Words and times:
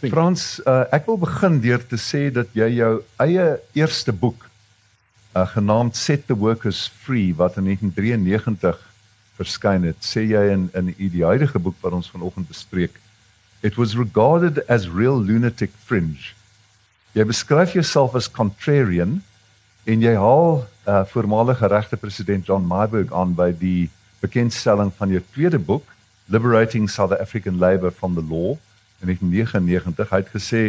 think. 0.00 0.14
Frans, 0.14 0.60
uh, 0.66 0.84
ek 0.94 1.06
wil 1.08 1.18
begin 1.20 1.60
deur 1.62 1.82
te 1.86 1.98
sê 2.00 2.28
dat 2.34 2.50
jy 2.56 2.70
jou 2.80 2.92
eie 3.22 3.46
eerste 3.78 4.12
boek 4.12 4.46
uh, 5.36 5.44
genaamd 5.54 5.96
Set 5.96 6.26
the 6.26 6.36
Workers 6.36 6.88
Free 7.02 7.34
wat 7.36 7.58
in 7.60 7.68
1993 7.70 8.80
verskyn 9.40 9.86
het, 9.88 10.00
sê 10.04 10.24
jy 10.28 10.42
in 10.52 10.68
in 10.76 10.90
die 10.98 11.24
huidige 11.24 11.60
boek 11.62 11.78
wat 11.84 11.96
ons 11.96 12.10
vanoggend 12.12 12.48
bespreek, 12.50 12.98
it 13.62 13.76
was 13.76 13.96
regarded 13.96 14.60
as 14.68 14.88
real 14.88 15.20
lunatic 15.20 15.72
fringe. 15.84 16.34
Jy 17.16 17.26
beskryf 17.28 17.74
jouself 17.74 18.14
as 18.16 18.30
contrarian 18.30 19.20
en 19.88 20.04
jy 20.04 20.12
haal 20.16 20.64
uh, 20.86 21.04
voormalige 21.12 21.68
regte 21.72 21.96
president 21.96 22.46
John 22.46 22.66
Marburg 22.68 23.12
aan 23.12 23.34
by 23.34 23.50
die 23.56 23.90
bekendstelling 24.20 24.92
van 24.96 25.12
jou 25.12 25.22
tweede 25.32 25.58
boek 25.58 25.86
Liberating 26.30 26.86
South 26.88 27.12
African 27.16 27.58
Labour 27.58 27.90
from 27.90 28.14
the 28.14 28.22
Law 28.22 28.58
in 29.00 29.12
1999 29.12 30.10
hy 30.12 30.20
het 30.22 30.32
gesê 30.34 30.62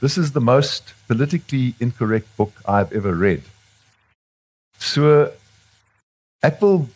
this 0.00 0.16
is 0.18 0.32
the 0.32 0.40
most 0.40 0.94
politically 1.06 1.74
incorrect 1.78 2.28
book 2.36 2.52
I've 2.68 2.92
ever 2.92 3.16
read. 3.16 3.42
So 4.78 5.30
ek 6.44 6.60
wil 6.60 6.88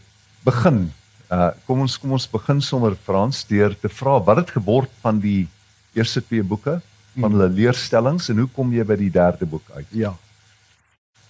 begin 0.45 0.91
uh 1.31 1.51
kom 1.67 1.85
ons 1.87 1.97
kom 1.99 2.13
ons 2.17 2.29
begin 2.31 2.61
sommer 2.61 2.95
Frans 2.95 3.45
deur 3.49 3.75
te 3.75 3.89
vra 3.89 4.19
wat 4.27 4.43
het 4.43 4.57
geword 4.59 4.91
van 5.03 5.21
die 5.23 5.49
eerste 5.95 6.23
twee 6.23 6.43
boeke 6.43 6.81
van 7.17 7.35
hulle 7.35 7.49
leerstellings 7.51 8.29
en 8.31 8.45
hoe 8.45 8.51
kom 8.55 8.73
jy 8.75 8.85
by 8.87 8.97
die 8.99 9.13
derde 9.13 9.47
boek 9.47 9.67
uit? 9.75 9.87
Ja. 9.91 10.15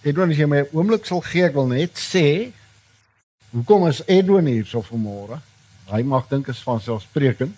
Edwin, 0.04 0.32
as 0.32 0.40
jy 0.40 0.46
my 0.48 0.62
'n 0.64 0.72
oomblik 0.72 1.06
sal 1.06 1.20
gee, 1.20 1.44
ek 1.44 1.54
wil 1.54 1.68
net 1.68 1.96
sê 1.96 2.52
hoekom 3.52 3.88
is 3.88 4.02
Edwin 4.06 4.46
hier 4.46 4.66
so 4.66 4.80
vanmôre? 4.82 5.40
Hy 5.90 6.02
mag 6.02 6.28
dink 6.28 6.48
is 6.48 6.62
van 6.62 6.80
selfsprekend. 6.80 7.54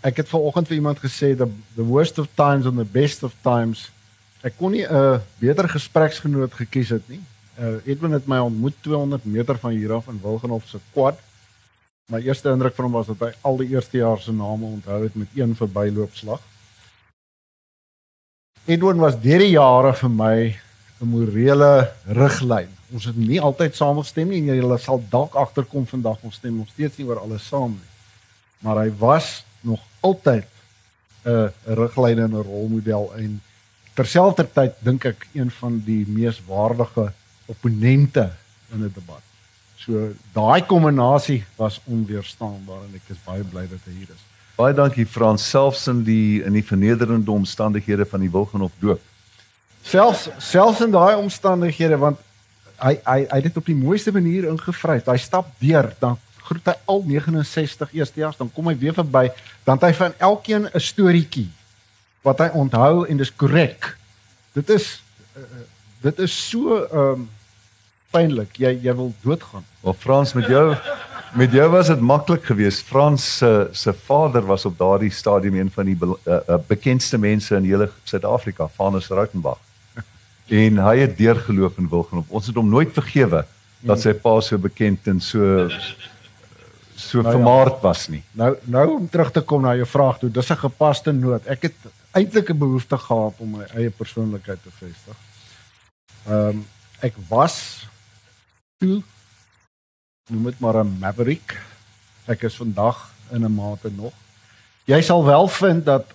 Ek 0.00 0.16
het 0.16 0.28
vanoggend 0.28 0.68
vir 0.70 0.78
iemand 0.78 0.98
gesê 0.98 1.34
the 1.36 1.48
the 1.76 1.84
worst 1.84 2.18
of 2.18 2.28
times 2.34 2.66
and 2.66 2.76
the 2.80 2.88
best 2.88 3.22
of 3.22 3.34
times. 3.44 3.90
Ek 4.40 4.56
kon 4.56 4.72
nie 4.72 4.86
'n 4.86 5.20
beter 5.38 5.68
gespreksgenoot 5.68 6.54
gekies 6.54 6.88
het 6.88 7.08
nie. 7.08 7.20
Uh, 7.60 7.76
Edwin 7.84 8.12
het 8.12 8.26
my 8.26 8.38
ontmoet 8.38 8.74
200 8.80 9.24
meter 9.24 9.58
van 9.58 9.70
hier 9.70 9.92
af 9.92 10.08
in 10.08 10.20
Wilgenhof 10.22 10.68
se 10.68 10.78
quad. 10.92 11.18
My 12.08 12.20
eerste 12.24 12.50
indruk 12.50 12.74
van 12.74 12.84
hom 12.84 12.92
was 12.92 13.06
dat 13.06 13.20
hy 13.20 13.32
al 13.40 13.56
die 13.56 13.68
eerste 13.68 13.96
jaar 13.96 14.18
se 14.18 14.32
name 14.32 14.64
onthou 14.64 15.02
het 15.02 15.14
met 15.14 15.28
een 15.34 15.56
verbyloopslag. 15.56 16.40
Edwin 18.64 18.96
was 18.96 19.20
deur 19.20 19.38
die 19.38 19.50
jare 19.50 19.92
vir 19.92 20.10
my 20.10 20.56
'n 21.00 21.06
morele 21.08 21.92
riglyn. 22.06 22.68
Ons 22.92 23.04
het 23.04 23.16
nie 23.16 23.40
altyd 23.40 23.76
saamgestem 23.76 24.28
nie 24.28 24.40
en 24.40 24.56
jy 24.56 24.78
sal 24.78 25.04
dalk 25.10 25.34
agterkom 25.34 25.86
vandag 25.86 26.18
ons 26.22 26.34
stem 26.34 26.56
nog 26.56 26.68
steeds 26.68 26.96
nie 26.96 27.06
oor 27.06 27.18
alles 27.18 27.46
saam 27.46 27.70
nie. 27.70 27.90
Maar 28.60 28.76
hy 28.76 28.90
was 28.98 29.44
altyd 30.00 30.46
'n 31.24 31.52
riglyn 31.64 32.18
en 32.18 32.32
'n 32.34 32.42
rolmodel 32.42 33.12
en 33.16 33.40
terselfdertyd 33.94 34.72
dink 34.80 35.04
ek 35.04 35.26
een 35.32 35.50
van 35.50 35.82
die 35.84 36.04
mees 36.08 36.40
waardige 36.46 37.12
opponente 37.46 38.30
in 38.72 38.84
'n 38.84 38.92
debat. 38.94 39.22
So 39.76 40.12
daai 40.32 40.62
kombinasie 40.66 41.44
was 41.56 41.80
onweerstaanbaar 41.84 42.82
en 42.88 42.94
ek 42.94 43.12
is 43.14 43.20
baie 43.24 43.44
bly 43.44 43.66
dat 43.68 43.80
hy 43.84 43.92
hier 43.92 44.12
is. 44.12 44.24
Baie 44.56 44.74
dankie 44.74 45.06
Frans 45.06 45.50
selfs 45.50 45.86
in 45.88 46.02
die 46.04 46.42
in 46.44 46.52
die 46.52 46.64
vernederende 46.64 47.30
omstandighede 47.30 48.04
van 48.04 48.20
die 48.20 48.30
Wilgenhof 48.30 48.72
doop. 48.78 49.00
Selfs 49.82 50.28
selfs 50.38 50.80
in 50.84 50.90
daai 50.90 51.16
omstandighede 51.16 51.96
want 51.96 52.18
hy 52.80 52.98
hy 53.04 53.18
hy 53.30 53.38
het 53.40 53.48
dit 53.48 53.56
op 53.56 53.66
die 53.66 53.76
mooiste 53.76 54.12
manier 54.12 54.48
ingevryf. 54.50 55.08
Hy 55.08 55.16
stap 55.16 55.48
deur 55.58 55.92
dan 55.98 56.18
groet 56.50 56.70
hy 56.72 56.76
al 56.90 57.02
69 57.06 57.94
eerstejaars, 57.94 58.38
dan 58.40 58.50
kom 58.52 58.70
hy 58.70 58.76
weer 58.78 58.96
verby, 58.96 59.28
dan 59.64 59.78
het 59.78 59.90
hy 59.90 59.92
van 60.02 60.16
elkeen 60.18 60.66
'n 60.66 60.82
storieetjie 60.90 61.48
wat 62.26 62.42
hy 62.42 62.50
onthou 62.52 63.06
en 63.08 63.16
dis 63.16 63.32
korrek. 63.32 63.94
Dit 64.52 64.70
is 64.70 65.02
uh, 65.36 65.44
dit 66.02 66.18
is 66.18 66.34
so 66.48 66.82
ehm 66.84 67.20
um, 67.20 67.28
pynlik. 68.10 68.56
Jy 68.58 68.74
jy 68.82 68.94
wil 68.94 69.12
doodgaan. 69.22 69.64
Maar 69.84 69.94
Frans 69.94 70.32
met 70.32 70.48
jou 70.50 70.74
met 71.38 71.52
jou 71.52 71.68
was 71.70 71.86
dit 71.86 72.00
maklik 72.00 72.44
geweest. 72.44 72.82
Frans 72.86 73.36
se 73.38 73.68
se 73.72 73.92
vader 73.92 74.42
was 74.46 74.64
op 74.64 74.78
daardie 74.78 75.10
stadium 75.10 75.54
een 75.54 75.70
van 75.70 75.86
die 75.86 75.96
be, 75.96 76.06
uh, 76.06 76.40
uh, 76.48 76.58
bekendste 76.66 77.18
mense 77.18 77.54
in 77.56 77.64
hele 77.64 77.90
Suid-Afrika, 78.04 78.68
Vanus 78.76 79.08
Rautenbach. 79.08 79.60
En 80.50 80.78
hy 80.82 80.96
het 80.98 81.16
deurgeloop 81.16 81.78
in 81.78 81.88
Wilgenhof. 81.88 82.26
Ons 82.28 82.46
het 82.46 82.56
hom 82.58 82.68
nooit 82.68 82.90
vergewe 82.92 83.44
dat 83.86 84.00
sy 84.02 84.12
pa 84.12 84.40
so 84.44 84.58
bekend 84.58 85.06
en 85.08 85.20
so 85.22 85.68
so 87.00 87.22
nou 87.22 87.32
vermaard 87.32 87.78
ja. 87.78 87.80
was 87.88 88.08
nie. 88.08 88.22
Nou 88.36 88.50
nou 88.64 88.86
om 88.96 89.08
terug 89.08 89.32
te 89.32 89.40
kom 89.40 89.64
na 89.64 89.74
jou 89.78 89.86
vraag 89.88 90.18
toe, 90.18 90.30
dis 90.30 90.50
'n 90.50 90.64
gepaste 90.66 91.12
noot. 91.12 91.46
Ek 91.46 91.62
het 91.62 91.76
eintlik 92.12 92.50
'n 92.50 92.58
behoefte 92.58 92.98
gehad 92.98 93.34
om 93.38 93.56
my 93.56 93.64
eie 93.74 93.90
persoonlikheid 93.90 94.62
te 94.62 94.70
vestig. 94.70 95.16
Ehm 96.26 96.48
um, 96.48 96.66
ek 97.00 97.14
was 97.28 97.86
toe 98.78 99.02
noem 100.30 100.44
dit 100.44 100.60
maar 100.60 100.84
'n 100.84 100.98
maverick. 100.98 101.60
Ek 102.26 102.42
is 102.42 102.56
vandag 102.56 103.10
in 103.30 103.44
'n 103.44 103.54
mate 103.54 103.90
nog. 103.90 104.12
Jy 104.84 105.00
sal 105.02 105.24
wel 105.24 105.48
vind 105.48 105.84
dat 105.84 106.06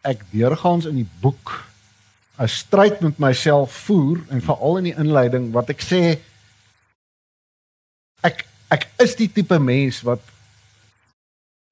ek 0.00 0.24
deurgaans 0.30 0.84
in 0.84 0.94
die 0.94 1.10
boek 1.20 1.64
'n 2.38 2.48
stryd 2.48 3.00
met 3.00 3.18
myself 3.18 3.72
voer 3.72 4.18
en 4.28 4.42
veral 4.42 4.76
in 4.76 4.84
die 4.84 4.98
inleiding 4.98 5.52
wat 5.52 5.68
ek 5.68 5.82
sê 5.82 6.18
ek 8.70 8.88
is 9.04 9.14
die 9.16 9.30
tipe 9.32 9.58
mens 9.58 10.02
wat 10.06 10.20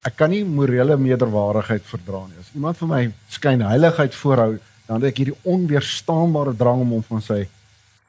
ek 0.07 0.15
kan 0.17 0.31
nie 0.31 0.43
morele 0.45 0.95
meerderwaardigheid 0.97 1.85
verdra 1.85 2.23
nie. 2.27 2.39
As 2.39 2.53
iemand 2.55 2.79
vir 2.79 2.89
my 2.89 3.03
skyn 3.33 3.63
heiligheid 3.65 4.15
voorhou, 4.15 4.57
dan 4.87 5.01
het 5.01 5.11
ek 5.11 5.21
hierdie 5.21 5.39
onweerstaanbare 5.43 6.55
drang 6.57 6.83
om 6.85 6.97
hom 6.97 7.05
van 7.09 7.23
sy 7.23 7.43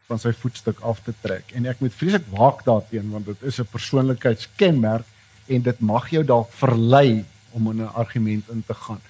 van 0.09 0.17
sy 0.17 0.31
voetstuk 0.33 0.79
af 0.89 1.03
te 1.05 1.13
trek. 1.21 1.51
En 1.53 1.67
ek 1.69 1.83
moet 1.85 1.93
vreeslik 1.93 2.25
waak 2.33 2.63
daarteenoor 2.65 3.19
want 3.19 3.27
dit 3.27 3.43
is 3.51 3.59
'n 3.61 3.69
persoonlikheidskenmerk 3.69 5.05
en 5.49 5.63
dit 5.63 5.81
mag 5.81 6.09
jou 6.09 6.25
dalk 6.25 6.49
verlei 6.53 7.25
om 7.53 7.71
in 7.71 7.83
'n 7.83 7.93
argument 7.93 8.49
in 8.49 8.63
te 8.67 8.75
gaan. 8.75 9.01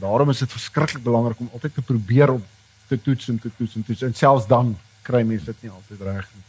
Daarom 0.00 0.30
is 0.30 0.38
dit 0.38 0.50
verskriklik 0.50 1.02
belangrik 1.02 1.40
om 1.40 1.50
altyd 1.52 1.74
te 1.74 1.82
probeer 1.82 2.30
om 2.30 2.44
te 2.88 3.02
toets 3.02 3.28
en 3.28 3.38
te 3.38 3.50
toets 3.56 3.74
en 3.74 3.84
toets 3.84 4.02
en 4.02 4.14
selfs 4.14 4.46
dan 4.46 4.76
kry 5.02 5.22
mense 5.22 5.44
dit 5.44 5.62
nie 5.62 5.70
altyd 5.70 6.00
reg 6.00 6.28
nie. 6.34 6.44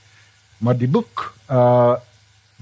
Maar 0.58 0.78
die 0.78 0.88
boek 0.88 1.34
uh 1.50 1.96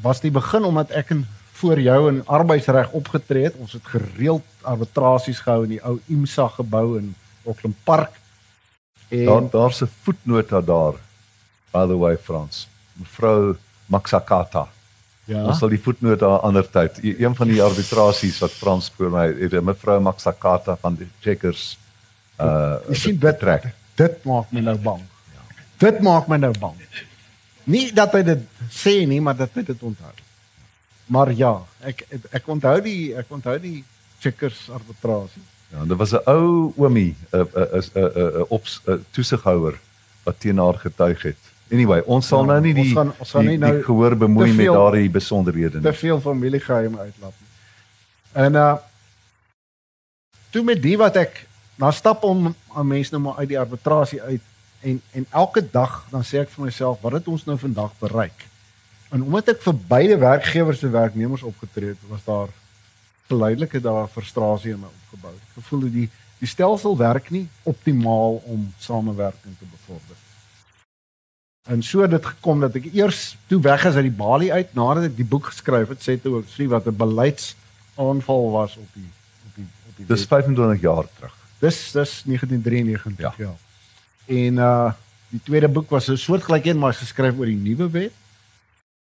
was 0.02 0.22
die 0.22 0.31
begin 0.31 0.63
omdat 0.63 0.91
ek 0.91 1.09
in 1.16 1.25
voor 1.58 1.81
jou 1.81 2.00
in 2.12 2.22
arbeidsreg 2.25 2.91
opgetree 2.91 3.47
het. 3.50 3.56
Ons 3.58 3.74
het 3.74 3.85
gereeld 3.85 4.46
arbitrasies 4.62 5.40
gehou 5.41 5.63
in 5.66 5.75
die 5.78 5.81
ou 5.81 5.97
IMSA 6.06 6.47
gebou 6.59 6.97
in 7.00 7.16
Auckland 7.46 7.75
Park. 7.84 8.19
En 9.09 9.25
daar 9.25 9.50
daar's 9.50 9.81
'n 9.81 9.90
voetnota 10.02 10.62
daar. 10.62 10.94
By 11.72 11.85
the 11.88 11.97
way 11.97 12.18
Frans, 12.18 12.68
mevrou 12.94 13.56
Maxakata. 13.85 14.68
Ja. 15.25 15.44
Ons 15.44 15.58
sal 15.58 15.69
die 15.69 15.81
voetnota 15.81 16.25
ander 16.25 16.69
tyd. 16.69 16.97
E, 17.03 17.16
een 17.24 17.35
van 17.35 17.47
die 17.47 17.64
arbitrasies 17.64 18.40
wat 18.40 18.52
Frans 18.52 18.91
voor 18.96 19.12
my 19.12 19.25
het, 19.40 19.62
mevrou 19.62 20.00
Maxakata 20.00 20.78
van 20.81 20.96
die 20.96 21.08
Checkers 21.19 21.78
uh 22.38 22.75
sien 22.91 23.19
dit 23.19 23.40
trek. 23.40 23.64
Dit 23.96 24.24
maak 24.24 24.52
my 24.52 24.62
nou 24.62 24.78
bang. 24.78 25.02
Ja. 25.34 25.64
Dit 25.78 26.02
maak 26.02 26.28
my 26.28 26.38
nou 26.38 26.53
bang. 26.59 26.75
Nie 27.67 27.91
dat 27.95 28.16
hy 28.16 28.23
dit 28.23 28.44
sê 28.72 29.01
nie, 29.09 29.19
maar 29.23 29.35
dat 29.35 29.55
hy 29.57 29.66
dit 29.67 29.83
onthou. 29.83 30.13
Maar 31.11 31.31
ja, 31.35 31.53
ek 31.88 32.05
ek 32.35 32.47
onthou 32.51 32.78
die 32.83 33.13
ek 33.19 33.31
onthou 33.31 33.57
die 33.59 33.83
checkers 34.23 34.67
arbitrasie. 34.72 35.44
Ja, 35.72 35.83
dit 35.83 35.97
was 36.00 36.13
'n 36.13 36.23
ou 36.25 36.72
oomie, 36.78 37.16
'n 37.31 37.44
'n 37.44 37.83
'n 37.95 38.09
'n 38.16 38.45
op 38.50 38.63
toesighouer 39.11 39.79
wat 40.23 40.39
teen 40.39 40.57
haar 40.57 40.79
getuig 40.79 41.22
het. 41.22 41.41
Anyway, 41.72 42.01
ons 42.05 42.28
sal 42.28 42.45
ja, 42.45 42.45
nou 42.53 42.61
nie 42.61 42.73
die 42.73 42.83
ons 42.83 42.94
gaan, 42.95 43.13
ons 43.19 43.31
gaan 43.31 43.45
nie 43.45 43.57
nou 43.59 43.73
die 43.75 43.84
gehoor 43.84 44.16
bemoei 44.16 44.53
met 44.53 44.69
daardie 44.72 45.09
besonderhede 45.09 45.81
nie. 45.81 45.84
Te 45.84 45.94
veel 45.94 46.22
familiegeheim 46.23 46.99
uitlap. 46.99 47.34
En 48.31 48.53
uh 48.53 48.75
toe 50.49 50.64
met 50.64 50.79
die 50.81 50.96
wat 50.97 51.16
ek 51.16 51.41
na 51.75 51.91
stap 51.91 52.23
om 52.23 52.55
aan 52.73 52.87
mense 52.87 53.11
nou 53.11 53.22
maar 53.22 53.41
uit 53.43 53.49
die 53.52 53.59
arbitrasie 53.59 54.22
uit 54.22 54.41
en 54.82 55.02
en 55.12 55.26
elke 55.29 55.64
dag 55.72 56.06
dan 56.09 56.24
sê 56.24 56.44
ek 56.44 56.50
vir 56.50 56.66
myself 56.66 57.02
wat 57.02 57.18
het 57.20 57.28
ons 57.28 57.46
nou 57.46 57.58
vandag 57.58 57.91
bereik? 58.00 58.46
En 59.09 59.24
omdat 59.24 59.56
ek 59.56 59.62
vir 59.64 59.76
beide 59.88 60.18
werkgewers 60.18 60.84
en 60.84 60.91
werknemers 60.91 61.44
opgetree 61.44 61.96
het, 61.96 62.08
was 62.12 62.24
daar 62.24 62.50
geleidelike 63.28 63.79
daar 63.82 64.08
frustrasie 64.08 64.74
in 64.74 64.79
my 64.79 64.90
opgebou. 64.91 65.34
Ek 65.34 65.59
gevoel 65.62 65.85
dat 65.88 65.94
die 66.00 66.09
die 66.38 66.47
stelsel 66.50 66.94
werk 66.97 67.32
nie 67.34 67.47
optimaal 67.66 68.35
om 68.46 68.68
samewerking 68.78 69.56
te 69.58 69.66
bevorder. 69.66 70.18
En 71.68 71.82
so 71.84 72.02
het 72.02 72.12
dit 72.14 72.26
gekom 72.26 72.62
dat 72.62 72.76
ek 72.78 72.91
eers 72.94 73.35
toe 73.50 73.58
weg 73.66 73.85
is 73.90 73.97
uit 73.97 74.06
die 74.06 74.20
balie 74.20 74.52
uit 74.53 74.76
nadat 74.78 75.09
ek 75.09 75.18
die 75.18 75.28
boek 75.28 75.50
geskryf 75.50 75.90
het, 75.91 76.03
sê 76.06 76.16
toe 76.22 76.38
ook 76.38 76.52
sê 76.53 76.68
wat 76.70 76.85
'n 76.85 76.96
beleidsaanval 76.96 78.52
was 78.52 78.78
op 78.78 78.90
die 78.94 79.09
op 79.47 79.56
die 79.56 79.68
op 79.90 79.96
die 79.97 80.06
Dis 80.06 80.26
25 80.26 80.82
jaar 80.82 81.09
terug. 81.18 81.34
Dis 81.59 81.91
dis 81.91 82.22
1993 82.29 83.18
ja. 83.18 83.34
ja. 83.38 83.56
En 84.28 84.64
uh 84.64 84.91
die 85.28 85.41
tweede 85.44 85.68
boek 85.68 85.90
was 85.90 86.08
'n 86.08 86.16
soortgelyk 86.16 86.66
een 86.66 86.79
maar 86.79 86.94
geskryf 86.94 87.38
oor 87.38 87.46
die 87.46 87.59
nuwe 87.59 87.90
wet. 87.90 88.14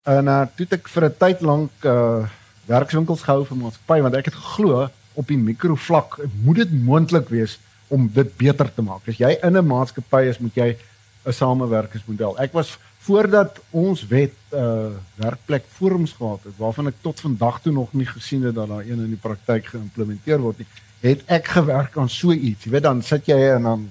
En 0.04 0.25
uh 0.25 0.46
toe 0.56 0.68
ek 0.69 0.88
vir 0.88 1.06
'n 1.06 1.18
tyd 1.18 1.42
lank 1.42 1.72
uh 1.84 2.28
werkswinkels 2.66 3.24
gehou 3.24 3.46
vir 3.46 3.58
maatskappy 3.58 4.02
want 4.02 4.16
ek 4.16 4.25
het 4.25 4.36
geglo 4.36 4.90
op 5.13 5.28
die 5.28 5.38
mikrovlak 5.38 6.19
moet 6.44 6.56
dit 6.56 6.72
moontlik 6.72 7.30
wees 7.30 7.60
om 7.88 8.08
dit 8.13 8.38
beter 8.38 8.74
te 8.74 8.81
maak. 8.81 9.08
As 9.08 9.18
jy 9.18 9.38
in 9.44 9.58
'n 9.58 9.68
maatskappy 9.68 10.24
is, 10.30 10.40
moet 10.40 10.56
jy 10.56 10.78
'n 11.25 11.34
samewerkingsmodel. 11.34 12.40
Ek 12.40 12.54
was 12.54 12.78
voordat 13.00 13.60
ons 13.69 14.08
wet 14.08 14.34
uh 14.54 14.90
werkplek 15.16 15.66
forums 15.68 16.12
gehad 16.12 16.44
het 16.44 16.58
waarvan 16.58 16.88
ek 16.88 17.02
tot 17.02 17.19
vandag 17.19 17.62
toe 17.62 17.74
nog 17.74 17.94
nie 17.94 18.06
gesien 18.06 18.44
het 18.44 18.56
dat 18.56 18.68
daar 18.68 18.86
een 18.86 19.00
in 19.00 19.13
die 19.16 19.22
praktyk 19.22 19.66
geïmplementeer 19.66 20.40
word 20.40 20.58
nie, 20.58 20.68
het 21.02 21.24
ek 21.25 21.48
gewerk 21.48 21.98
aan 21.98 22.10
so 22.10 22.31
iets. 22.31 22.63
Jy 22.63 22.72
weet 22.72 22.84
dan 22.84 23.02
sit 23.02 23.25
jy 23.25 23.40
en 23.56 23.63
dan 23.63 23.90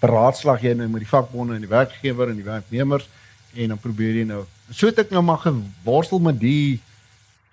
beraadslag 0.00 0.62
jy 0.62 0.74
nou 0.76 0.88
met 0.92 1.04
die 1.04 1.10
vakbonde 1.10 1.56
en 1.56 1.64
die 1.64 1.70
werkgewer 1.70 2.30
en 2.30 2.36
die 2.38 2.46
werknemers 2.46 3.08
en 3.56 3.72
dan 3.72 3.80
probeer 3.80 4.20
jy 4.20 4.26
nou 4.28 4.42
so 4.70 4.90
het 4.90 4.98
ek 5.04 5.14
nou 5.14 5.22
maar 5.24 5.40
geworstel 5.44 6.20
met 6.22 6.38
die 6.40 6.80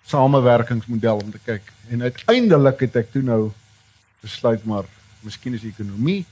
samewerkingsmodel 0.09 1.21
om 1.23 1.31
te 1.31 1.39
kyk. 1.45 1.69
En 1.89 2.01
uiteindelik 2.01 2.81
het 2.87 2.97
ek 3.03 3.11
toe 3.13 3.23
nou 3.23 3.51
besluit 4.23 4.63
maar 4.67 4.87
miskien 5.23 5.55
is 5.55 5.63
die 5.63 5.71
ekonomie 5.71 6.23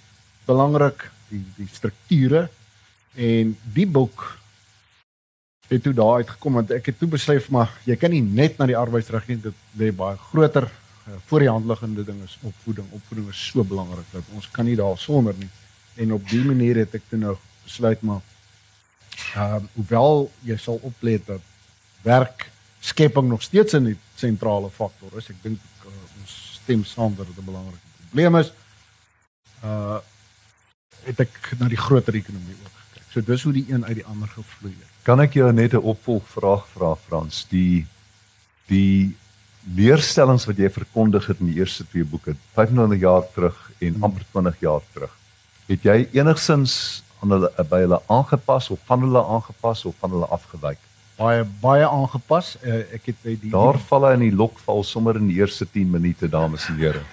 belangrik 0.47 1.07
die 1.29 1.43
die 1.55 1.67
strukture 1.71 2.47
en 3.15 3.55
die 3.75 3.87
boek 3.87 4.25
het 5.71 5.83
toe 5.85 5.93
daar 5.95 6.19
uitgekom 6.19 6.59
want 6.59 6.71
ek 6.75 6.91
het 6.91 6.99
toe 6.99 7.07
besef 7.11 7.47
maar 7.53 7.71
jy 7.87 7.95
kan 7.99 8.11
nie 8.11 8.23
net 8.23 8.59
na 8.59 8.67
die 8.67 8.79
arbeidsreg 8.79 9.29
nie 9.29 9.39
dit 9.45 9.65
lê 9.79 9.91
baie 9.95 10.19
groter 10.31 10.67
uh, 10.67 11.15
voor 11.29 11.45
die 11.45 11.51
hand 11.51 11.67
liggende 11.69 12.03
ding 12.07 12.19
is 12.25 12.37
opvoeding. 12.43 12.87
Opvoeding 12.91 13.29
is 13.31 13.45
so 13.51 13.63
belangrik 13.63 14.07
dat 14.11 14.35
ons 14.35 14.49
kan 14.51 14.67
nie 14.67 14.79
daar 14.79 14.99
sonder 14.99 15.37
nie 15.39 15.51
en 15.95 16.13
op 16.13 16.29
die 16.29 16.43
manier 16.45 16.75
het 16.75 16.95
ek 16.95 17.07
toe 17.09 17.19
nou 17.19 17.35
besluit 17.63 18.01
maar 18.01 18.21
ehm 19.35 19.55
uh, 19.55 19.63
hoewel 19.73 20.31
jy 20.47 20.57
sal 20.57 20.79
oplet 20.81 21.25
dat 21.27 21.41
werk 22.03 22.49
skepping 22.79 23.27
nog 23.29 23.41
steeds 23.41 23.73
'n 23.73 23.97
sentrale 24.15 24.69
faktor 24.69 25.17
is 25.17 25.29
ek 25.29 25.43
dink 25.43 25.59
uh, 25.85 25.91
ons 26.19 26.59
stem 26.61 26.85
saam 26.85 27.15
dat 27.15 27.27
dit 27.27 27.37
'n 27.37 27.45
belangrike 27.45 27.89
probleem 27.97 28.35
is 28.35 28.53
uh 29.63 29.99
het 31.01 31.19
ek 31.19 31.55
na 31.57 31.67
die 31.67 31.83
groter 31.87 32.15
ekonomie 32.15 32.55
ook 32.61 32.75
gekyk 32.79 33.11
so 33.13 33.21
dis 33.21 33.43
hoe 33.43 33.53
die 33.53 33.65
een 33.69 33.85
uit 33.85 33.95
die 33.95 34.05
ander 34.05 34.27
gevloei 34.27 34.73
het 34.73 34.91
Kan 35.01 35.17
ek 35.23 35.33
jou 35.33 35.49
net 35.51 35.73
'n 35.73 35.81
opvolgvraag 35.81 36.67
vra 36.73 36.95
Frans? 36.95 37.45
Die 37.49 37.87
die 38.69 39.15
leerstellings 39.75 40.45
wat 40.45 40.57
jy 40.57 40.69
verkondig 40.69 41.25
het 41.27 41.39
in 41.39 41.49
die 41.51 41.59
eerste 41.59 41.85
twee 41.87 42.03
boeke, 42.03 42.35
500 42.53 42.99
jaar 42.99 43.25
terug 43.33 43.71
en 43.79 43.97
amper 44.01 44.25
20 44.31 44.59
jaar 44.59 44.81
terug. 44.93 45.13
Het 45.71 45.85
jy 45.87 46.01
enigsins 46.19 46.99
aan 47.23 47.31
hulle 47.31 47.47
by 47.69 47.77
hulle 47.85 48.01
aangepas 48.11 48.65
of 48.73 48.79
van 48.89 49.05
hulle 49.05 49.21
aangepas 49.23 49.85
of 49.87 49.93
van 50.03 50.11
hulle 50.11 50.27
afgewyk? 50.35 50.79
Baie 51.15 51.45
baie 51.61 51.85
aangepas. 51.87 52.57
Uh, 52.59 52.81
ek 52.97 53.07
het 53.11 53.21
by 53.23 53.35
die 53.39 53.51
Daar 53.53 53.79
val 53.87 54.07
hy 54.09 54.13
in 54.17 54.25
die 54.25 54.35
lokval 54.35 54.83
sommer 54.83 55.15
in 55.19 55.29
die 55.29 55.37
eerste 55.39 55.65
10 55.69 55.93
minute, 55.93 56.27
dames 56.27 56.65
en 56.67 56.75
here. 56.81 57.03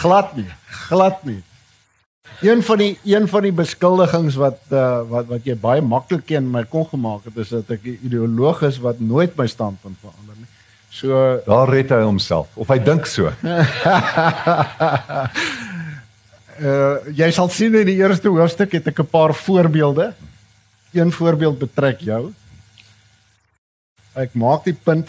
glad 0.00 0.32
nie, 0.38 0.48
glad 0.88 1.20
nie. 1.28 1.42
Een 2.40 2.62
van 2.64 2.80
die 2.80 2.96
een 3.04 3.28
van 3.28 3.44
die 3.44 3.52
beskuldigings 3.52 4.40
wat 4.40 4.60
uh, 4.72 5.04
wat 5.10 5.28
wat 5.28 5.44
jy 5.44 5.58
baie 5.60 5.84
maklik 5.84 6.24
teen 6.30 6.48
my 6.52 6.64
kon 6.64 6.88
gemaak 6.88 7.28
het 7.28 7.36
is 7.44 7.52
dat 7.52 7.76
ek 7.76 7.84
'n 7.84 8.00
ideoloog 8.08 8.64
is 8.70 8.80
wat 8.80 9.00
nooit 9.00 9.36
my 9.36 9.46
standpunt 9.46 10.00
verander 10.00 10.36
nie. 10.40 10.48
So 10.88 11.36
daar 11.44 11.68
red 11.68 11.92
hy 11.92 12.00
homself 12.00 12.48
of 12.56 12.68
hy 12.72 12.80
dink 12.80 13.04
so. 13.06 13.28
uh 16.60 17.12
jy 17.16 17.30
sal 17.32 17.48
sien 17.52 17.74
in 17.74 17.86
die 17.86 17.98
eerste 18.00 18.28
hoofstuk 18.32 18.72
het 18.72 18.86
ek 18.88 19.00
'n 19.00 19.10
paar 19.10 19.34
voorbeelde. 19.34 20.14
Een 20.92 21.12
voorbeeld 21.12 21.58
betrek 21.58 22.00
jou. 22.00 22.32
Ek 24.14 24.34
maak 24.34 24.64
die 24.64 24.76
punt 24.76 25.08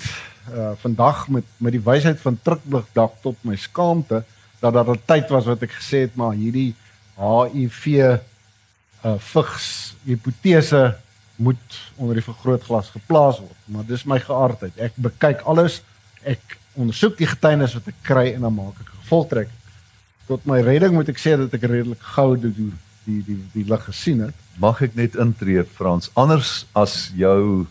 uh 0.54 0.72
vandag 0.82 1.28
met 1.28 1.46
met 1.58 1.72
die 1.72 1.84
wysheid 1.84 2.20
van 2.20 2.40
Trukblig 2.44 2.86
dak 2.94 3.22
tot 3.22 3.36
my 3.42 3.56
skaamte 3.56 4.24
dat 4.60 4.74
daar 4.74 4.90
'n 4.90 5.02
tyd 5.06 5.30
was 5.30 5.46
wat 5.46 5.62
ek 5.64 5.72
gesê 5.72 6.08
het 6.08 6.16
maar 6.16 6.34
hierdie 6.34 6.76
HIV 7.16 7.88
uh 9.04 9.18
vigs 9.18 9.96
hipotese 10.04 10.96
moet 11.36 11.92
onder 11.96 12.16
die 12.16 12.24
vergrootglas 12.24 12.90
geplaas 12.90 13.40
word. 13.40 13.60
Maar 13.66 13.86
dis 13.86 14.04
my 14.04 14.20
geaardheid. 14.20 14.78
Ek 14.78 14.94
bekyk 14.96 15.42
alles. 15.46 15.82
Ek 16.24 16.58
ondersoek 16.74 17.18
die 17.18 17.30
getuienis 17.30 17.74
wat 17.74 17.88
ek 17.88 18.00
kry 18.02 18.34
en 18.34 18.42
dan 18.42 18.54
maak 18.54 18.80
ek 18.82 18.90
'n 18.90 19.02
gevolgtrek. 19.04 19.57
Tot 20.28 20.44
my 20.46 20.60
redding 20.62 20.94
moet 20.94 21.10
ek 21.10 21.22
sê 21.22 21.38
dat 21.40 21.54
ek 21.56 21.64
redelik 21.70 22.04
gou 22.16 22.36
dit 22.36 22.56
die 22.56 22.72
die 23.08 23.22
die, 23.24 23.38
die 23.54 23.64
lig 23.64 23.84
gesien 23.88 24.26
het. 24.26 24.36
Mag 24.60 24.82
ek 24.84 24.96
net 25.00 25.16
intree 25.16 25.64
Frans? 25.64 26.10
Anders 26.20 26.66
as 26.76 27.08
jou 27.16 27.66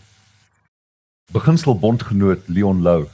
beginsel 1.35 1.77
bondgenoot 1.77 2.47
Leon 2.49 2.81
Lou 2.81 3.05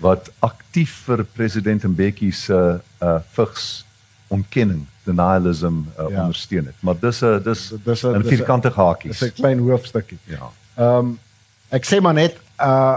wat 0.00 0.30
aktief 0.40 1.02
vir 1.06 1.24
president 1.36 1.84
Mbeki 1.84 2.30
se 2.32 2.60
uh 2.80 3.18
vigs 3.36 3.84
ontkenning 4.32 4.86
denialism 5.04 5.82
uh, 5.98 6.06
ja. 6.08 6.22
ondersteun 6.22 6.70
het. 6.70 6.78
Maar 6.80 6.96
dis 7.00 7.20
'n 7.22 7.42
dis 7.44 7.72
dis 7.84 8.04
'n 8.04 8.24
vierkante 8.24 8.70
hakie. 8.70 9.10
Dis 9.10 9.22
'n 9.22 9.32
klein 9.32 9.58
hoofstukkie. 9.58 10.18
Ja. 10.24 10.50
Ehm 10.76 10.98
um, 10.98 11.18
ek 11.68 11.84
sê 11.84 12.00
maar 12.00 12.14
net 12.14 12.40
uh 12.58 12.96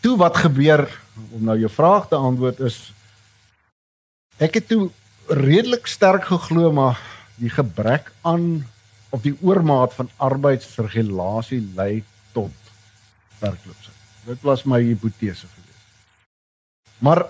toe 0.00 0.16
wat 0.16 0.36
gebeur 0.36 0.88
om 1.30 1.44
nou 1.44 1.58
jou 1.58 1.70
vraag 1.70 2.08
te 2.08 2.14
antwoord 2.14 2.60
is 2.60 2.92
ek 4.42 4.58
het 4.58 4.68
toe 4.72 4.90
redelik 5.30 5.86
sterk 5.86 6.26
geglo 6.30 6.72
maar 6.74 6.98
die 7.38 7.50
gebrek 7.52 8.10
aan 8.26 8.64
of 9.14 9.22
die 9.22 9.34
oormaat 9.40 9.94
van 9.94 10.10
arbeidsregulasie 10.16 11.60
lei 11.76 12.02
tot 12.32 12.54
werkloosheid. 13.38 13.98
Dit 14.26 14.42
was 14.46 14.64
my 14.64 14.80
hipotese 14.82 15.46
geweest. 15.46 15.86
Maar 17.02 17.26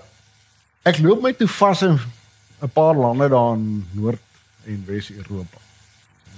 ek 0.87 1.01
loop 1.03 1.23
my 1.25 1.33
toe 1.37 1.49
vas 1.59 1.81
in 1.85 1.99
'n 2.61 2.71
paar 2.73 2.95
lande 2.95 3.29
daar 3.29 3.53
in 3.57 3.87
Noord 3.91 4.21
en 4.65 4.83
Wes-Europa. 4.85 5.59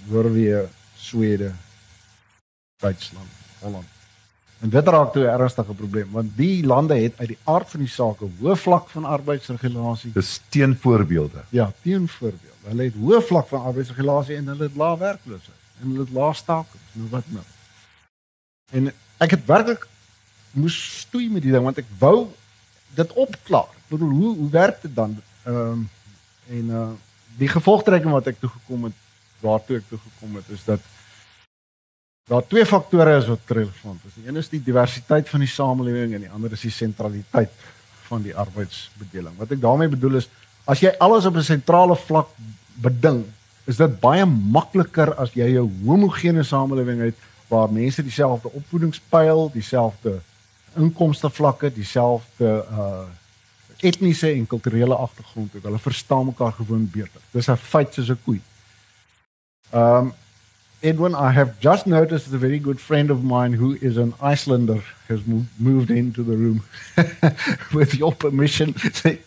Noorwe, 0.07 0.67
Swede, 0.97 1.51
Duitsland, 2.81 3.29
Holland. 3.59 3.94
En 4.65 4.71
dit 4.73 4.87
raak 4.87 5.11
toe 5.13 5.23
'n 5.23 5.33
ernstige 5.37 5.73
probleem 5.73 6.11
want 6.11 6.37
die 6.37 6.65
lande 6.65 6.95
het 6.97 7.13
uit 7.21 7.27
die 7.27 7.37
aard 7.43 7.69
van 7.69 7.79
die 7.79 7.89
saak 7.89 8.21
'n 8.21 8.37
hoë 8.39 8.55
vlak 8.57 8.89
van 8.89 9.05
arbeidsregulasie. 9.05 10.11
Dis 10.11 10.41
teenvoorbeelde. 10.49 11.43
Ja, 11.49 11.71
teenvoorbeelde. 11.81 12.69
Hulle 12.69 12.83
het 12.83 12.93
hoë 12.93 13.21
vlak 13.21 13.47
van 13.47 13.61
arbeidsregulasie 13.61 14.35
en 14.35 14.47
hulle 14.47 14.63
het 14.63 14.75
lae 14.75 14.97
werkloosheid 14.97 15.61
en 15.81 15.87
hulle 15.87 15.99
het 15.99 16.13
lae 16.13 16.33
stakings. 16.33 16.89
Nou 16.91 17.09
wat 17.09 17.23
nou? 17.27 17.45
En 18.71 18.93
ek 19.17 19.31
het 19.31 19.45
werklik 19.45 19.87
moes 20.51 20.99
stoei 20.99 21.29
met 21.29 21.41
die 21.41 21.51
ding 21.51 21.63
want 21.63 21.77
ek 21.77 21.91
wou 21.99 22.27
dit 22.95 23.13
opklaar. 23.13 23.69
Ek 23.83 23.87
bedoel 23.87 24.09
hoe 24.09 24.35
hoe 24.35 24.49
werk 24.49 24.81
dit 24.81 24.95
dan? 24.95 25.21
Ehm 25.43 25.55
um, 25.55 25.89
En 26.49 26.69
uh 26.69 26.87
die 27.35 27.49
gevolgtrekking 27.51 28.13
wat 28.15 28.29
ek 28.31 28.37
toe 28.39 28.47
gekom 28.47 28.85
het, 28.87 28.99
waartoe 29.43 29.81
ek 29.81 29.87
toe 29.89 29.97
gekom 29.99 30.37
het 30.39 30.51
is 30.55 30.61
dat 30.63 30.85
daar 32.25 32.45
twee 32.47 32.65
faktore 32.65 33.17
is 33.19 33.27
wat 33.29 33.53
relevant 33.53 34.01
is. 34.07 34.17
Die 34.17 34.27
een 34.27 34.41
is 34.41 34.49
die 34.49 34.61
diversiteit 34.63 35.29
van 35.29 35.43
die 35.43 35.49
samelewing 35.49 36.15
en 36.17 36.25
die 36.25 36.31
ander 36.33 36.55
is 36.57 36.65
die 36.65 36.73
sentraliteit 36.73 37.53
van 38.07 38.25
die 38.25 38.33
arbeidsbedeling. 38.35 39.35
Wat 39.37 39.53
ek 39.53 39.61
daarmee 39.61 39.91
bedoel 39.93 40.21
is 40.21 40.29
as 40.65 40.81
jy 40.81 40.95
alles 40.97 41.27
op 41.29 41.37
'n 41.37 41.45
sentrale 41.45 41.95
vlak 41.95 42.29
beding, 42.81 43.25
is 43.65 43.77
dit 43.77 43.99
baie 43.99 44.25
makliker 44.25 45.13
as 45.21 45.33
jy 45.33 45.53
'n 45.53 45.85
homogene 45.85 46.43
samelewing 46.43 47.01
het 47.01 47.15
waar 47.47 47.71
mense 47.71 48.03
dieselfde 48.03 48.49
opvoedingspyl, 48.51 49.51
dieselfde 49.53 50.21
inkomste 50.75 51.29
vlakke, 51.29 51.73
dieselfde 51.73 52.65
uh 52.71 53.05
etniese 53.79 54.31
en 54.31 54.47
kulturele 54.47 54.95
agtergrond 54.95 55.53
het. 55.53 55.63
Hulle 55.63 55.79
verstaan 55.79 56.25
mekaar 56.25 56.51
gewoon 56.51 56.89
beter. 56.91 57.21
Dis 57.31 57.49
'n 57.49 57.55
feit 57.55 57.93
soos 57.93 58.09
'n 58.09 58.19
koei. 58.23 58.41
Um 59.73 60.13
Edwin, 60.85 61.15
I 61.15 61.31
have 61.31 61.59
just 61.59 61.87
noticed 61.87 62.27
a 62.27 62.37
very 62.37 62.59
good 62.59 62.79
friend 62.79 63.09
of 63.09 63.23
mine 63.23 63.53
who 63.53 63.73
is 63.81 63.97
an 63.97 64.13
Icelander 64.21 64.83
has 65.07 65.21
moved 65.57 65.89
into 65.89 66.21
the 66.21 66.37
room. 66.37 66.61
With 67.73 67.95
your 67.95 68.11
permission, 68.11 68.75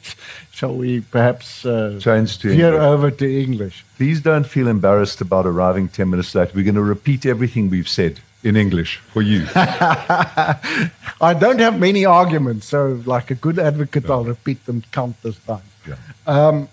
shall 0.53 0.77
we 0.77 1.01
perhaps 1.01 1.67
uh, 1.67 1.99
change 2.01 2.39
to 2.39 2.51
veer 2.51 2.75
English. 2.75 2.83
over 2.83 3.11
to 3.11 3.43
English? 3.43 3.85
Please 3.97 4.21
don't 4.21 4.47
feel 4.47 4.69
embarrassed 4.69 5.21
about 5.21 5.47
arriving 5.47 5.89
10 5.89 6.09
minutes 6.09 6.33
late. 6.37 6.55
We're 6.55 6.63
going 6.63 6.77
to 6.77 6.83
repeat 6.83 7.27
everything 7.27 7.71
we've 7.71 7.89
said 7.89 8.21
in 8.45 8.55
English 8.57 8.99
for 9.13 9.23
you. 9.23 9.45
I 9.57 11.35
don't 11.41 11.59
have 11.59 11.81
many 11.81 12.05
arguments, 12.05 12.67
so 12.67 13.03
like 13.05 13.33
a 13.33 13.35
good 13.35 13.59
advocate, 13.59 14.05
yeah. 14.05 14.13
I'll 14.13 14.25
repeat 14.25 14.65
them 14.65 14.85
countless 14.93 15.39
times. 15.41 15.63
Yeah. 15.89 15.97
Um, 16.25 16.69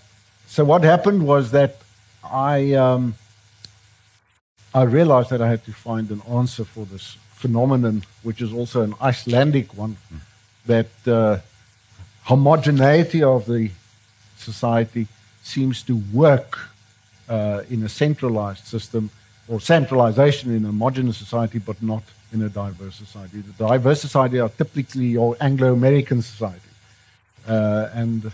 so 0.46 0.64
what 0.64 0.84
happened 0.84 1.26
was 1.26 1.50
that 1.50 1.78
I 2.22 2.74
um, 2.74 3.16
I 4.80 4.82
realized 4.82 5.30
that 5.30 5.40
I 5.40 5.48
had 5.48 5.64
to 5.64 5.72
find 5.72 6.10
an 6.10 6.22
answer 6.38 6.64
for 6.64 6.84
this 6.84 7.16
phenomenon, 7.42 8.02
which 8.22 8.40
is 8.42 8.52
also 8.52 8.82
an 8.82 8.94
Icelandic 9.00 9.68
one, 9.84 9.96
that 10.66 10.90
uh, 11.06 11.38
homogeneity 12.24 13.22
of 13.22 13.46
the 13.46 13.70
society 14.36 15.06
seems 15.42 15.82
to 15.84 15.94
work 16.12 16.58
uh, 17.28 17.62
in 17.70 17.82
a 17.84 17.88
centralized 17.88 18.64
system 18.66 19.10
or 19.48 19.60
centralization 19.60 20.54
in 20.56 20.64
a 20.64 20.66
homogenous 20.66 21.16
society, 21.16 21.58
but 21.58 21.82
not 21.82 22.02
in 22.32 22.42
a 22.42 22.48
diverse 22.48 22.96
society. 22.96 23.38
The 23.40 23.68
diverse 23.68 24.00
society 24.00 24.38
are 24.40 24.50
typically 24.50 25.06
your 25.06 25.36
Anglo-American 25.40 26.22
society. 26.22 26.60
uh, 27.48 27.88
and 27.94 28.32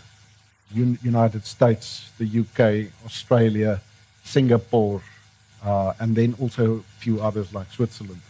Un- 0.74 0.98
United 1.02 1.44
States, 1.44 2.10
the 2.18 2.24
UK, 2.42 2.90
Australia, 3.04 3.80
Singapore, 4.24 5.02
uh, 5.64 5.92
and 6.00 6.16
then 6.16 6.34
also 6.40 6.76
a 6.76 7.00
few 7.00 7.20
others 7.20 7.52
like 7.54 7.70
Switzerland. 7.72 8.20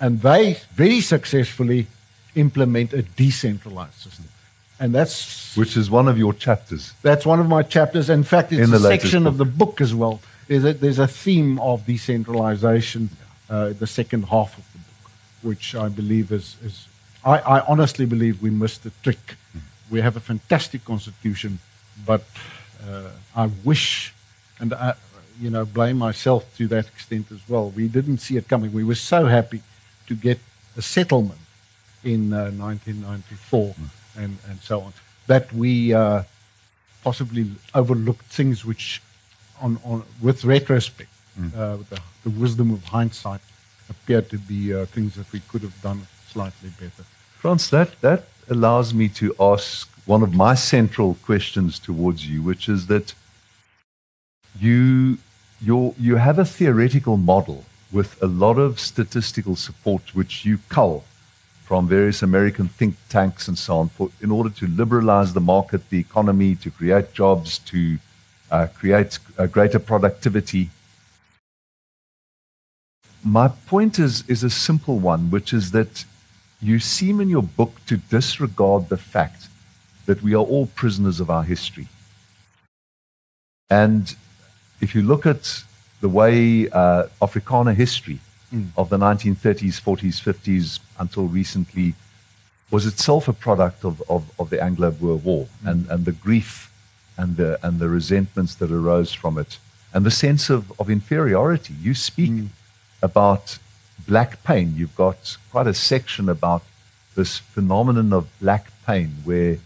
And 0.00 0.20
they 0.22 0.58
very 0.74 1.00
successfully 1.00 1.86
implement 2.34 2.92
a 2.92 3.02
decentralized 3.02 3.94
system. 3.94 4.26
And 4.80 4.94
that's 4.94 5.56
Which 5.56 5.76
is 5.76 5.90
one 5.90 6.06
of 6.06 6.16
your 6.16 6.32
chapters. 6.32 6.92
that's 7.02 7.26
one 7.26 7.40
of 7.40 7.48
my 7.48 7.62
chapters. 7.62 8.08
In 8.08 8.22
fact, 8.22 8.52
it's 8.52 8.68
In 8.68 8.74
a 8.74 8.78
section 8.78 9.26
of 9.26 9.36
the 9.36 9.44
book 9.44 9.80
as 9.80 9.92
well. 9.94 10.20
There's 10.46 10.64
a, 10.64 10.72
there's 10.72 10.98
a 11.00 11.08
theme 11.08 11.58
of 11.58 11.84
decentralization, 11.84 13.10
uh, 13.50 13.72
the 13.78 13.86
second 13.86 14.26
half 14.26 14.56
of 14.56 14.64
the 14.72 14.78
book, 14.78 15.10
which 15.42 15.74
I 15.74 15.88
believe 15.88 16.30
is, 16.32 16.56
is 16.64 16.86
I, 17.24 17.38
I 17.38 17.60
honestly 17.66 18.06
believe 18.06 18.40
we 18.40 18.50
missed 18.50 18.84
the 18.84 18.92
trick. 19.02 19.36
We 19.90 20.00
have 20.00 20.16
a 20.16 20.20
fantastic 20.20 20.84
constitution, 20.84 21.58
but 22.06 22.24
uh, 22.88 23.10
I 23.34 23.50
wish, 23.64 24.14
and 24.60 24.72
I, 24.72 24.94
you 25.40 25.50
know, 25.50 25.64
blame 25.64 25.98
myself 25.98 26.56
to 26.56 26.66
that 26.68 26.86
extent 26.86 27.30
as 27.30 27.40
well. 27.48 27.70
We 27.70 27.88
didn't 27.88 28.18
see 28.18 28.36
it 28.36 28.48
coming. 28.48 28.72
We 28.72 28.84
were 28.84 28.94
so 28.94 29.26
happy 29.26 29.62
to 30.06 30.14
get 30.14 30.38
a 30.76 30.82
settlement 30.82 31.40
in 32.04 32.32
uh, 32.32 32.50
1994 32.50 33.74
and, 34.16 34.38
and 34.48 34.60
so 34.60 34.80
on 34.80 34.92
that 35.28 35.52
we 35.52 35.94
uh, 35.94 36.22
possibly 37.04 37.50
overlooked 37.74 38.26
things 38.26 38.64
which, 38.64 39.00
on, 39.60 39.78
on 39.84 40.02
with 40.20 40.44
retrospect, 40.44 41.10
uh, 41.56 41.76
with 41.78 41.88
the, 41.90 42.00
the 42.24 42.30
wisdom 42.30 42.72
of 42.72 42.82
hindsight, 42.84 43.40
appeared 43.88 44.28
to 44.30 44.38
be 44.38 44.74
uh, 44.74 44.84
things 44.86 45.14
that 45.14 45.30
we 45.32 45.40
could 45.40 45.62
have 45.62 45.80
done 45.82 46.00
slightly 46.26 46.70
better. 46.80 47.04
Frans, 47.36 47.70
that, 47.70 48.00
that 48.00 48.24
allows 48.50 48.92
me 48.92 49.08
to 49.08 49.34
ask 49.38 49.88
one 50.06 50.22
of 50.22 50.34
my 50.34 50.54
central 50.54 51.16
questions 51.22 51.78
towards 51.78 52.26
you, 52.26 52.42
which 52.42 52.68
is 52.68 52.86
that 52.86 53.14
you, 54.58 55.18
you 55.60 55.94
you 55.98 56.16
have 56.16 56.38
a 56.38 56.44
theoretical 56.44 57.16
model 57.16 57.64
with 57.90 58.22
a 58.22 58.26
lot 58.26 58.58
of 58.58 58.78
statistical 58.78 59.56
support, 59.56 60.14
which 60.14 60.44
you 60.44 60.58
cull 60.68 61.04
from 61.64 61.86
various 61.86 62.22
American 62.22 62.68
think 62.68 62.96
tanks 63.08 63.46
and 63.48 63.58
so 63.58 63.76
on, 63.78 63.88
for, 63.90 64.10
in 64.22 64.30
order 64.30 64.48
to 64.48 64.66
liberalize 64.66 65.34
the 65.34 65.40
market, 65.40 65.90
the 65.90 65.98
economy, 65.98 66.54
to 66.54 66.70
create 66.70 67.12
jobs, 67.12 67.58
to 67.58 67.98
uh, 68.50 68.66
create 68.74 69.18
greater 69.52 69.78
productivity. 69.78 70.70
My 73.22 73.48
point 73.48 73.98
is, 73.98 74.24
is 74.28 74.42
a 74.42 74.50
simple 74.50 74.98
one, 74.98 75.30
which 75.30 75.52
is 75.52 75.72
that 75.72 76.04
you 76.62 76.78
seem 76.78 77.20
in 77.20 77.28
your 77.28 77.42
book 77.42 77.80
to 77.86 77.98
disregard 77.98 78.88
the 78.88 78.96
fact 78.96 79.48
that 80.06 80.22
we 80.22 80.32
are 80.34 80.44
all 80.44 80.66
prisoners 80.66 81.20
of 81.20 81.28
our 81.28 81.42
history. 81.42 81.88
And 83.68 84.16
if 84.80 84.94
you 84.94 85.02
look 85.02 85.26
at 85.26 85.64
the 86.00 86.08
way 86.08 86.68
uh, 86.70 87.04
Afrikaner 87.20 87.74
history 87.74 88.20
hmm. 88.50 88.66
of 88.76 88.88
the 88.88 88.98
1930s, 88.98 89.80
40s, 89.80 90.22
50s 90.22 90.80
until 90.98 91.26
recently 91.26 91.94
was 92.70 92.86
itself 92.86 93.28
a 93.28 93.32
product 93.32 93.84
of, 93.84 94.02
of, 94.08 94.30
of 94.38 94.50
the 94.50 94.62
Anglo-Boer 94.62 95.16
War 95.16 95.46
hmm. 95.62 95.68
and, 95.68 95.90
and 95.90 96.04
the 96.04 96.12
grief 96.12 96.72
and 97.16 97.36
the, 97.36 97.58
and 97.66 97.80
the 97.80 97.88
resentments 97.88 98.54
that 98.56 98.70
arose 98.70 99.12
from 99.12 99.38
it 99.38 99.58
and 99.92 100.04
the 100.04 100.10
sense 100.10 100.50
of, 100.50 100.72
of 100.78 100.90
inferiority. 100.90 101.74
You 101.80 101.94
speak 101.94 102.30
hmm. 102.30 102.46
about 103.02 103.58
black 104.06 104.42
pain. 104.44 104.74
You've 104.76 104.96
got 104.96 105.36
quite 105.50 105.66
a 105.66 105.74
section 105.74 106.28
about 106.28 106.62
this 107.16 107.38
phenomenon 107.38 108.12
of 108.12 108.28
black 108.40 108.70
pain 108.86 109.16
where 109.24 109.58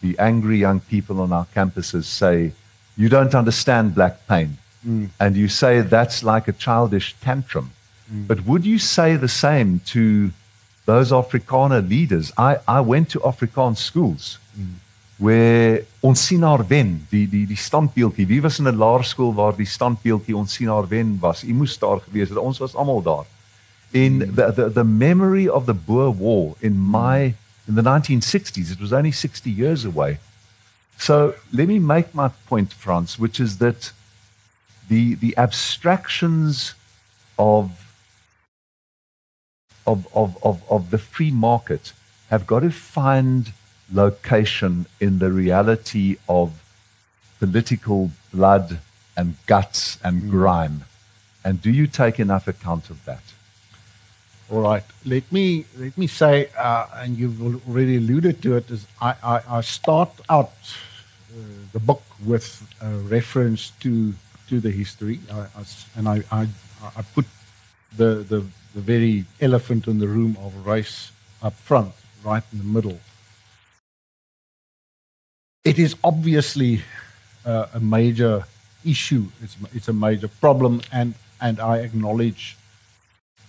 the 0.00 0.16
angry 0.18 0.58
young 0.58 0.80
people 0.80 1.20
on 1.20 1.32
our 1.32 1.46
campuses 1.46 2.04
say, 2.04 2.52
You 2.96 3.08
don't 3.08 3.34
understand 3.34 3.94
black 3.94 4.26
pain. 4.28 4.58
Mm. 4.86 5.10
And 5.18 5.36
you 5.36 5.48
say 5.48 5.80
that's 5.80 6.22
like 6.22 6.48
a 6.48 6.52
childish 6.52 7.14
tantrum. 7.20 7.72
Mm. 8.12 8.26
But 8.26 8.44
would 8.46 8.64
you 8.64 8.78
say 8.78 9.16
the 9.16 9.28
same 9.28 9.80
to 9.86 10.30
those 10.86 11.10
Afrikaner 11.10 11.86
leaders? 11.88 12.32
I, 12.36 12.58
I 12.68 12.80
went 12.80 13.08
to 13.10 13.20
Afrikaans 13.20 13.78
schools 13.78 14.38
mm. 14.58 14.74
where 15.18 15.84
ons 16.00 16.26
sien 16.26 16.42
haar 16.42 16.66
wen, 16.68 17.06
die 17.10 17.26
die 17.30 17.46
die 17.46 17.56
standbeeldjie. 17.56 18.26
Wie 18.26 18.42
was 18.42 18.58
in 18.58 18.68
'n 18.68 18.76
laerskool 18.76 19.34
waar 19.34 19.56
die 19.56 19.66
standbeeldjie 19.66 20.36
ons 20.36 20.52
sien 20.52 20.68
haar 20.68 20.88
wen 20.88 21.16
was? 21.20 21.44
U 21.44 21.54
moes 21.54 21.78
daar 21.78 22.00
gewees 22.00 22.28
het. 22.28 22.38
Ons 22.38 22.58
was 22.58 22.74
almal 22.74 23.02
daar. 23.02 23.24
In 23.90 24.18
the, 24.18 24.52
the 24.54 24.72
the 24.72 24.84
memory 24.84 25.48
of 25.48 25.64
the 25.64 25.74
Boer 25.74 26.16
War 26.16 26.54
in 26.58 26.90
my 26.90 27.34
in 27.66 27.74
the 27.74 27.82
1960s, 27.82 28.70
it 28.70 28.80
was 28.80 28.92
only 28.92 29.10
60 29.10 29.50
years 29.50 29.84
away. 29.84 30.18
So 30.98 31.34
let 31.52 31.68
me 31.68 31.78
make 31.78 32.14
my 32.14 32.28
point, 32.28 32.72
Frans, 32.72 33.18
which 33.18 33.40
is 33.40 33.58
that 33.58 33.92
the 34.88 35.14
the 35.14 35.36
abstractions 35.36 36.74
of 37.38 37.84
of, 39.86 40.08
of, 40.14 40.42
of, 40.42 40.62
of 40.70 40.90
the 40.90 40.98
free 40.98 41.30
market 41.30 41.92
have 42.30 42.46
got 42.46 42.60
to 42.60 42.70
find 42.70 43.52
location 43.92 44.86
in 44.98 45.18
the 45.18 45.30
reality 45.30 46.16
of 46.26 46.62
political 47.38 48.10
blood 48.32 48.80
and 49.16 49.36
guts 49.46 49.98
and 50.02 50.22
hmm. 50.22 50.30
grime. 50.30 50.84
And 51.44 51.60
do 51.60 51.70
you 51.70 51.86
take 51.86 52.18
enough 52.18 52.48
account 52.48 52.88
of 52.88 53.04
that? 53.04 53.33
All 54.50 54.60
right. 54.60 54.84
Let 55.06 55.30
me 55.32 55.64
let 55.78 55.96
me 55.96 56.06
say, 56.06 56.50
uh, 56.58 56.86
and 56.96 57.16
you've 57.16 57.40
already 57.68 57.96
alluded 57.96 58.42
to 58.42 58.56
it. 58.56 58.70
Is 58.70 58.86
I, 59.00 59.14
I, 59.22 59.40
I 59.48 59.60
start 59.62 60.10
out 60.28 60.52
uh, 61.32 61.40
the 61.72 61.80
book 61.80 62.02
with 62.24 62.62
a 62.80 62.90
reference 63.08 63.72
to 63.80 64.14
to 64.48 64.60
the 64.60 64.70
history, 64.70 65.20
I, 65.32 65.40
I 65.40 65.64
and 65.96 66.08
I, 66.08 66.22
I 66.30 66.48
I 66.96 67.02
put 67.14 67.26
the, 67.96 68.24
the 68.28 68.44
the 68.74 68.80
very 68.80 69.24
elephant 69.40 69.86
in 69.86 69.98
the 69.98 70.08
room 70.08 70.36
of 70.42 70.66
race 70.66 71.10
up 71.42 71.54
front, 71.54 71.92
right 72.22 72.42
in 72.52 72.58
the 72.58 72.64
middle. 72.64 73.00
It 75.64 75.78
is 75.78 75.96
obviously 76.04 76.82
uh, 77.46 77.66
a 77.72 77.80
major 77.80 78.44
issue. 78.84 79.26
It's 79.42 79.56
it's 79.74 79.88
a 79.88 79.92
major 79.94 80.28
problem, 80.28 80.82
and 80.92 81.14
and 81.40 81.60
I 81.60 81.78
acknowledge 81.78 82.56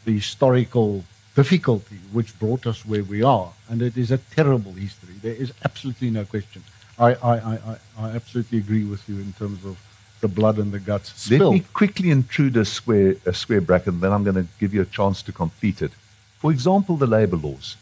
the 0.06 0.14
historical 0.14 1.04
difficulty 1.36 1.98
which 2.14 2.38
brought 2.40 2.66
us 2.66 2.86
where 2.86 3.04
we 3.04 3.22
are. 3.24 3.52
And 3.70 3.82
it 3.82 3.98
is 3.98 4.12
a 4.12 4.18
terrible 4.18 4.72
history. 4.74 5.16
There 5.22 5.34
is 5.34 5.52
absolutely 5.64 6.10
no 6.12 6.24
question. 6.26 6.64
I, 6.98 7.14
I, 7.16 7.34
I, 7.54 7.78
I- 8.00 8.10
absolutely 8.12 8.60
agree 8.60 8.86
with 8.86 9.08
you 9.10 9.16
in 9.18 9.34
terms 9.34 9.66
of 9.66 9.78
the 10.22 10.28
blood 10.30 10.58
and 10.58 10.72
the 10.72 10.80
guts 10.80 11.30
Let 11.30 11.42
me 11.52 11.64
quickly 11.74 12.10
intrude 12.10 12.56
a 12.56 12.64
square, 12.64 13.16
a 13.26 13.34
square 13.34 13.60
bracket, 13.62 13.94
and 13.94 14.02
then 14.02 14.14
I'm 14.14 14.24
going 14.24 14.36
to 14.38 14.48
give 14.60 14.74
you 14.74 14.82
a 14.82 14.86
chance 14.86 15.22
to 15.24 15.32
complete 15.34 15.82
it. 15.82 15.92
For 16.40 16.52
example, 16.52 16.96
the 16.96 17.06
labor 17.08 17.36
laws. 17.36 17.76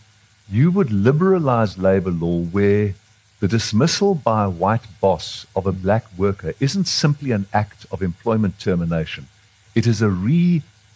You 0.50 0.72
would 0.72 0.92
liberalize 0.92 1.78
labor 1.78 2.12
law 2.12 2.40
where 2.42 2.96
the 3.40 3.48
dismissal 3.48 4.16
by 4.16 4.46
a 4.46 4.50
white 4.50 4.88
boss 5.00 5.46
of 5.56 5.68
a 5.68 5.72
black 5.72 6.06
worker 6.18 6.54
isn't 6.60 6.86
simply 6.88 7.32
an 7.32 7.46
act 7.54 7.86
of 7.92 8.02
employment 8.02 8.60
termination. 8.60 9.28
It 9.76 9.86
is 9.86 10.02
a 10.02 10.10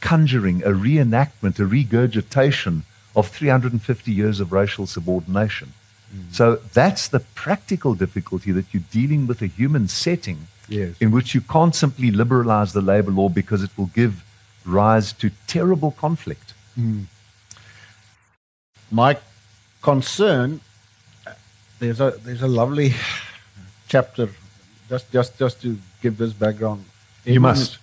reconjuring, 0.07 0.63
a 0.63 0.71
reenactment, 0.71 1.59
a 1.59 1.65
regurgitation 1.65 2.83
of 3.15 3.27
350 3.27 4.11
years 4.11 4.39
of 4.39 4.51
racial 4.51 4.85
subordination. 4.85 5.73
Mm. 6.13 6.33
So 6.33 6.55
that's 6.73 7.07
the 7.07 7.19
practical 7.19 7.93
difficulty 7.95 8.51
that 8.51 8.73
you're 8.73 8.83
dealing 8.91 9.27
with 9.27 9.41
a 9.41 9.47
human 9.47 9.87
setting 9.87 10.47
Yes. 10.69 10.97
in 10.99 11.11
which 11.11 11.33
you 11.33 11.39
can't 11.39 11.73
simply 11.73 12.11
liberalize 12.11 12.73
the 12.73 12.81
labor 12.81 13.11
law 13.11 13.29
because 13.29 13.63
it 13.63 13.71
will 13.77 13.85
give 13.87 14.25
rise 14.65 15.13
to 15.13 15.31
terrible 15.47 15.91
conflict. 15.91 16.53
Mm. 16.77 17.05
My 18.91 19.17
concern, 19.81 20.59
there's 21.79 22.01
a, 22.01 22.15
there's 22.21 22.41
a 22.41 22.47
lovely 22.47 22.93
chapter, 23.87 24.29
just, 24.89 25.09
just, 25.11 25.39
just 25.39 25.61
to 25.61 25.77
give 26.01 26.17
this 26.17 26.33
background. 26.33 26.83
You 27.23 27.39
must. 27.39 27.77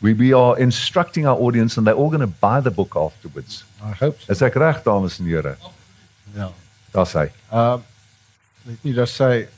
We, 0.00 0.14
we 0.14 0.32
are 0.32 0.56
instructing 0.58 1.26
our 1.26 1.36
audience 1.36 1.76
and 1.76 1.86
they're 1.86 1.94
all 1.94 2.08
going 2.08 2.20
to 2.20 2.26
buy 2.26 2.60
the 2.60 2.70
book 2.70 2.94
afterwards. 2.94 3.64
I 3.82 3.90
hope 3.90 4.20
so. 4.20 4.30
Is 4.32 4.42
ek 4.42 4.54
reg 4.54 4.84
dames 4.84 5.18
en 5.18 5.26
here? 5.26 5.56
Yeah. 6.36 6.52
Daar's 6.92 7.12
hy. 7.12 7.30
Um, 7.50 7.82
let 8.64 8.84
me 8.84 8.92
just 8.92 9.16
say, 9.16 9.48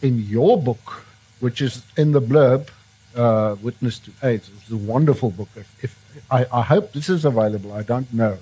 in 0.00 0.18
your 0.18 0.60
book, 0.62 1.04
which 1.40 1.60
is 1.60 1.82
in 1.96 2.12
the 2.12 2.22
blurb, 2.22 2.68
uh, 3.16 3.56
Witness 3.62 3.98
to 3.98 4.12
AIDS, 4.22 4.50
it's 4.56 4.70
a 4.70 4.76
wonderful 4.76 5.30
book. 5.30 5.48
If, 5.56 5.84
if 5.84 5.96
I, 6.30 6.46
I 6.52 6.62
hope 6.62 6.92
this 6.92 7.08
is 7.08 7.24
available, 7.24 7.72
I 7.72 7.82
don't 7.82 8.12
know, 8.14 8.38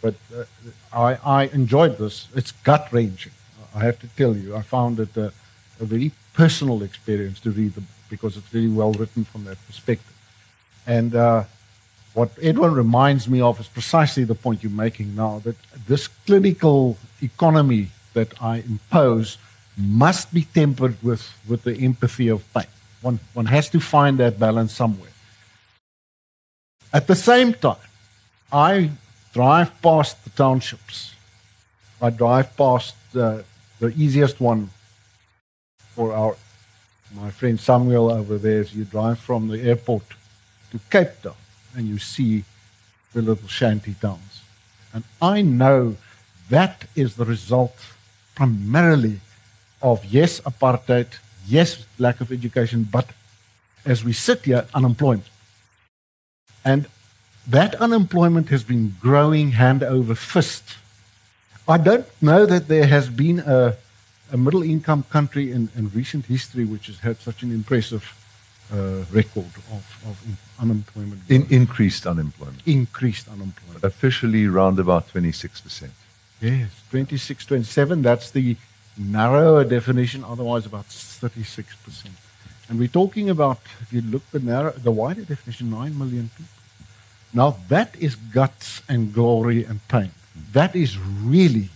but 0.00 0.14
uh, 0.34 0.44
I, 0.92 1.18
I 1.24 1.44
enjoyed 1.52 1.98
this. 1.98 2.28
It's 2.34 2.52
gut 2.64 2.88
wrenching. 2.90 3.32
I 3.74 3.80
have 3.80 3.98
to 4.00 4.08
tell 4.16 4.34
you, 4.34 4.56
I 4.56 4.62
found 4.62 4.98
it 4.98 5.16
a, 5.16 5.32
a 5.78 5.84
very 5.84 6.10
personal 6.32 6.82
experience 6.82 7.38
to 7.40 7.50
read 7.50 7.74
the 7.74 7.82
book 7.82 7.97
because 8.10 8.36
it's 8.36 8.52
really 8.52 8.68
well 8.68 8.92
written 8.92 9.24
from 9.24 9.44
that 9.44 9.58
perspective. 9.66 10.14
And 10.86 11.14
uh, 11.14 11.44
what 12.14 12.30
Edwin 12.42 12.74
reminds 12.74 13.28
me 13.28 13.40
of 13.40 13.60
is 13.60 13.68
precisely 13.68 14.24
the 14.24 14.34
point 14.34 14.62
you're 14.62 14.72
making 14.72 15.14
now 15.14 15.40
that 15.44 15.56
this 15.86 16.08
clinical 16.08 16.96
economy 17.22 17.88
that 18.14 18.42
I 18.42 18.58
impose 18.58 19.38
must 19.76 20.32
be 20.34 20.42
tempered 20.42 20.96
with, 21.02 21.32
with 21.46 21.62
the 21.62 21.76
empathy 21.76 22.28
of 22.28 22.42
pain. 22.52 22.66
One, 23.02 23.20
one 23.34 23.46
has 23.46 23.68
to 23.70 23.80
find 23.80 24.18
that 24.18 24.38
balance 24.38 24.72
somewhere. 24.72 25.10
At 26.92 27.06
the 27.06 27.14
same 27.14 27.52
time, 27.54 27.76
I 28.50 28.90
drive 29.32 29.80
past 29.82 30.24
the 30.24 30.30
townships. 30.30 31.14
I 32.00 32.10
drive 32.10 32.56
past 32.56 32.96
uh, 33.14 33.42
the 33.78 33.88
easiest 33.96 34.40
one 34.40 34.70
for 35.94 36.12
our 36.12 36.36
my 37.14 37.30
friend 37.30 37.58
Samuel 37.58 38.10
over 38.10 38.38
there, 38.38 38.60
as 38.60 38.74
you 38.74 38.84
drive 38.84 39.18
from 39.18 39.48
the 39.48 39.60
airport 39.60 40.04
to 40.70 40.78
Cape 40.90 41.22
Town 41.22 41.34
and 41.74 41.86
you 41.86 41.98
see 41.98 42.44
the 43.12 43.22
little 43.22 43.48
shanty 43.48 43.94
towns. 43.94 44.42
And 44.92 45.04
I 45.20 45.42
know 45.42 45.96
that 46.50 46.84
is 46.94 47.16
the 47.16 47.24
result 47.24 47.76
primarily 48.34 49.20
of 49.80 50.04
yes, 50.04 50.40
apartheid, 50.40 51.08
yes, 51.46 51.86
lack 51.98 52.20
of 52.20 52.32
education, 52.32 52.86
but 52.90 53.10
as 53.84 54.04
we 54.04 54.12
sit 54.12 54.44
here, 54.44 54.66
unemployment. 54.74 55.28
And 56.64 56.86
that 57.46 57.74
unemployment 57.76 58.48
has 58.50 58.64
been 58.64 58.96
growing 59.00 59.52
hand 59.52 59.82
over 59.82 60.14
fist. 60.14 60.76
I 61.66 61.78
don't 61.78 62.06
know 62.20 62.44
that 62.44 62.68
there 62.68 62.86
has 62.86 63.08
been 63.08 63.38
a, 63.40 63.76
a 64.32 64.36
middle 64.36 64.62
income 64.62 65.04
country 65.10 65.52
in, 65.52 65.70
in 65.76 65.90
recent 65.90 66.26
history 66.26 66.64
which 66.64 66.86
has 66.86 66.98
had 67.00 67.18
such 67.18 67.42
an 67.42 67.52
impressive 67.52 68.04
uh, 68.72 69.04
record 69.10 69.52
of, 69.72 69.84
of 70.06 70.22
in, 70.26 70.36
unemployment. 70.60 71.20
In, 71.28 71.46
increased 71.50 72.06
unemployment. 72.06 72.60
Increased 72.66 73.28
unemployment. 73.28 73.82
Officially, 73.84 74.46
around 74.46 74.78
about 74.78 75.08
26%. 75.08 75.88
Yes, 76.40 76.70
26, 76.90 77.46
27. 77.46 78.02
That's 78.02 78.30
the 78.30 78.56
narrower 78.96 79.64
definition, 79.64 80.24
otherwise 80.24 80.66
about 80.66 80.86
36%. 80.88 82.08
And 82.68 82.78
we're 82.78 82.88
talking 82.88 83.30
about, 83.30 83.58
if 83.80 83.92
you 83.92 84.02
look 84.02 84.28
the 84.30 84.40
narrow, 84.40 84.72
the 84.72 84.90
wider 84.90 85.22
definition, 85.22 85.70
9 85.70 85.98
million 85.98 86.30
people. 86.36 86.52
Now 87.32 87.56
that 87.68 87.96
is 87.98 88.14
guts 88.14 88.82
and 88.88 89.12
glory 89.12 89.64
and 89.64 89.86
pain. 89.88 90.10
That 90.52 90.76
is 90.76 90.98
really, 90.98 91.70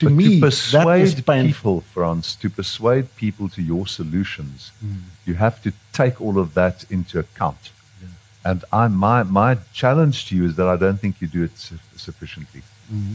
to 0.00 0.06
but 0.06 0.14
me, 0.14 0.34
to 0.34 0.46
persuade 0.46 0.86
that 0.86 1.00
is 1.00 1.14
painful. 1.20 1.80
people, 1.80 1.80
Frans, 1.92 2.34
to 2.36 2.50
persuade 2.50 3.14
people 3.16 3.48
to 3.50 3.62
your 3.62 3.86
solutions, 3.86 4.72
mm. 4.84 4.96
you 5.26 5.34
have 5.34 5.62
to 5.62 5.72
take 5.92 6.20
all 6.20 6.38
of 6.38 6.54
that 6.54 6.84
into 6.90 7.18
account. 7.18 7.70
Yeah. 8.02 8.50
And 8.50 8.64
I, 8.72 8.88
my, 8.88 9.22
my 9.22 9.58
challenge 9.72 10.26
to 10.28 10.36
you 10.36 10.44
is 10.46 10.56
that 10.56 10.68
I 10.68 10.76
don't 10.76 10.98
think 10.98 11.20
you 11.20 11.28
do 11.28 11.44
it 11.44 11.56
su- 11.56 11.78
sufficiently. 11.96 12.62
Mm-hmm. 12.92 13.14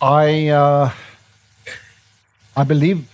I, 0.00 0.48
uh, 0.48 0.92
I 2.56 2.64
believe 2.64 3.06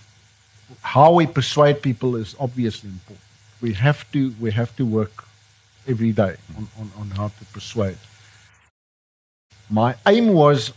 how 0.81 1.11
we 1.11 1.25
persuade 1.25 1.81
people 1.81 2.15
is 2.15 2.35
obviously 2.39 2.89
important. 2.89 3.25
We 3.61 3.73
have 3.73 4.09
to, 4.11 4.33
we 4.39 4.51
have 4.51 4.75
to 4.75 4.85
work 4.85 5.25
every 5.87 6.11
day 6.11 6.35
on, 6.55 6.67
on, 6.79 6.91
on 6.99 7.09
how 7.11 7.29
to 7.29 7.45
persuade. 7.51 7.97
My 9.69 9.95
aim 10.05 10.27
was 10.33 10.71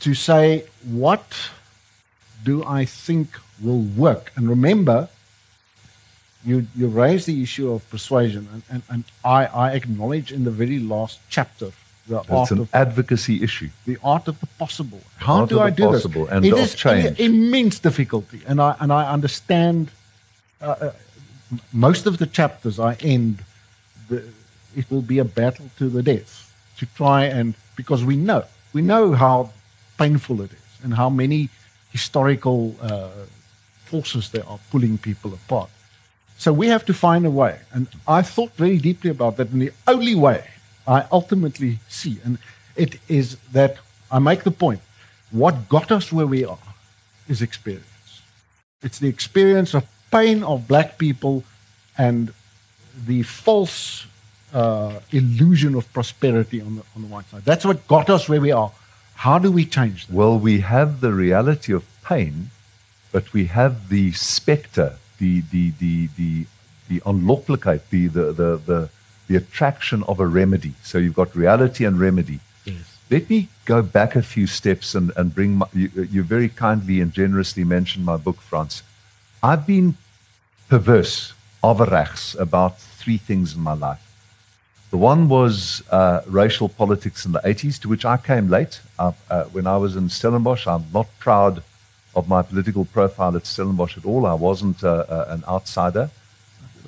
to 0.00 0.14
say, 0.14 0.64
what 0.84 1.50
do 2.44 2.64
I 2.64 2.84
think 2.84 3.28
will 3.60 3.80
work? 3.80 4.32
And 4.36 4.48
remember, 4.48 5.08
you, 6.44 6.66
you 6.76 6.86
raised 6.88 7.26
the 7.26 7.42
issue 7.42 7.70
of 7.72 7.88
persuasion, 7.90 8.48
and, 8.52 8.62
and, 8.70 8.82
and 8.88 9.04
I, 9.24 9.46
I 9.46 9.72
acknowledge 9.72 10.32
in 10.32 10.44
the 10.44 10.50
very 10.50 10.78
last 10.78 11.20
chapter 11.28 11.72
the 12.06 12.20
it's 12.20 12.30
art 12.30 12.50
an 12.50 12.58
of, 12.60 12.74
advocacy 12.74 13.42
issue. 13.42 13.68
The 13.86 13.98
art 14.02 14.28
of 14.28 14.40
the 14.40 14.46
possible. 14.46 15.00
How 15.16 15.44
do 15.44 15.60
I 15.60 15.70
do 15.70 15.84
possible 15.84 16.24
this? 16.24 16.32
And 16.32 16.44
it 16.44 16.54
is 16.54 16.74
change. 16.74 17.20
immense 17.20 17.78
difficulty, 17.78 18.40
and 18.46 18.60
I 18.60 18.76
and 18.80 18.92
I 18.92 19.12
understand. 19.12 19.90
Uh, 20.60 20.64
uh, 20.66 20.92
most 21.72 22.06
of 22.06 22.18
the 22.18 22.26
chapters 22.26 22.78
I 22.78 22.94
end 23.00 23.44
the, 24.08 24.24
it 24.76 24.90
will 24.90 25.02
be 25.02 25.18
a 25.18 25.24
battle 25.24 25.70
to 25.78 25.88
the 25.88 26.02
death 26.02 26.52
to 26.78 26.86
try 26.86 27.24
and 27.24 27.54
because 27.76 28.04
we 28.04 28.16
know 28.16 28.44
we 28.72 28.82
know 28.82 29.12
how 29.12 29.50
painful 29.98 30.40
it 30.40 30.52
is 30.52 30.68
and 30.82 30.94
how 30.94 31.10
many 31.10 31.48
historical 31.90 32.74
uh, 32.80 33.08
forces 33.84 34.30
there 34.30 34.46
are 34.46 34.60
pulling 34.70 34.98
people 34.98 35.32
apart. 35.34 35.70
So 36.36 36.52
we 36.52 36.68
have 36.68 36.84
to 36.86 36.94
find 36.94 37.26
a 37.26 37.30
way, 37.30 37.58
and 37.72 37.88
I 38.06 38.22
thought 38.22 38.52
very 38.54 38.78
deeply 38.78 39.10
about 39.10 39.36
that. 39.38 39.50
And 39.50 39.60
the 39.60 39.72
only 39.86 40.14
way 40.14 40.44
I 40.86 41.04
ultimately 41.10 41.80
see, 41.88 42.18
and 42.24 42.38
it 42.76 43.00
is 43.08 43.36
that 43.52 43.78
I 44.10 44.20
make 44.20 44.44
the 44.44 44.52
point: 44.52 44.80
what 45.30 45.68
got 45.68 45.90
us 45.90 46.12
where 46.12 46.26
we 46.26 46.44
are 46.44 46.58
is 47.28 47.42
experience. 47.42 48.22
It's 48.82 49.00
the 49.00 49.08
experience 49.08 49.74
of 49.74 49.84
pain 50.10 50.44
of 50.44 50.68
black 50.68 50.96
people 50.96 51.42
and 51.96 52.32
the 53.06 53.24
false 53.24 54.06
uh, 54.54 55.00
illusion 55.10 55.74
of 55.74 55.92
prosperity 55.92 56.60
on 56.60 56.76
the, 56.76 56.82
on 56.94 57.02
the 57.02 57.08
white 57.08 57.28
side. 57.30 57.44
That's 57.44 57.64
what 57.64 57.86
got 57.88 58.08
us 58.08 58.28
where 58.28 58.40
we 58.40 58.52
are. 58.52 58.70
How 59.18 59.38
do 59.40 59.50
we 59.50 59.64
change 59.64 60.06
that? 60.06 60.14
Well, 60.14 60.38
we 60.38 60.60
have 60.60 61.00
the 61.00 61.12
reality 61.12 61.72
of 61.72 61.84
pain, 62.04 62.50
but 63.10 63.32
we 63.32 63.46
have 63.46 63.88
the 63.88 64.12
specter, 64.12 64.96
the, 65.18 65.40
the, 65.50 65.72
the, 65.80 66.08
the, 66.16 66.46
the 66.88 67.00
onlooklikheid, 67.00 67.80
the, 67.90 68.06
the, 68.06 68.32
the, 68.32 68.56
the, 68.64 68.90
the 69.26 69.34
attraction 69.34 70.04
of 70.04 70.20
a 70.20 70.26
remedy. 70.26 70.74
So 70.84 70.98
you've 70.98 71.16
got 71.16 71.34
reality 71.34 71.84
and 71.84 71.98
remedy. 71.98 72.38
Yes. 72.64 72.96
Let 73.10 73.28
me 73.28 73.48
go 73.64 73.82
back 73.82 74.14
a 74.14 74.22
few 74.22 74.46
steps 74.46 74.94
and, 74.94 75.10
and 75.16 75.34
bring 75.34 75.56
my, 75.56 75.66
you, 75.74 75.90
you 75.94 76.22
very 76.22 76.48
kindly 76.48 77.00
and 77.00 77.12
generously 77.12 77.64
mentioned 77.64 78.04
my 78.04 78.18
book, 78.18 78.40
Frans. 78.40 78.84
I've 79.42 79.66
been 79.66 79.96
perverse, 80.68 81.32
averechts, 81.64 82.38
about 82.38 82.78
three 82.78 83.18
things 83.18 83.56
in 83.56 83.62
my 83.62 83.74
life. 83.74 84.07
The 84.90 84.96
one 84.96 85.28
was 85.28 85.82
uh, 85.90 86.22
racial 86.26 86.68
politics 86.68 87.26
in 87.26 87.32
the 87.32 87.40
80s, 87.40 87.78
to 87.80 87.88
which 87.88 88.04
I 88.04 88.16
came 88.16 88.48
late. 88.48 88.80
Uh, 88.98 89.12
uh, 89.30 89.44
when 89.44 89.66
I 89.66 89.76
was 89.76 89.96
in 89.96 90.08
Stellenbosch, 90.08 90.66
I'm 90.66 90.86
not 90.94 91.06
proud 91.18 91.62
of 92.16 92.26
my 92.26 92.42
political 92.42 92.84
profile 92.86 93.36
at 93.36 93.46
Stellenbosch 93.46 93.98
at 93.98 94.06
all. 94.06 94.24
I 94.26 94.34
wasn't 94.34 94.82
uh, 94.82 95.04
uh, 95.08 95.26
an 95.28 95.44
outsider. 95.46 96.10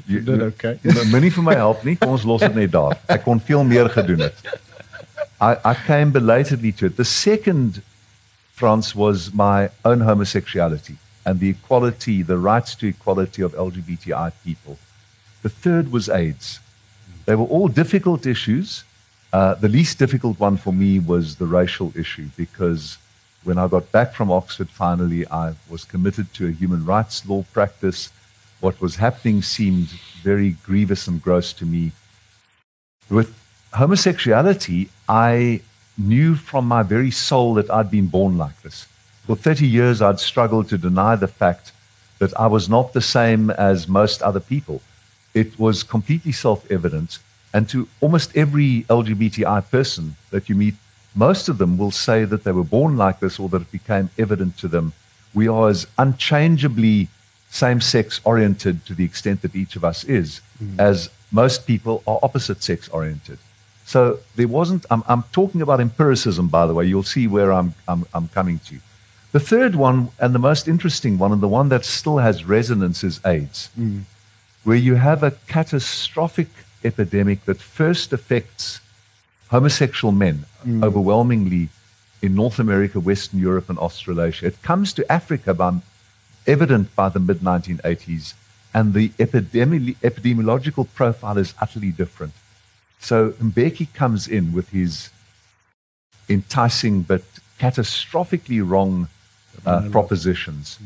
You 0.07 0.21
did 0.21 0.41
okay. 0.43 0.79
Moenie 1.13 1.31
vir 1.31 1.43
my 1.43 1.55
help 1.55 1.85
nie. 1.85 1.95
Kom 1.97 2.17
ons 2.17 2.25
los 2.25 2.41
dit 2.41 2.55
net 2.57 2.73
daar. 2.73 2.97
Ek 3.07 3.23
kon 3.27 3.41
veel 3.41 3.63
meer 3.69 3.91
gedoen 3.93 4.25
het. 4.25 4.41
I, 5.41 5.53
I 5.65 5.75
came 5.87 6.11
belatedly 6.11 6.73
to 6.81 6.87
it. 6.87 6.97
The 6.97 7.05
second, 7.05 7.83
Frans 8.57 8.95
was 8.95 9.33
my 9.33 9.69
own 9.85 10.01
homosexuality 10.01 10.97
and 11.25 11.39
the 11.39 11.51
equality, 11.51 12.23
the 12.23 12.39
rights 12.39 12.75
to 12.77 12.89
equality 12.89 13.43
of 13.43 13.53
LGBTI 13.53 14.33
people. 14.45 14.79
The 15.43 15.49
third 15.49 15.93
was 15.93 16.09
AIDS. 16.09 16.61
They 17.31 17.37
were 17.37 17.47
all 17.57 17.69
difficult 17.69 18.27
issues. 18.27 18.83
Uh, 19.33 19.55
the 19.55 19.69
least 19.69 20.01
difficult 20.01 20.41
one 20.41 20.57
for 20.57 20.73
me 20.73 20.99
was 20.99 21.37
the 21.37 21.47
racial 21.47 21.93
issue 21.97 22.29
because 22.37 22.99
when 23.45 23.57
I 23.57 23.69
got 23.69 23.93
back 23.93 24.15
from 24.15 24.33
Oxford 24.33 24.69
finally, 24.69 25.25
I 25.29 25.55
was 25.69 25.85
committed 25.85 26.35
to 26.35 26.49
a 26.49 26.51
human 26.51 26.85
rights 26.85 27.25
law 27.29 27.45
practice. 27.53 28.11
What 28.59 28.81
was 28.81 28.97
happening 28.97 29.43
seemed 29.43 29.91
very 30.25 30.57
grievous 30.67 31.07
and 31.07 31.23
gross 31.23 31.53
to 31.53 31.65
me. 31.65 31.93
With 33.09 33.33
homosexuality, 33.75 34.91
I 35.09 35.61
knew 35.97 36.35
from 36.35 36.67
my 36.67 36.83
very 36.83 37.13
soul 37.13 37.55
that 37.55 37.71
I'd 37.71 37.93
been 37.93 38.09
born 38.09 38.39
like 38.39 38.61
this. 38.63 38.89
For 39.27 39.37
30 39.37 39.69
years, 39.69 40.03
I'd 40.03 40.19
struggled 40.19 40.69
to 40.71 40.77
deny 40.77 41.15
the 41.15 41.29
fact 41.29 41.71
that 42.19 42.37
I 42.37 42.49
was 42.49 42.69
not 42.69 42.93
the 42.93 43.01
same 43.01 43.51
as 43.51 43.87
most 43.87 44.21
other 44.21 44.41
people 44.41 44.83
it 45.35 45.59
was 45.59 45.83
completely 45.83 46.33
self 46.33 46.71
evident. 46.71 47.19
And 47.53 47.69
to 47.71 47.89
almost 48.01 48.37
every 48.37 48.83
LGBTI 48.89 49.71
person 49.71 50.17
that 50.31 50.49
you 50.49 50.55
meet, 50.55 50.75
most 51.15 51.49
of 51.49 51.59
them 51.59 51.77
will 51.77 51.91
say 51.91 52.25
that 52.25 52.45
they 52.45 52.53
were 52.53 52.65
born 52.65 52.97
like 52.97 53.19
this 53.19 53.39
or 53.41 53.49
that 53.49 53.63
it 53.63 53.73
became 53.73 54.11
evident 54.17 54.57
to 54.59 54.69
them. 54.69 54.93
We 55.35 55.49
are 55.49 55.69
as 55.69 55.87
unchangeably 55.99 57.09
same 57.51 57.81
sex 57.81 58.21
oriented 58.25 58.87
to 58.87 58.95
the 58.95 59.05
extent 59.05 59.43
that 59.43 59.57
each 59.57 59.75
of 59.75 59.85
us 59.85 60.05
is, 60.05 60.41
mm. 60.63 60.79
as 60.79 61.11
most 61.33 61.67
people 61.67 62.05
are 62.07 62.21
opposite 62.23 62.63
sex 62.63 62.89
oriented. 62.91 63.39
So 63.85 64.21
there 64.37 64.47
wasn't, 64.47 64.87
I'm, 64.89 65.03
I'm, 65.09 65.25
talking 65.33 65.61
about 65.61 65.81
empiricism, 65.81 66.47
by 66.47 66.69
the 66.69 66.75
way. 66.75 66.85
You'll 66.85 67.03
see 67.03 67.27
where 67.27 67.53
I'm, 67.53 67.75
I'm, 67.89 68.07
I'm 68.15 68.29
coming 68.29 68.61
to. 68.67 68.79
The 69.33 69.41
third 69.41 69.75
one, 69.75 70.11
and 70.21 70.33
the 70.33 70.39
most 70.39 70.69
interesting 70.69 71.19
one, 71.19 71.33
and 71.33 71.41
the 71.41 71.49
one 71.49 71.71
that 71.71 71.85
still 71.85 72.19
has 72.19 72.45
resonance, 72.45 73.03
is 73.03 73.21
AIDS. 73.25 73.71
Mm 73.79 74.05
where 74.65 74.77
you 74.77 74.97
have 74.97 75.23
a 75.23 75.33
catastrophic 75.49 76.49
epidemic 76.85 77.45
that 77.45 77.61
first 77.61 78.13
affects 78.13 78.81
homosexual 79.49 80.13
men 80.13 80.45
mm. 80.67 80.85
overwhelmingly 80.85 81.69
in 82.23 82.35
North 82.35 82.59
America, 82.59 83.01
Western 83.01 83.41
Europe, 83.41 83.69
and 83.69 83.79
Australasia. 83.79 84.47
It 84.47 84.63
comes 84.63 84.93
to 84.95 85.11
Africa 85.11 85.55
by, 85.55 85.81
evident 86.47 86.95
by 86.95 87.09
the 87.09 87.21
mid 87.21 87.39
1980s, 87.41 88.35
and 88.75 88.95
the 88.95 89.09
epidemi- 89.11 89.97
epidemiological 89.97 90.87
profile 90.95 91.39
is 91.39 91.55
utterly 91.61 91.91
different. 91.91 92.35
So 93.01 93.31
Mbeki 93.33 93.93
comes 93.95 94.29
in 94.29 94.53
with 94.53 94.71
his 94.71 95.11
enticing 96.29 97.03
but 97.03 97.23
catastrophically 97.59 98.67
wrong 98.67 99.09
uh, 99.67 99.89
propositions. 99.91 100.79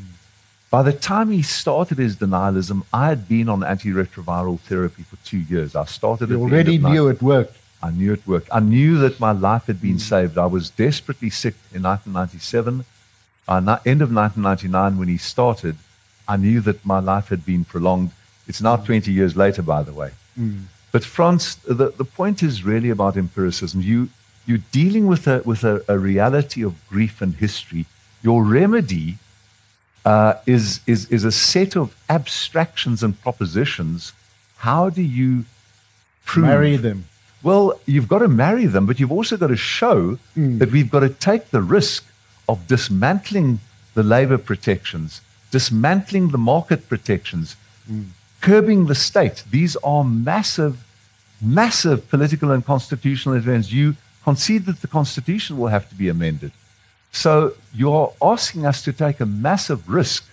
By 0.74 0.82
the 0.82 0.92
time 0.92 1.30
he 1.30 1.42
started 1.42 1.98
his 1.98 2.16
denialism, 2.16 2.82
I 2.92 3.06
had 3.06 3.28
been 3.28 3.48
on 3.48 3.60
antiretroviral 3.60 4.58
therapy 4.58 5.04
for 5.04 5.14
two 5.24 5.38
years. 5.38 5.76
I 5.76 5.84
started 5.84 6.30
You 6.30 6.40
already 6.40 6.78
knew 6.78 7.06
it 7.06 7.22
worked. 7.22 7.56
I 7.80 7.92
knew 7.92 8.12
it 8.12 8.26
worked. 8.26 8.48
I 8.50 8.58
knew 8.58 8.98
that 8.98 9.20
my 9.20 9.30
life 9.30 9.66
had 9.66 9.80
been 9.80 10.00
saved. 10.00 10.36
I 10.36 10.46
was 10.46 10.70
desperately 10.70 11.30
sick 11.30 11.54
in 11.72 11.84
1997. 11.84 12.84
Uh, 13.46 13.78
end 13.86 14.02
of 14.02 14.10
1999, 14.12 14.98
when 14.98 15.06
he 15.06 15.16
started, 15.16 15.76
I 16.26 16.36
knew 16.36 16.60
that 16.62 16.84
my 16.84 16.98
life 16.98 17.28
had 17.28 17.46
been 17.46 17.64
prolonged. 17.64 18.10
It's 18.48 18.60
now 18.60 18.74
20 18.74 19.12
years 19.12 19.36
later, 19.36 19.62
by 19.62 19.84
the 19.84 19.92
way. 19.92 20.10
But 20.90 21.04
Frans, 21.04 21.54
the, 21.54 21.92
the 22.02 22.04
point 22.04 22.42
is 22.42 22.64
really 22.64 22.90
about 22.90 23.16
empiricism. 23.16 23.80
You, 23.80 24.08
you're 24.44 24.66
dealing 24.72 25.06
with, 25.06 25.28
a, 25.28 25.40
with 25.44 25.62
a, 25.62 25.84
a 25.86 26.00
reality 26.00 26.64
of 26.64 26.72
grief 26.88 27.22
and 27.22 27.36
history. 27.36 27.86
Your 28.24 28.42
remedy 28.42 29.18
uh, 30.04 30.34
is, 30.46 30.80
is, 30.86 31.06
is 31.10 31.24
a 31.24 31.32
set 31.32 31.76
of 31.76 31.96
abstractions 32.08 33.02
and 33.02 33.20
propositions. 33.20 34.12
How 34.58 34.90
do 34.90 35.02
you 35.02 35.44
prove 36.24 36.46
Marry 36.46 36.76
them. 36.76 37.04
well, 37.42 37.78
you've 37.86 38.08
got 38.08 38.20
to 38.20 38.28
marry 38.28 38.66
them, 38.66 38.86
but 38.86 38.98
you've 38.98 39.12
also 39.12 39.36
got 39.36 39.48
to 39.48 39.56
show 39.56 40.18
that 40.58 40.70
we've 40.70 40.90
got 40.90 41.00
to 41.00 41.08
take 41.10 41.50
the 41.50 41.60
risk 41.60 42.04
of 42.48 42.66
dismantling 42.66 43.60
the 43.94 44.02
labor 44.02 44.38
protections, 44.38 45.20
dismantling 45.50 46.30
the 46.30 46.38
market 46.38 46.88
protections, 46.88 47.56
curbing 48.40 48.86
the 48.86 48.94
state. 48.94 49.44
These 49.50 49.76
are 49.76 50.04
massive, 50.04 50.84
massive 51.40 52.08
political 52.08 52.50
and 52.50 52.64
constitutional 52.64 53.34
events. 53.36 53.72
You 53.72 53.96
concede 54.24 54.66
that 54.66 54.80
the 54.80 54.88
Constitution 54.88 55.58
will 55.58 55.68
have 55.68 55.88
to 55.90 55.94
be 55.94 56.08
amended. 56.08 56.52
So 57.14 57.54
you're 57.72 58.12
asking 58.20 58.66
us 58.66 58.82
to 58.82 58.92
take 58.92 59.20
a 59.20 59.26
massive 59.26 59.88
risk 59.88 60.24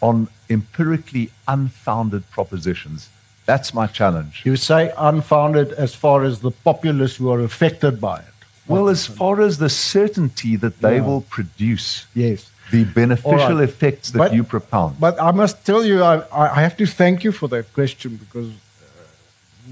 on 0.00 0.28
empirically 0.50 1.30
unfounded 1.48 2.22
propositions. 2.30 3.08
That's 3.46 3.72
my 3.74 3.86
challenge. 3.86 4.42
You 4.44 4.56
say 4.56 4.92
unfounded 4.96 5.72
as 5.72 5.94
far 5.94 6.22
as 6.24 6.40
the 6.40 6.50
populace 6.50 7.16
who 7.16 7.30
are 7.30 7.40
affected 7.40 8.00
by 8.00 8.18
it. 8.18 8.24
Well, 8.68 8.88
as 8.88 9.06
far 9.06 9.40
as 9.40 9.58
the 9.58 9.68
certainty 9.68 10.54
that 10.56 10.80
they 10.80 10.96
Yeah. 10.96 11.06
will 11.08 11.22
produce 11.22 12.06
Yes. 12.14 12.50
the 12.70 12.84
beneficial 12.84 13.56
right. 13.58 13.68
effects 13.68 14.10
that 14.12 14.18
But- 14.18 14.34
you 14.34 14.44
propound. 14.44 15.00
But 15.00 15.20
I 15.20 15.32
must 15.32 15.64
tell 15.68 15.82
you, 15.84 15.96
I, 16.12 16.14
I 16.42 16.44
I 16.58 16.60
have 16.66 16.76
to 16.82 16.86
thank 16.86 17.24
you 17.24 17.32
for 17.40 17.48
that 17.54 17.66
question 17.78 18.10
because 18.24 18.48
uh, 18.50 18.54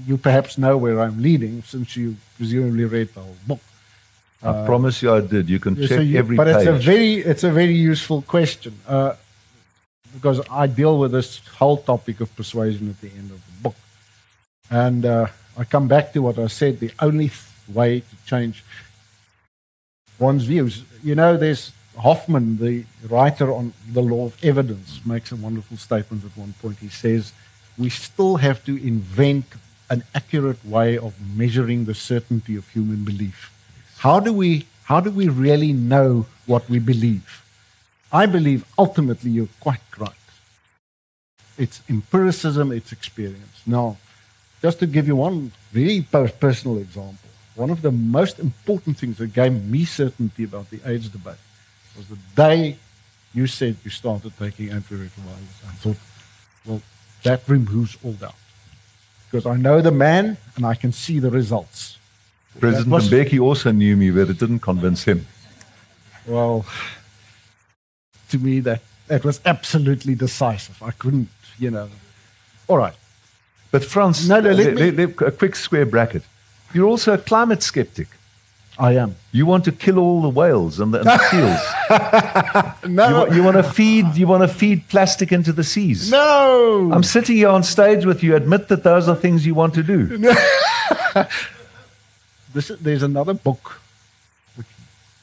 you 0.07 0.17
perhaps 0.17 0.57
know 0.57 0.75
where 0.83 0.97
I'm 1.05 1.17
leading 1.29 1.63
since 1.73 1.87
you 1.99 2.07
presumably 2.37 2.85
read 2.97 3.07
the 3.15 3.21
whole 3.21 3.41
book. 3.51 3.61
I 4.43 4.65
promise 4.65 5.01
you 5.03 5.13
I 5.13 5.21
did. 5.21 5.49
You 5.49 5.59
can 5.59 5.75
Yeah, 5.75 5.87
check 5.87 5.97
so 5.97 6.01
you- 6.01 6.17
every 6.17 6.35
but 6.35 6.47
page. 6.47 6.55
it's 6.55 6.67
a 6.67 6.73
very 6.91 7.13
it's 7.31 7.43
a 7.43 7.51
very 7.51 7.75
useful 7.75 8.21
question 8.23 8.73
uh, 8.87 9.13
because 10.15 10.41
I 10.49 10.67
deal 10.67 10.97
with 10.97 11.11
this 11.11 11.41
whole 11.59 11.77
topic 11.77 12.19
of 12.21 12.35
persuasion 12.35 12.89
at 12.89 12.99
the 13.01 13.09
end 13.19 13.29
of 13.31 13.39
the 13.45 13.53
book, 13.63 13.75
and 14.69 15.05
uh, 15.05 15.27
I 15.57 15.63
come 15.65 15.87
back 15.87 16.11
to 16.13 16.19
what 16.21 16.37
I 16.39 16.47
said: 16.47 16.79
the 16.79 16.91
only 16.99 17.29
way 17.71 17.99
to 17.99 18.15
change 18.25 18.63
one's 20.19 20.43
views. 20.45 20.83
You 21.03 21.15
know, 21.15 21.37
there's 21.37 21.71
Hoffmann, 21.97 22.57
the 22.57 22.85
writer 23.09 23.51
on 23.51 23.73
the 23.91 24.01
law 24.01 24.25
of 24.25 24.33
evidence, 24.43 25.01
makes 25.05 25.31
a 25.31 25.35
wonderful 25.35 25.77
statement 25.77 26.23
at 26.25 26.35
one 26.37 26.53
point. 26.61 26.77
He 26.79 26.89
says, 26.89 27.31
"We 27.77 27.89
still 27.89 28.37
have 28.37 28.63
to 28.65 28.73
invent 28.75 29.45
an 29.89 30.03
accurate 30.15 30.63
way 30.65 30.97
of 30.97 31.13
measuring 31.37 31.85
the 31.85 31.93
certainty 31.93 32.55
of 32.55 32.67
human 32.69 33.03
belief." 33.03 33.51
How 34.01 34.19
do 34.19 34.33
we 34.33 34.65
how 34.85 34.99
do 34.99 35.11
we 35.11 35.27
really 35.29 35.73
know 35.73 36.25
what 36.47 36.67
we 36.67 36.79
believe? 36.79 37.43
I 38.11 38.25
believe 38.25 38.65
ultimately 38.75 39.29
you're 39.29 39.55
quite 39.59 39.87
right. 39.95 40.25
It's 41.55 41.83
empiricism, 41.87 42.71
it's 42.71 42.91
experience. 42.91 43.61
Now, 43.67 43.97
just 44.59 44.79
to 44.79 44.87
give 44.87 45.05
you 45.07 45.15
one 45.15 45.51
very 45.71 46.01
personal 46.01 46.79
example, 46.79 47.29
one 47.53 47.69
of 47.69 47.83
the 47.83 47.91
most 47.91 48.39
important 48.39 48.97
things 48.97 49.19
that 49.19 49.33
gave 49.33 49.53
me 49.53 49.85
certainty 49.85 50.45
about 50.45 50.71
the 50.71 50.79
AIDS 50.83 51.09
debate 51.09 51.43
was 51.95 52.07
the 52.07 52.17
day 52.35 52.77
you 53.35 53.45
said 53.45 53.77
you 53.83 53.91
started 53.91 54.33
taking 54.39 54.69
antiretrovirals. 54.69 55.57
I 55.69 55.73
thought, 55.83 55.97
well, 56.65 56.81
that 57.21 57.47
removes 57.47 57.99
all 58.03 58.13
doubt. 58.13 58.41
Because 59.29 59.45
I 59.45 59.57
know 59.57 59.79
the 59.79 59.91
man 59.91 60.37
and 60.55 60.65
I 60.65 60.73
can 60.73 60.91
see 60.91 61.19
the 61.19 61.29
results. 61.29 61.99
President 62.59 62.87
Mbeki 63.03 63.39
also 63.39 63.71
knew 63.71 63.95
me, 63.95 64.11
but 64.11 64.29
it 64.29 64.37
didn't 64.39 64.59
convince 64.59 65.03
him. 65.05 65.25
Well, 66.27 66.65
to 68.29 68.37
me, 68.37 68.59
that, 68.61 68.81
that 69.07 69.23
was 69.23 69.39
absolutely 69.45 70.15
decisive. 70.15 70.81
I 70.83 70.91
couldn't, 70.91 71.29
you 71.57 71.71
know. 71.71 71.89
All 72.67 72.77
right. 72.77 72.93
But 73.71 73.83
Frans, 73.85 74.27
No, 74.27 74.39
no, 74.41 74.51
let 74.51 74.75
le- 74.75 74.91
me- 74.91 75.03
a 75.25 75.31
quick 75.31 75.55
square 75.55 75.85
bracket. 75.85 76.23
You're 76.73 76.87
also 76.87 77.13
a 77.13 77.17
climate 77.17 77.63
skeptic. 77.63 78.07
I 78.79 78.93
am. 78.95 79.15
You 79.31 79.45
want 79.45 79.65
to 79.65 79.71
kill 79.71 79.97
all 79.99 80.21
the 80.21 80.29
whales 80.29 80.79
and 80.79 80.93
the, 80.93 80.99
and 80.99 81.07
the 81.07 81.17
seals. 82.81 82.85
No. 82.91 83.27
You, 83.27 83.35
you 83.35 83.43
want 83.43 83.57
to 83.57 83.63
feed. 83.63 84.15
You 84.15 84.27
want 84.27 84.43
to 84.43 84.47
feed 84.47 84.87
plastic 84.89 85.31
into 85.31 85.51
the 85.53 85.63
seas. 85.63 86.09
no. 86.11 86.89
I'm 86.93 87.03
sitting 87.03 87.35
here 87.37 87.49
on 87.49 87.63
stage 87.63 88.05
with 88.05 88.23
you. 88.23 88.35
Admit 88.35 88.67
that 88.69 88.83
those 88.83 89.07
are 89.09 89.15
things 89.15 89.45
you 89.45 89.53
want 89.55 89.73
to 89.75 89.83
do. 89.83 90.33
this, 92.53 92.69
there's 92.79 93.03
another 93.03 93.33
book 93.33 93.81
which 94.55 94.67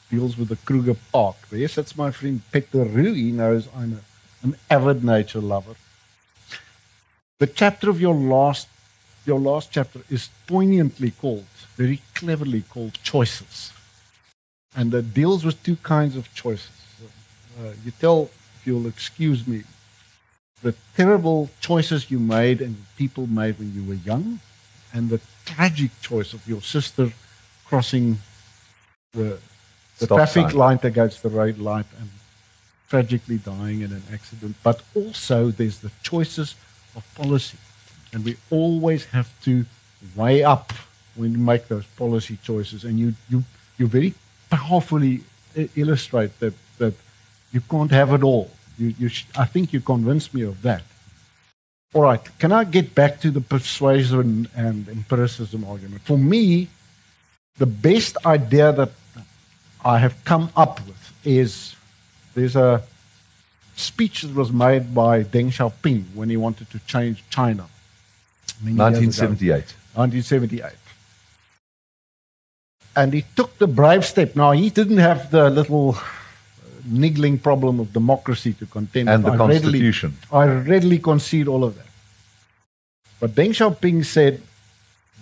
deals 0.09 0.37
with 0.37 0.49
the 0.49 0.55
Kruger 0.57 0.95
Park. 1.11 1.35
There 1.49 1.67
sits 1.67 1.97
my 1.97 2.11
friend 2.11 2.41
Peter. 2.51 2.85
He 2.85 3.31
knows 3.31 3.67
I'm 3.75 3.93
a, 3.93 4.45
an 4.45 4.55
avid 4.69 5.03
nature 5.03 5.41
lover. 5.41 5.75
The 7.39 7.47
chapter 7.47 7.89
of 7.89 8.01
your 8.01 8.15
last, 8.15 8.67
your 9.25 9.39
last 9.39 9.71
chapter 9.71 10.01
is 10.09 10.29
poignantly 10.47 11.11
called, 11.11 11.45
very 11.75 12.01
cleverly 12.13 12.63
called 12.63 12.99
choices. 13.03 13.71
And 14.75 14.93
it 14.93 15.13
deals 15.13 15.45
with 15.45 15.61
two 15.63 15.77
kinds 15.77 16.15
of 16.15 16.33
choices. 16.33 16.71
Uh, 17.59 17.71
you 17.83 17.91
tell, 17.91 18.29
if 18.55 18.61
you'll 18.65 18.87
excuse 18.87 19.47
me, 19.47 19.63
the 20.61 20.75
terrible 20.95 21.49
choices 21.61 22.11
you 22.11 22.19
made 22.19 22.61
and 22.61 22.75
people 22.97 23.27
made 23.27 23.57
when 23.57 23.73
you 23.73 23.83
were 23.83 23.95
young, 23.95 24.39
and 24.93 25.09
the 25.09 25.19
tragic 25.45 25.91
choice 26.01 26.33
of 26.33 26.47
your 26.47 26.61
sister 26.61 27.11
crossing 27.65 28.19
the, 29.13 29.39
the 29.99 30.07
traffic 30.07 30.49
sign. 30.49 30.55
light 30.55 30.85
against 30.85 31.23
the 31.23 31.29
red 31.29 31.59
light 31.59 31.85
and 31.99 32.09
tragically 32.89 33.37
dying 33.37 33.81
in 33.81 33.91
an 33.91 34.03
accident. 34.11 34.55
But 34.63 34.81
also, 34.95 35.51
there's 35.51 35.79
the 35.79 35.91
choices 36.01 36.55
of 36.95 37.03
policy. 37.15 37.57
And 38.11 38.25
we 38.25 38.37
always 38.49 39.05
have 39.05 39.29
to 39.43 39.65
weigh 40.15 40.43
up 40.43 40.73
when 41.15 41.33
you 41.33 41.37
make 41.37 41.67
those 41.67 41.85
policy 41.85 42.37
choices. 42.43 42.83
And 42.83 42.97
you, 42.99 43.13
you, 43.29 43.43
you 43.77 43.87
very 43.87 44.15
powerfully 44.49 45.21
illustrate 45.75 46.39
that, 46.39 46.53
that 46.79 46.93
you 47.51 47.61
can't 47.61 47.91
have 47.91 48.13
it 48.13 48.23
all. 48.23 48.49
You, 48.77 48.95
you 48.97 49.09
sh- 49.09 49.25
I 49.37 49.45
think 49.45 49.73
you 49.73 49.81
convinced 49.81 50.33
me 50.33 50.41
of 50.43 50.61
that. 50.63 50.83
All 51.93 52.03
right, 52.03 52.21
can 52.37 52.51
I 52.51 52.65
get 52.65 52.93
back 52.93 53.19
to 53.21 53.31
the 53.31 53.41
persuasion 53.41 54.47
and 54.55 54.87
empiricism 54.87 55.63
argument? 55.63 56.03
For 56.03 56.19
me, 56.19 56.67
the 57.57 57.65
best 57.65 58.15
idea 58.25 58.71
that 58.71 58.91
I 59.83 59.97
have 59.97 60.23
come 60.23 60.51
up 60.55 60.85
with 60.85 61.13
is 61.25 61.75
there's 62.35 62.55
a 62.55 62.83
speech 63.75 64.21
that 64.21 64.35
was 64.35 64.51
made 64.51 64.93
by 64.93 65.23
Deng 65.23 65.47
Xiaoping 65.47 66.13
when 66.13 66.29
he 66.29 66.37
wanted 66.37 66.69
to 66.69 66.79
change 66.79 67.23
China. 67.29 67.67
many 68.61 68.77
years 68.77 69.09
ago. 69.17 69.25
1978. 69.25 69.75
1978. 69.95 70.73
And 72.95 73.13
he 73.13 73.25
took 73.35 73.57
the 73.57 73.67
brave 73.67 74.05
step. 74.05 74.35
Now, 74.35 74.51
he 74.51 74.69
didn't 74.69 74.97
have 74.97 75.31
the 75.31 75.49
little 75.49 75.97
niggling 76.85 77.37
problem 77.39 77.79
of 77.79 77.91
democracy 77.93 78.53
to 78.53 78.65
contend 78.65 79.09
And 79.09 79.23
with. 79.23 79.33
the 79.37 79.43
I 79.43 79.47
readily- 79.47 79.79
Constitution. 79.79 80.17
I 80.31 80.45
readily 80.45 80.99
concede 80.99 81.47
all 81.47 81.63
of 81.63 81.75
that. 81.75 81.87
But 83.19 83.35
Deng 83.35 83.49
Xiaoping 83.49 84.05
said, 84.05 84.41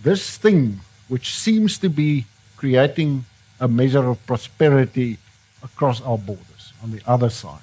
this 0.03 0.37
thing, 0.37 0.81
which 1.07 1.33
seems 1.35 1.77
to 1.79 1.89
be 1.89 2.25
creating 2.55 3.25
a 3.59 3.67
measure 3.67 4.05
of 4.07 4.23
prosperity 4.27 5.17
across 5.63 6.01
our 6.01 6.17
borders 6.17 6.73
on 6.83 6.91
the 6.91 7.01
other 7.07 7.29
side, 7.29 7.61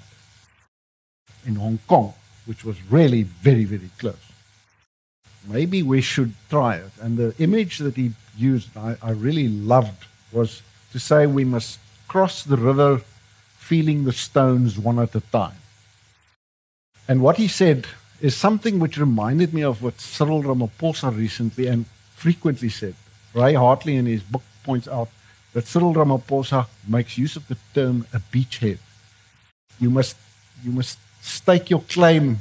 in 1.46 1.54
Hong 1.57 1.78
Kong, 1.87 2.14
which 2.46 2.64
was 2.64 2.76
really 2.90 3.22
very, 3.22 3.64
very 3.64 3.90
close. 3.98 4.16
Maybe 5.46 5.83
we 5.83 6.00
should 6.00 6.35
try 6.50 6.76
it. 6.76 6.90
And 7.00 7.16
the 7.16 7.35
image 7.38 7.78
that 7.78 7.96
he 7.96 8.12
used, 8.37 8.76
I, 8.76 8.96
I 9.02 9.11
really 9.11 9.48
loved, 9.48 10.07
was 10.33 10.62
to 10.92 10.98
say 10.98 11.26
we 11.26 11.44
must 11.44 11.78
cross 12.09 12.42
the 12.42 12.57
river 12.57 13.02
feeling 13.70 14.05
the 14.05 14.12
stones 14.12 14.79
one 14.79 14.98
at 14.98 15.14
a 15.14 15.24
time. 15.40 15.59
And 17.09 17.22
what 17.22 17.37
he 17.37 17.48
said 17.48 17.87
is 18.20 18.37
something 18.37 18.79
which 18.79 18.98
reminded 19.07 19.53
me 19.55 19.62
of 19.62 19.83
what 19.83 20.00
Cyril 20.00 20.42
Ramaphosa 20.42 21.09
recently 21.16 21.66
and 21.66 21.87
frequently 22.14 22.68
said. 22.68 22.94
Ray 23.35 23.55
Hartley 23.55 23.96
in 23.96 24.07
his 24.07 24.22
book 24.22 24.44
points 24.64 24.88
out 24.88 25.09
that 25.55 25.66
Cyril 25.66 25.94
Ramaphosa 25.94 26.66
makes 26.87 27.18
use 27.18 27.37
of 27.37 27.48
the 27.48 27.57
term 27.74 28.07
a 28.12 28.20
beachhead. 28.33 28.79
You 29.81 29.90
must, 29.90 30.16
you 30.62 30.72
must 30.72 30.98
stake 31.22 31.70
your 31.70 31.85
claim 31.96 32.38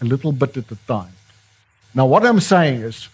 a 0.00 0.04
little 0.04 0.32
bit 0.32 0.56
at 0.56 0.70
a 0.70 0.78
time. 0.86 1.14
Now, 1.94 2.06
what 2.06 2.24
I'm 2.24 2.40
saying 2.40 2.80
is, 2.80 3.08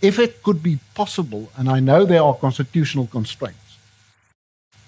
if 0.00 0.18
it 0.18 0.42
could 0.42 0.62
be 0.62 0.78
possible, 0.94 1.50
and 1.56 1.68
I 1.68 1.80
know 1.80 2.04
there 2.04 2.22
are 2.22 2.34
constitutional 2.46 3.06
constraints, 3.06 3.65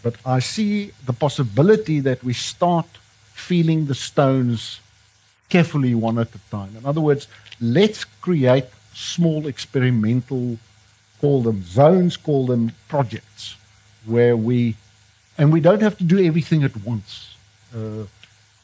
but 0.02 0.14
I 0.24 0.38
see 0.38 0.92
the 1.06 1.12
possibility 1.12 2.00
that 2.00 2.22
we 2.22 2.32
start 2.32 2.86
feeling 3.32 3.86
the 3.86 3.94
stones 3.94 4.80
carefully 5.48 5.94
one 5.94 6.18
at 6.18 6.34
a 6.34 6.38
time. 6.50 6.76
In 6.76 6.84
other 6.84 7.00
words, 7.00 7.26
let's 7.60 8.04
create 8.04 8.66
small 8.94 9.46
experimental, 9.46 10.58
call 11.20 11.42
them 11.42 11.64
zones, 11.64 12.16
call 12.16 12.46
them 12.46 12.72
projects, 12.88 13.56
where 14.04 14.36
we, 14.36 14.76
and 15.36 15.52
we 15.52 15.60
don't 15.60 15.82
have 15.82 15.96
to 15.98 16.04
do 16.04 16.18
everything 16.24 16.62
at 16.64 16.76
once. 16.84 17.34
Uh, 17.74 18.04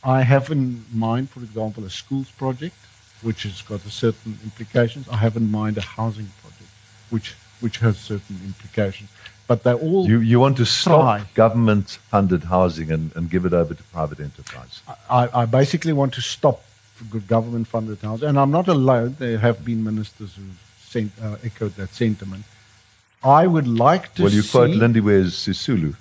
I 0.02 0.22
have 0.22 0.50
in 0.50 0.84
mind, 0.92 1.30
for 1.30 1.40
example, 1.40 1.84
a 1.84 1.90
schools 1.90 2.30
project, 2.30 2.76
which 3.22 3.44
has 3.44 3.62
got 3.62 3.84
a 3.86 3.90
certain 3.90 4.38
implications. 4.44 5.08
I 5.08 5.16
have 5.16 5.36
in 5.36 5.50
mind 5.50 5.78
a 5.78 5.80
housing 5.80 6.30
project, 6.42 6.70
which 7.10 7.34
which 7.60 7.78
has 7.78 7.96
certain 7.96 8.38
implications. 8.44 9.08
But 9.46 9.62
they 9.62 9.74
all 9.74 10.08
You, 10.08 10.20
you 10.20 10.40
want 10.40 10.56
to 10.56 10.64
stop 10.64 11.34
government 11.34 11.98
funded 12.10 12.44
housing 12.44 12.90
and, 12.90 13.14
and 13.14 13.28
give 13.30 13.44
it 13.44 13.52
over 13.52 13.74
to 13.74 13.82
private 13.84 14.20
enterprise. 14.20 14.80
I, 15.10 15.28
I 15.42 15.44
basically 15.44 15.92
want 15.92 16.14
to 16.14 16.22
stop 16.22 16.62
government 17.26 17.66
funded 17.68 17.98
housing. 18.00 18.28
And 18.28 18.38
I'm 18.38 18.50
not 18.50 18.68
alone. 18.68 19.16
There 19.18 19.38
have 19.38 19.64
been 19.64 19.84
ministers 19.84 20.34
who 20.36 20.44
sent, 20.80 21.12
uh, 21.22 21.36
echoed 21.44 21.76
that 21.76 21.90
sentiment. 21.92 22.44
I 23.22 23.46
would 23.46 23.66
like 23.68 24.14
to 24.14 24.22
well, 24.24 24.32
you 24.32 24.42
see. 24.42 24.50
quote 24.50 24.70
Lindiwe 24.70 25.24
Sisulu, 25.26 25.94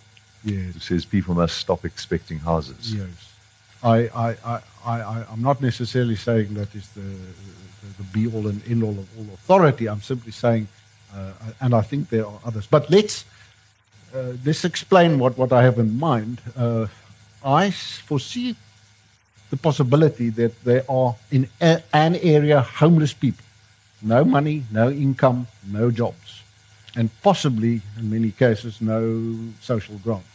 Yes. 0.46 0.74
who 0.74 0.80
says 0.80 1.06
people 1.06 1.34
must 1.36 1.58
stop 1.58 1.84
expecting 1.86 2.40
houses. 2.40 2.94
Yes. 2.94 3.08
I, 3.82 3.98
I, 4.08 4.30
I, 4.46 4.60
I, 4.86 5.02
I- 5.02 5.26
I'm 5.32 5.42
not 5.42 5.62
necessarily 5.62 6.16
saying 6.16 6.54
that 6.54 6.74
is 6.76 6.88
the, 6.90 7.02
the, 7.02 7.88
the 7.98 8.04
be 8.14 8.28
all 8.34 8.48
and 8.48 8.62
end 8.70 8.84
all 8.84 8.92
of 8.92 9.08
all 9.18 9.28
authority. 9.34 9.88
I'm 9.90 10.02
simply 10.02 10.32
saying, 10.32 10.68
and 11.60 11.74
I 11.74 11.82
think 11.82 12.10
there 12.10 12.26
are 12.26 12.40
others. 12.46 12.68
But 12.68 12.90
let's, 12.90 13.26
uh, 14.14 14.34
let's 14.46 14.66
explain 14.66 15.20
what, 15.20 15.38
what 15.38 15.52
I 15.52 15.64
have 15.64 15.80
in 15.80 16.00
mind. 16.00 16.42
Uh, 16.56 16.88
I 17.46 17.72
foresee 17.72 18.56
the 19.50 19.58
possibility 19.58 20.30
that 20.30 20.64
there 20.64 20.84
are 20.90 21.16
in 21.32 21.50
a, 21.62 21.84
an 21.94 22.16
area 22.16 22.62
homeless 22.62 23.14
people, 23.14 23.46
no 24.02 24.24
money, 24.24 24.64
no 24.72 24.90
income, 24.90 25.48
no 25.72 25.92
jobs, 25.92 26.42
and 26.96 27.10
possibly, 27.22 27.82
in 27.98 28.10
many 28.10 28.32
cases, 28.32 28.82
no 28.82 29.38
social 29.62 29.98
grants. 29.98 30.28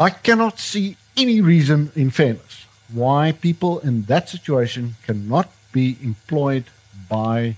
I 0.00 0.10
cannot 0.10 0.58
see 0.58 0.96
any 1.16 1.40
reason, 1.40 1.92
in 1.94 2.10
fairness, 2.10 2.66
why 2.92 3.32
people 3.32 3.78
in 3.80 4.02
that 4.04 4.28
situation 4.28 4.96
cannot 5.06 5.50
be 5.72 5.96
employed 6.02 6.64
by 7.08 7.56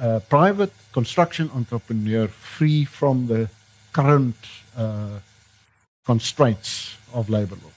a 0.00 0.20
private 0.20 0.72
construction 0.92 1.50
entrepreneur 1.54 2.28
free 2.28 2.84
from 2.84 3.26
the 3.26 3.48
current 3.92 4.36
uh, 4.76 5.18
constraints 6.04 6.96
of 7.12 7.28
labor 7.30 7.56
law 7.62 7.72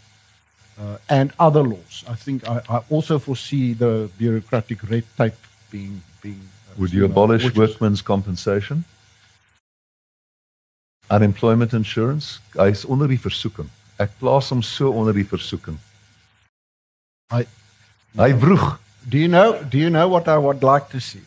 uh, 0.84 0.98
and 1.10 1.32
other 1.40 1.64
laws. 1.64 2.04
I 2.08 2.16
think 2.16 2.48
I, 2.50 2.62
I 2.70 2.82
also 2.90 3.20
foresee 3.20 3.74
the 3.74 4.10
bureaucratic 4.18 4.84
red 4.90 5.04
tape 5.18 5.38
being 5.72 6.02
being. 6.22 6.42
uh, 6.70 6.74
Would 6.80 6.94
you 6.94 7.06
abolish 7.06 7.46
is- 7.46 7.56
workmen's 7.56 8.02
compensation? 8.02 8.84
Unemployment 11.10 11.74
insurance? 11.74 12.40
Hy 12.56 12.68
is 12.74 12.84
onder 12.86 13.08
die 13.08 13.20
versoeking. 13.20 13.70
Ek 13.98 14.12
plaas 14.20 14.50
hom 14.52 14.62
so 14.62 14.92
onder 14.92 15.14
die 15.16 15.24
versoeking. 15.26 15.78
I, 17.32 17.46
Hy 18.18 18.34
vroeg. 18.42 18.78
Do 19.08 19.18
you 19.18 19.30
know? 19.32 19.64
Do 19.64 19.78
you 19.80 19.90
know 19.90 20.08
what 20.10 20.28
I 20.28 20.38
would 20.38 20.64
like 20.64 20.90
to 20.92 21.00
see? 21.00 21.22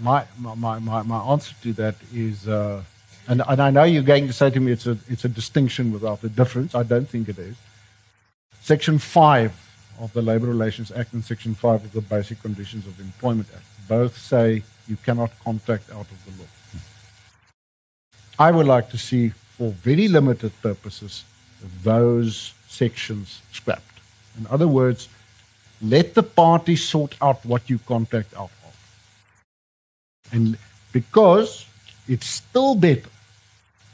My 0.00 0.24
my 0.38 0.78
my, 0.78 1.02
my 1.02 1.18
answer 1.18 1.54
to 1.62 1.72
that 1.74 1.96
is, 2.12 2.48
uh, 2.48 2.82
and 3.28 3.42
and 3.46 3.60
I 3.60 3.70
know 3.70 3.84
you're 3.84 4.02
going 4.02 4.26
to 4.26 4.32
say 4.32 4.50
to 4.50 4.60
me 4.60 4.72
it's 4.72 4.86
a 4.86 4.96
it's 5.08 5.24
a 5.24 5.28
distinction 5.28 5.92
without 5.92 6.24
a 6.24 6.28
difference. 6.28 6.74
I 6.74 6.82
don't 6.82 7.08
think 7.08 7.28
it 7.28 7.38
is. 7.38 7.56
Section 8.60 8.98
five 8.98 9.52
of 10.00 10.12
the 10.12 10.22
Labour 10.22 10.46
Relations 10.46 10.90
Act 10.92 11.12
and 11.12 11.24
Section 11.24 11.54
five 11.54 11.84
of 11.84 11.92
the 11.92 12.00
Basic 12.00 12.40
Conditions 12.40 12.86
of 12.86 12.98
Employment 13.00 13.48
Act 13.54 13.64
both 13.88 14.16
say 14.16 14.62
you 14.88 14.96
cannot 14.96 15.30
contract 15.44 15.90
out 15.90 16.06
of 16.10 16.24
the 16.24 16.42
law. 16.42 16.48
I 18.38 18.50
would 18.50 18.66
like 18.66 18.88
to 18.90 18.98
see, 18.98 19.28
for 19.56 19.70
very 19.70 20.08
limited 20.08 20.52
purposes, 20.62 21.24
those 21.82 22.54
sections 22.68 23.42
scrapped. 23.52 24.00
In 24.38 24.46
other 24.48 24.66
words, 24.66 25.08
let 25.80 26.14
the 26.14 26.22
parties 26.22 26.82
sort 26.84 27.14
out 27.20 27.44
what 27.44 27.68
you 27.68 27.78
contract 27.78 28.34
out. 28.36 28.50
And 30.32 30.58
because 30.92 31.66
it's 32.08 32.26
still 32.26 32.74
better, 32.74 33.08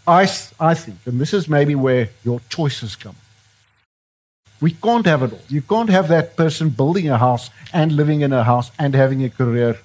I, 0.07 0.23
I 0.59 0.75
think, 0.75 0.99
and 1.05 1.21
this 1.21 1.35
is 1.35 1.49
maybe 1.49 1.75
where 1.75 2.09
your 2.25 2.41
choices 2.49 2.97
come. 2.97 3.17
We 4.61 4.73
can't 4.73 5.07
have 5.07 5.23
it 5.23 5.33
all. 5.33 5.43
You 5.49 5.63
can't 5.63 5.91
have 5.91 6.09
that 6.09 6.37
person 6.37 6.71
building 6.71 7.09
a 7.09 7.19
house 7.19 7.51
and 7.73 7.93
living 7.93 8.23
in 8.23 8.33
a 8.33 8.43
house 8.43 8.71
and 8.79 8.95
having 8.95 9.23
a 9.23 9.31
career 9.31 9.79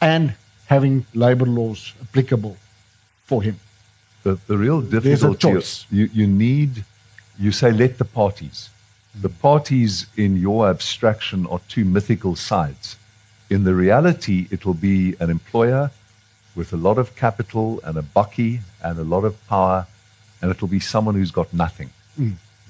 and 0.00 0.34
having 0.66 1.06
labor 1.14 1.46
laws 1.46 1.94
applicable 2.02 2.56
for 3.24 3.42
him. 3.42 3.60
The, 4.24 4.38
the 4.46 4.58
real 4.58 4.80
difficulty 4.80 5.52
choice. 5.52 5.86
you, 5.90 6.10
you 6.12 6.26
need 6.26 6.84
you 7.38 7.52
say 7.52 7.70
let 7.70 7.98
the 7.98 8.04
parties. 8.04 8.70
The 9.14 9.28
parties 9.28 10.06
in 10.16 10.36
your 10.36 10.68
abstraction 10.68 11.46
are 11.46 11.60
two 11.68 11.84
mythical 11.84 12.36
sides. 12.36 12.96
In 13.48 13.64
the 13.64 13.74
reality, 13.74 14.48
it 14.50 14.64
will 14.66 14.74
be 14.74 15.14
an 15.20 15.30
employer 15.30 15.90
with 16.54 16.72
a 16.72 16.76
lot 16.76 16.98
of 16.98 17.14
capital 17.16 17.80
and 17.84 17.96
a 17.96 18.02
bucky 18.02 18.60
and 18.82 18.98
a 18.98 19.04
lot 19.04 19.24
of 19.24 19.34
power, 19.46 19.86
and 20.40 20.50
it 20.50 20.60
will 20.60 20.68
be 20.68 20.80
someone 20.80 21.14
who's 21.14 21.30
got 21.30 21.52
nothing. 21.52 21.90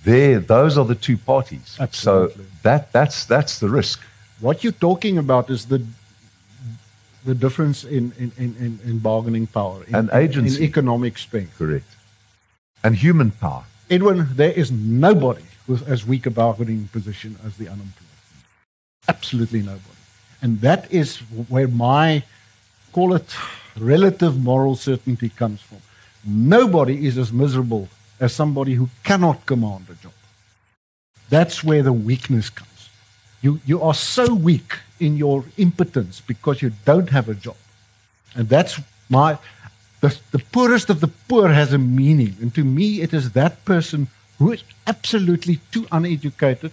There, 0.05 0.41
those 0.41 0.77
are 0.79 0.85
the 0.85 0.95
two 0.95 1.17
parties. 1.17 1.77
Mm. 1.79 1.83
Absolutely. 1.83 2.45
So 2.45 2.51
that, 2.63 2.93
that's, 2.93 3.25
that's 3.25 3.59
the 3.59 3.69
risk. 3.69 4.01
What 4.41 4.63
you're 4.63 4.73
talking 4.73 5.19
about 5.19 5.51
is 5.51 5.67
the 5.67 5.85
the 7.25 7.35
difference 7.35 7.83
in, 7.83 8.13
in, 8.19 8.31
in, 8.39 8.55
in, 8.61 8.79
in 8.85 8.99
bargaining 9.01 9.49
power, 9.49 9.83
in, 9.89 9.95
And 9.97 10.11
agency. 10.13 10.59
in 10.59 10.63
economic 10.63 11.19
strength. 11.19 11.59
Correct. 11.59 11.91
And 12.85 12.95
human 12.95 13.33
power. 13.33 13.65
Edwin, 13.91 14.29
there 14.37 14.53
is 14.53 14.71
nobody 14.71 15.43
with 15.67 15.89
as 15.89 16.07
weak 16.07 16.25
a 16.27 16.31
bargaining 16.31 16.89
position 16.93 17.37
as 17.45 17.57
the 17.57 17.67
unemployed. 17.67 18.15
Absolutely 19.09 19.61
nobody. 19.63 19.96
And 20.47 20.61
that 20.61 20.87
is 20.93 21.17
where 21.49 21.67
my, 21.67 22.23
call 22.93 23.15
it, 23.15 23.35
relative 23.77 24.41
moral 24.41 24.77
certainty 24.77 25.29
comes 25.29 25.61
from. 25.61 25.79
Nobody 26.25 27.05
is 27.05 27.19
as 27.19 27.33
miserable 27.33 27.89
as 28.21 28.33
somebody 28.33 28.75
who 28.75 28.89
cannot 29.03 29.45
command 29.45 29.87
a 29.91 29.95
job. 29.95 30.13
That's 31.31 31.65
where 31.65 31.83
the 31.83 31.93
weakness 31.93 32.49
comes. 32.49 32.91
You, 33.43 33.59
you 33.67 33.83
are 33.83 33.93
so 33.93 34.35
weak 34.37 34.79
in 35.01 35.17
your 35.17 35.45
impotence 35.57 36.21
because 36.21 36.63
you 36.63 36.71
don't 36.85 37.11
have 37.11 37.29
a 37.29 37.35
job. 37.35 37.57
And 38.37 38.49
that's 38.49 38.81
my, 39.09 39.39
the, 40.01 40.17
the 40.31 40.39
poorest 40.39 40.91
of 40.91 41.01
the 41.01 41.11
poor 41.27 41.49
has 41.49 41.73
a 41.73 41.79
meaning. 41.79 42.37
And 42.41 42.55
to 42.55 42.63
me, 42.63 43.01
it 43.01 43.13
is 43.13 43.33
that 43.33 43.65
person 43.65 44.07
who 44.39 44.53
is 44.53 44.63
absolutely 44.87 45.59
too 45.73 45.89
uneducated. 45.91 46.71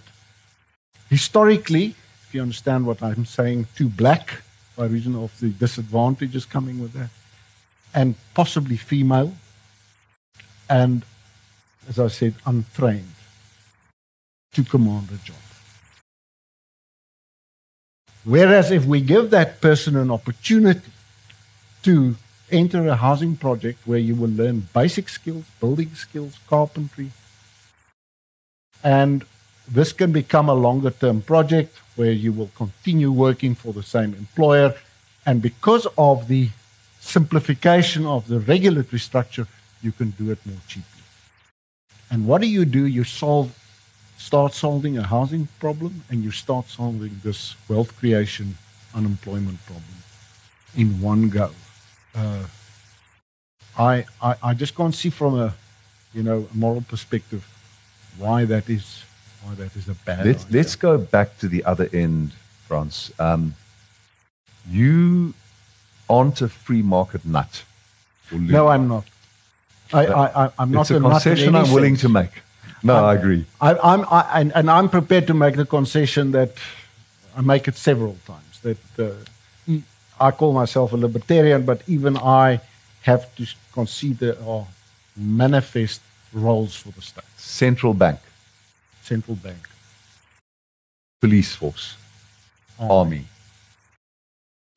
Historically, 1.10 1.96
you 2.34 2.42
understand 2.42 2.86
what 2.86 3.02
I'm 3.02 3.24
saying, 3.24 3.68
too 3.74 3.88
black 3.88 4.42
by 4.76 4.86
reason 4.86 5.14
of 5.14 5.38
the 5.40 5.50
disadvantages 5.50 6.44
coming 6.44 6.80
with 6.80 6.92
that, 6.92 7.10
and 7.94 8.14
possibly 8.34 8.76
female, 8.76 9.34
and 10.68 11.04
as 11.88 11.98
I 11.98 12.08
said, 12.08 12.34
untrained 12.46 13.14
to 14.52 14.64
command 14.64 15.08
a 15.12 15.18
job. 15.24 15.36
Whereas 18.24 18.70
if 18.70 18.86
we 18.86 19.00
give 19.00 19.30
that 19.30 19.60
person 19.60 19.96
an 19.96 20.10
opportunity 20.10 20.90
to 21.82 22.16
enter 22.50 22.86
a 22.88 22.96
housing 22.96 23.36
project 23.36 23.86
where 23.86 23.98
you 23.98 24.14
will 24.14 24.30
learn 24.30 24.68
basic 24.72 25.08
skills, 25.08 25.44
building 25.60 25.94
skills, 25.94 26.38
carpentry, 26.48 27.10
and 28.82 29.24
this 29.68 29.92
can 29.92 30.12
become 30.12 30.48
a 30.48 30.54
longer 30.54 30.90
term 30.90 31.20
project 31.22 31.78
where 31.96 32.12
you 32.12 32.32
will 32.32 32.50
continue 32.56 33.10
working 33.10 33.54
for 33.54 33.72
the 33.72 33.82
same 33.82 34.14
employer. 34.14 34.74
And 35.26 35.40
because 35.40 35.86
of 35.96 36.28
the 36.28 36.50
simplification 37.00 38.06
of 38.06 38.26
the 38.28 38.40
regulatory 38.40 38.98
structure, 38.98 39.46
you 39.82 39.92
can 39.92 40.10
do 40.10 40.30
it 40.30 40.38
more 40.46 40.58
cheaply. 40.66 41.02
And 42.10 42.26
what 42.26 42.40
do 42.40 42.48
you 42.48 42.64
do? 42.64 42.86
You 42.86 43.04
solve, 43.04 43.56
start 44.18 44.54
solving 44.54 44.98
a 44.98 45.02
housing 45.02 45.48
problem 45.60 46.02
and 46.10 46.22
you 46.24 46.30
start 46.30 46.68
solving 46.68 47.20
this 47.22 47.56
wealth 47.68 47.96
creation, 47.98 48.56
unemployment 48.94 49.64
problem 49.66 49.96
in 50.76 51.00
one 51.00 51.28
go. 51.28 51.50
Uh, 52.14 52.44
I, 53.78 54.04
I, 54.22 54.34
I 54.42 54.54
just 54.54 54.74
can't 54.76 54.94
see 54.94 55.10
from 55.10 55.38
a, 55.38 55.54
you 56.12 56.22
know, 56.22 56.48
a 56.52 56.56
moral 56.56 56.82
perspective 56.82 57.46
why 58.18 58.44
that 58.44 58.68
is 58.70 59.02
why 59.44 59.54
that 59.54 59.76
is 59.76 59.88
a 59.88 59.94
bad. 59.94 60.26
Let's 60.26 60.44
idea. 60.44 60.56
let's 60.58 60.76
go 60.76 60.98
back 60.98 61.38
to 61.38 61.48
the 61.48 61.64
other 61.64 61.88
end, 61.92 62.32
Frans. 62.66 63.12
Um, 63.18 63.54
you 64.68 65.34
aren't 66.08 66.40
a 66.40 66.48
free 66.48 66.82
market 66.82 67.24
nut. 67.24 67.64
No, 68.30 68.68
I'm 68.68 68.88
not. 68.88 69.04
I, 69.92 70.06
I, 70.06 70.44
I, 70.44 70.50
I'm 70.58 70.70
not 70.70 70.82
it's 70.82 70.90
a 70.90 70.94
nut 70.94 71.04
in 71.04 71.10
concession 71.10 71.54
any 71.54 71.58
I'm 71.58 71.72
willing 71.72 71.96
sense. 71.96 72.02
to 72.02 72.08
make. 72.08 72.30
No, 72.82 73.04
I 73.04 73.14
agree. 73.14 73.46
I, 73.60 73.74
I'm, 73.76 74.04
I, 74.10 74.40
and, 74.40 74.52
and 74.54 74.70
I'm 74.70 74.88
prepared 74.88 75.26
to 75.28 75.34
make 75.34 75.56
the 75.56 75.64
concession 75.64 76.32
that 76.32 76.52
I 77.36 77.40
make 77.40 77.66
it 77.66 77.76
several 77.76 78.16
times. 78.26 78.60
That 78.62 78.78
uh, 78.98 79.76
I 80.20 80.30
call 80.30 80.52
myself 80.52 80.92
a 80.92 80.96
libertarian, 80.96 81.64
but 81.64 81.82
even 81.86 82.16
I 82.16 82.60
have 83.02 83.34
to 83.36 83.46
concede 83.72 84.18
there 84.18 84.36
are 84.46 84.66
manifest 85.16 86.00
roles 86.32 86.74
for 86.74 86.90
the 86.90 87.02
state. 87.02 87.24
Central 87.36 87.94
bank, 87.94 88.20
Central 89.04 89.36
bank, 89.36 89.68
police 91.20 91.54
force, 91.54 91.96
army, 92.80 93.26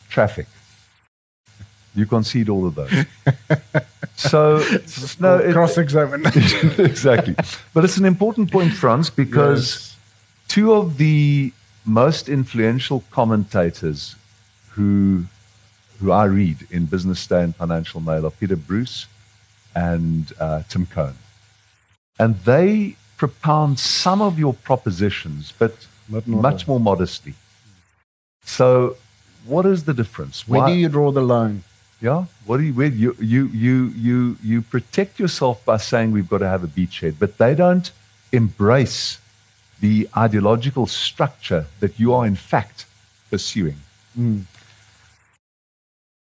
traffic. 0.10 0.48
You 1.96 2.06
concede 2.06 2.50
all 2.50 2.68
of 2.68 2.76
those. 2.76 2.92
so 4.16 4.62
no, 5.20 5.38
it- 5.38 5.54
cross-examination. 5.54 6.72
exactly. 6.86 7.36
But 7.74 7.86
it's 7.86 7.98
an 7.98 8.06
important 8.06 8.52
point, 8.52 8.74
Frans, 8.74 9.10
because 9.10 9.63
Yes. 9.66 9.98
two 10.48 10.74
of 10.74 10.98
the 10.98 11.54
most 11.86 12.28
influential 12.30 13.04
commentators 13.12 14.16
who 14.72 15.26
who 16.00 16.12
I 16.12 16.26
read 16.26 16.68
in 16.70 16.86
Business 16.86 17.26
Day 17.26 17.42
and 17.44 17.56
Financial 17.56 18.00
Mail 18.00 18.28
are 18.28 18.32
Peter 18.32 18.56
Bruce 18.56 19.08
and 19.74 20.32
uh, 20.40 20.62
Tim 20.70 20.86
Cohen, 20.86 21.16
and 22.20 22.36
they 22.42 22.96
propound 23.17 23.80
some 23.80 24.21
of 24.21 24.39
your 24.39 24.53
propositions, 24.53 25.53
but 25.58 25.88
much 26.25 26.67
more 26.67 26.80
modestly. 26.80 27.34
So, 28.43 28.95
what 29.45 29.65
is 29.65 29.84
the 29.84 29.93
difference? 29.93 30.47
Where 30.47 30.62
Why- 30.62 30.71
do 30.71 30.77
you 30.77 30.89
draw 30.89 31.12
the 31.12 31.21
line? 31.21 31.63
yeah. 31.99 32.25
What 32.45 32.58
do 32.58 32.63
you, 32.63 32.73
where 32.73 32.88
you, 32.88 33.15
you, 33.19 33.47
you, 33.47 33.88
you, 33.95 34.38
you 34.43 34.62
protect 34.62 35.19
yourself 35.19 35.65
by 35.65 35.77
saying 35.77 36.12
we've 36.12 36.30
got 36.30 36.39
to 36.39 36.47
have 36.47 36.63
a 36.63 36.67
beachhead, 36.67 37.15
but 37.19 37.38
they 37.38 37.56
don't 37.56 37.91
embrace 38.32 39.19
the 39.80 40.08
ideological 40.15 40.86
structure 40.86 41.65
that 41.80 41.99
you 41.99 42.13
are 42.13 42.25
in 42.25 42.36
fact 42.36 42.86
pursuing. 43.30 43.77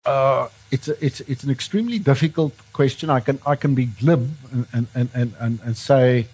Uh, 0.04 0.48
it's, 0.70 0.88
a, 0.88 1.04
it's, 1.04 1.20
it's 1.20 1.44
an 1.44 1.50
extremely 1.50 1.98
difficult 1.98 2.54
question. 2.72 3.08
I 3.10 3.20
can, 3.20 3.38
I 3.46 3.56
can 3.56 3.74
be 3.74 3.86
glib 3.86 4.30
and, 4.52 4.86
and, 4.94 5.10
and, 5.14 5.34
and, 5.38 5.60
and 5.64 5.76
say 5.76 6.26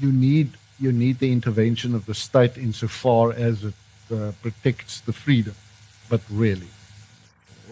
you 0.00 0.12
need, 0.12 0.52
you 0.78 0.92
need 0.92 1.18
the 1.18 1.32
intervention 1.32 1.94
of 1.94 2.06
the 2.06 2.14
state 2.14 2.56
insofar 2.56 3.32
as 3.32 3.64
it 3.64 3.74
uh, 4.12 4.32
protects 4.42 5.00
the 5.00 5.12
freedom. 5.12 5.54
But 6.08 6.20
really, 6.30 6.68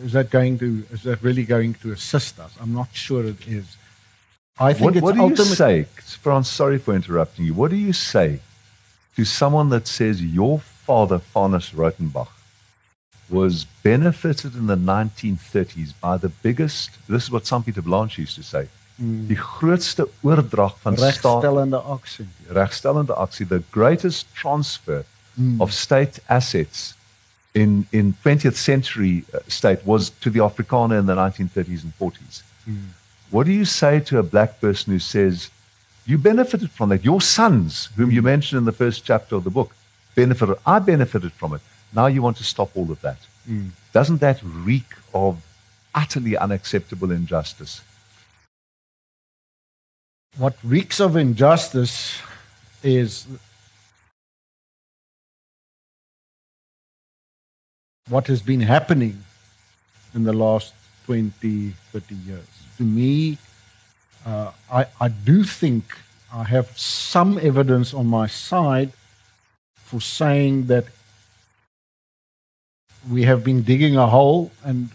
is 0.02 0.12
that 0.12 0.30
going 0.30 0.58
to, 0.58 0.84
is 0.92 1.02
that 1.02 1.22
really 1.22 1.44
going 1.44 1.74
to 1.74 1.92
assist 1.92 2.38
us? 2.38 2.54
I'm 2.60 2.72
not 2.72 2.88
sure 2.92 3.24
it 3.24 3.46
is. 3.48 3.76
I 4.58 4.72
think 4.72 4.96
What, 4.96 5.02
what 5.02 5.14
do 5.14 5.28
you 5.28 5.36
say, 5.36 5.84
Frans? 5.94 6.48
sorry 6.48 6.78
for 6.78 6.94
interrupting 6.94 7.46
you, 7.46 7.54
what 7.54 7.70
do 7.70 7.76
you 7.76 7.92
say 7.92 8.40
to 9.16 9.24
someone 9.24 9.68
that 9.70 9.86
says 9.86 10.22
your 10.22 10.58
father, 10.58 11.20
Jans 11.34 11.70
Rautenbach, 11.70 12.28
was 13.28 13.66
benefited 13.82 14.54
in 14.54 14.66
the 14.66 14.76
1930s 14.76 15.92
by 16.00 16.16
the 16.16 16.28
biggest, 16.28 16.90
this 17.08 17.24
is 17.24 17.30
what 17.30 17.44
Sampie 17.44 17.74
Terreblanche 17.74 18.18
used 18.18 18.36
to 18.36 18.42
say, 18.42 18.68
die 18.98 19.36
grootste 19.36 20.08
oordrag 20.20 20.76
van 20.80 20.96
staat 20.96 21.42
Regstellende 21.42 21.76
aksie. 21.76 22.26
regstellende 22.48 23.14
aksie, 23.14 23.46
the 23.46 23.62
greatest 23.70 24.26
transfer 24.32 25.04
hmm. 25.34 25.60
of 25.60 25.72
state 25.72 26.20
assets 26.26 26.94
in, 27.52 27.86
in 27.90 28.16
20th 28.24 28.56
century 28.56 29.24
uh, 29.32 29.38
state 29.46 29.84
was 29.84 30.10
to 30.20 30.30
the 30.30 30.40
Afrikaner 30.40 30.98
in 30.98 31.06
the 31.06 31.14
1930s 31.14 31.82
and 31.82 31.92
40s. 31.96 32.42
Hmm. 32.64 32.90
What 33.30 33.46
do 33.46 33.52
you 33.52 33.64
say 33.64 34.00
to 34.00 34.18
a 34.18 34.22
black 34.22 34.60
person 34.60 34.92
who 34.92 34.98
says, 34.98 35.50
you 36.04 36.18
benefited 36.18 36.70
from 36.70 36.88
that? 36.88 37.04
Your 37.04 37.20
sons, 37.20 37.90
whom 37.96 38.10
you 38.10 38.22
mentioned 38.22 38.58
in 38.58 38.64
the 38.64 38.72
first 38.72 39.04
chapter 39.04 39.36
of 39.36 39.44
the 39.44 39.50
book, 39.50 39.74
benefited. 40.14 40.56
I 40.66 40.78
benefited 40.78 41.32
from 41.32 41.54
it. 41.54 41.60
Now 41.92 42.06
you 42.06 42.22
want 42.22 42.36
to 42.38 42.44
stop 42.44 42.76
all 42.76 42.90
of 42.90 43.00
that. 43.02 43.18
Hmm. 43.46 43.68
Doesn't 43.92 44.20
that 44.20 44.40
reek 44.42 44.90
of 45.14 45.40
utterly 45.94 46.36
unacceptable 46.36 47.12
injustice? 47.12 47.82
What 50.36 50.56
reeks 50.62 51.00
of 51.00 51.16
injustice 51.16 52.20
is 52.82 53.26
what 58.08 58.26
has 58.26 58.42
been 58.42 58.60
happening 58.60 59.24
in 60.14 60.24
the 60.24 60.32
last 60.32 60.72
20, 61.06 61.70
30 61.92 62.14
years. 62.14 62.46
To 62.76 62.82
me, 62.82 63.38
uh, 64.26 64.52
I, 64.70 64.86
I 65.00 65.08
do 65.08 65.44
think 65.44 65.84
I 66.32 66.44
have 66.44 66.78
some 66.78 67.38
evidence 67.38 67.94
on 67.94 68.06
my 68.06 68.26
side 68.26 68.92
for 69.76 70.00
saying 70.00 70.66
that 70.66 70.84
we 73.10 73.22
have 73.22 73.42
been 73.42 73.62
digging 73.62 73.96
a 73.96 74.06
hole 74.06 74.50
and 74.64 74.90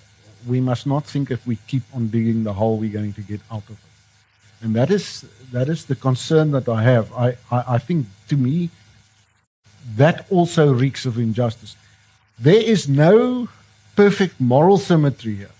we 0.47 0.59
must 0.61 0.85
not 0.85 1.05
think 1.05 1.31
if 1.31 1.47
we 1.47 1.55
keep 1.67 1.83
on 1.93 2.09
digging 2.09 2.43
the 2.43 2.53
hole 2.53 2.77
we're 2.77 2.91
going 2.91 3.13
to 3.13 3.21
get 3.21 3.41
out 3.51 3.63
of 3.69 3.71
it. 3.71 3.92
And 4.63 4.75
that 4.75 4.89
is 4.89 5.25
that 5.51 5.69
is 5.69 5.85
the 5.85 5.95
concern 5.95 6.51
that 6.51 6.67
I 6.67 6.81
have. 6.83 7.13
I, 7.13 7.37
I, 7.51 7.75
I 7.75 7.77
think 7.77 8.07
to 8.29 8.37
me 8.37 8.69
that 9.97 10.25
also 10.29 10.73
reeks 10.73 11.05
of 11.05 11.17
injustice. 11.17 11.75
There 12.39 12.63
is 12.73 12.87
no 12.87 13.49
perfect 13.95 14.39
moral 14.39 14.77
symmetry 14.77 15.35
here. 15.35 15.51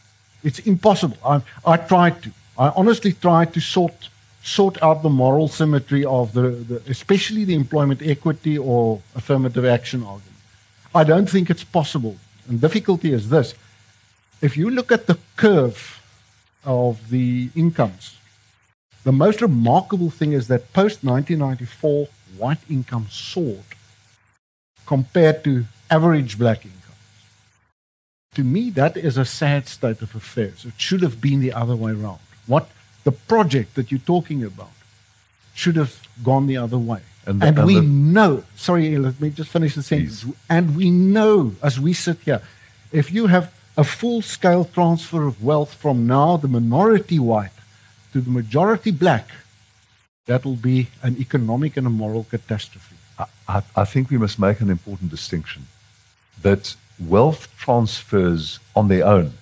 It's 0.44 0.60
impossible. 0.60 1.18
I, 1.26 1.42
I 1.66 1.78
tried 1.78 2.24
to. 2.24 2.32
I 2.58 2.70
honestly 2.70 3.14
tried 3.14 3.54
to 3.54 3.60
sort 3.60 4.10
sort 4.42 4.82
out 4.82 5.04
the 5.04 5.10
moral 5.10 5.48
symmetry 5.48 6.04
of 6.06 6.34
the, 6.34 6.50
the 6.70 6.82
especially 6.88 7.44
the 7.46 7.56
employment 7.56 8.02
equity 8.02 8.58
or 8.58 9.02
affirmative 9.16 9.66
action 9.66 10.04
argument. 10.04 10.40
I 10.96 11.04
don't 11.04 11.30
think 11.30 11.50
it's 11.50 11.64
possible. 11.64 12.18
And 12.48 12.60
difficulty 12.60 13.14
is 13.14 13.30
this. 13.30 13.54
If 14.42 14.58
you 14.58 14.70
look 14.70 14.92
at 14.92 15.08
the 15.08 15.18
curve 15.38 16.02
of 16.66 17.10
the 17.10 17.50
incomes, 17.56 18.18
the 19.04 19.12
most 19.12 19.42
remarkable 19.42 20.10
thing 20.10 20.32
is 20.34 20.48
that 20.48 20.72
post 20.74 21.04
1994, 21.04 22.08
white 22.38 22.60
income 22.70 23.08
soared 23.10 23.64
compared 24.86 25.44
to 25.44 25.66
average 25.90 26.38
black 26.38 26.66
income. 26.66 26.80
To 28.36 28.44
me, 28.44 28.70
that 28.72 28.98
is 28.98 29.18
a 29.18 29.26
sad 29.26 29.68
state 29.68 30.02
of 30.02 30.16
affairs. 30.16 30.66
It 30.66 30.74
should 30.78 31.02
have 31.02 31.22
been 31.22 31.40
the 31.40 31.54
other 31.54 31.76
way 31.76 31.92
around. 31.92 32.20
What 32.48 32.70
the 33.04 33.12
project 33.12 33.76
that 33.76 33.92
you're 33.92 34.00
talking 34.16 34.44
about 34.44 34.72
should 35.54 35.76
have 35.76 36.00
gone 36.24 36.48
the 36.48 36.58
other 36.58 36.78
way. 36.80 37.02
And 37.26 37.44
And, 37.44 37.56
the- 37.58 37.62
and 37.62 37.68
we 37.68 37.76
the- 37.76 37.82
know, 37.82 38.44
sorry, 38.56 38.98
let 38.98 39.22
me 39.22 39.30
just 39.30 39.50
finish 39.52 39.76
the 39.76 39.84
sentence. 39.84 40.26
And 40.50 40.76
we 40.76 40.90
know 40.90 41.56
as 41.62 41.80
we 41.80 41.94
sit 41.94 42.18
here, 42.26 42.42
if 42.92 43.12
you 43.12 43.28
have 43.28 43.54
a 43.78 43.84
full 43.84 44.22
scale 44.22 44.66
transfer 44.66 45.26
of 45.28 45.44
wealth 45.44 45.74
from 45.74 46.06
now 46.08 46.38
the 46.38 46.48
minority 46.48 47.20
white 47.20 47.53
to 48.14 48.22
the 48.22 48.30
majority 48.30 48.92
black, 48.92 49.28
that 50.26 50.46
will 50.46 50.56
be 50.56 50.88
an 51.02 51.18
economic 51.20 51.76
and 51.78 51.86
a 51.86 51.90
moral 51.90 52.24
catastrophe. 52.24 52.96
I, 53.48 53.62
I, 53.76 53.86
think 53.86 54.10
we 54.10 54.18
must 54.18 54.40
make 54.40 54.62
an 54.62 54.70
important 54.70 55.12
distinction 55.12 55.68
that 56.42 56.76
wealth 57.00 57.54
transfers 57.58 58.60
on 58.76 58.88
their 58.88 59.06
own 59.06 59.34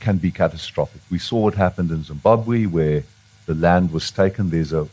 can 0.00 0.18
be 0.18 0.30
catastrophic. 0.30 1.00
We 1.10 1.18
saw 1.18 1.38
what 1.38 1.54
happened 1.54 1.90
in 1.90 2.02
Zimbabwe 2.02 2.66
where 2.66 3.04
the 3.46 3.54
land 3.54 3.92
was 3.92 4.10
taken. 4.10 4.50
There's 4.50 4.72
a, 4.72 4.88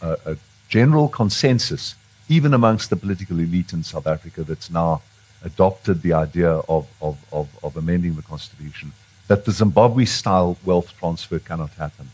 a, 0.00 0.16
a 0.24 0.36
general 0.68 1.08
consensus, 1.08 1.94
even 2.28 2.54
amongst 2.54 2.90
the 2.90 2.96
political 2.96 3.38
elite 3.38 3.72
in 3.72 3.82
South 3.82 4.06
Africa, 4.06 4.42
that's 4.42 4.70
now 4.70 5.02
adopted 5.44 6.02
the 6.02 6.12
idea 6.12 6.50
of, 6.50 6.86
of, 7.00 7.16
of, 7.32 7.48
of 7.62 7.76
amending 7.76 8.14
the 8.14 8.22
constitution, 8.22 8.92
that 9.28 9.44
the 9.44 9.52
Zimbabwe 9.52 10.04
style 10.04 10.56
wealth 10.64 10.96
transfer 10.98 11.38
cannot 11.38 11.70
happen. 11.70 12.10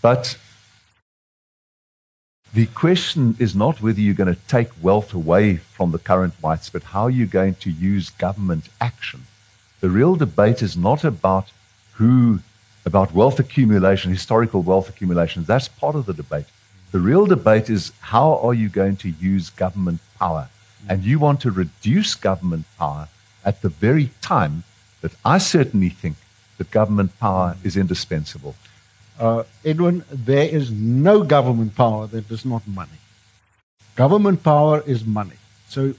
But 0.00 0.38
the 2.54 2.66
question 2.66 3.36
is 3.38 3.54
not 3.54 3.82
whether 3.82 4.00
you're 4.00 4.14
going 4.14 4.34
to 4.34 4.40
take 4.46 4.70
wealth 4.80 5.12
away 5.12 5.56
from 5.56 5.92
the 5.92 5.98
current 5.98 6.34
whites, 6.40 6.70
but 6.70 6.82
how 6.82 7.08
you're 7.08 7.26
going 7.26 7.56
to 7.56 7.70
use 7.70 8.10
government 8.10 8.68
action. 8.80 9.26
The 9.80 9.90
real 9.90 10.16
debate 10.16 10.62
is 10.62 10.76
not 10.76 11.04
about 11.04 11.52
who, 11.94 12.40
about 12.86 13.14
wealth 13.14 13.38
accumulation, 13.38 14.10
historical 14.10 14.62
wealth 14.62 14.88
accumulation. 14.88 15.44
That's 15.44 15.68
part 15.68 15.94
of 15.94 16.06
the 16.06 16.14
debate. 16.14 16.46
The 16.90 17.00
real 17.00 17.26
debate 17.26 17.68
is 17.68 17.92
how 18.00 18.38
are 18.38 18.54
you 18.54 18.68
going 18.68 18.96
to 18.98 19.10
use 19.10 19.50
government 19.50 20.00
power? 20.18 20.48
And 20.88 21.04
you 21.04 21.18
want 21.18 21.40
to 21.42 21.50
reduce 21.50 22.14
government 22.14 22.64
power 22.78 23.08
at 23.44 23.60
the 23.60 23.68
very 23.68 24.10
time 24.22 24.64
that 25.02 25.12
I 25.24 25.38
certainly 25.38 25.90
think 25.90 26.16
that 26.56 26.70
government 26.70 27.18
power 27.18 27.56
is 27.62 27.76
indispensable? 27.76 28.54
Uh, 29.18 29.42
Edwin, 29.64 30.04
there 30.10 30.48
is 30.48 30.70
no 30.70 31.22
government 31.22 31.74
power 31.74 32.06
that 32.06 32.30
is 32.30 32.44
not 32.44 32.66
money. 32.68 32.98
Government 33.96 34.42
power 34.42 34.82
is 34.86 35.04
money. 35.04 35.36
So 35.68 35.94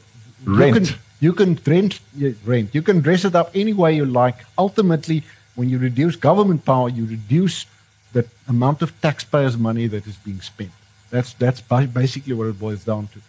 Rent. 0.46 0.76
you 0.76 0.82
can 0.82 1.00
you 1.20 1.34
can 1.34 1.60
rent 1.68 2.00
rent. 2.46 2.74
You 2.74 2.82
can 2.82 3.02
dress 3.02 3.26
it 3.26 3.36
up 3.36 3.52
any 3.54 3.74
way 3.74 3.96
you 3.96 4.06
like. 4.06 4.38
Ultimately, 4.58 5.24
when 5.56 5.70
you 5.70 5.78
reduce 5.78 6.16
government 6.16 6.64
power, 6.64 6.88
you 6.88 7.06
reduce 7.06 7.66
the 8.14 8.26
amount 8.48 8.82
of 8.82 9.00
taxpayers' 9.02 9.58
money 9.58 9.88
that 9.88 10.08
is 10.08 10.16
being 10.16 10.40
spent. 10.40 10.72
That's 11.10 11.34
that's 11.34 11.62
basically 11.62 12.34
what 12.34 12.48
it 12.48 12.60
boils 12.60 12.86
down 12.86 13.10
to. 13.14 13.20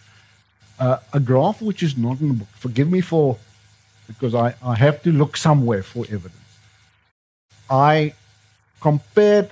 Uh, 0.78 0.98
a 1.12 1.20
graph 1.20 1.60
which 1.60 1.82
is 1.82 1.96
not 1.96 2.20
in 2.20 2.28
the 2.28 2.34
book. 2.34 2.48
Forgive 2.54 2.90
me 2.90 3.00
for 3.00 3.38
because 4.06 4.34
I, 4.34 4.54
I 4.62 4.74
have 4.76 5.02
to 5.02 5.12
look 5.12 5.36
somewhere 5.36 5.82
for 5.82 6.04
evidence. 6.04 6.34
I 7.68 8.14
compared 8.80 9.50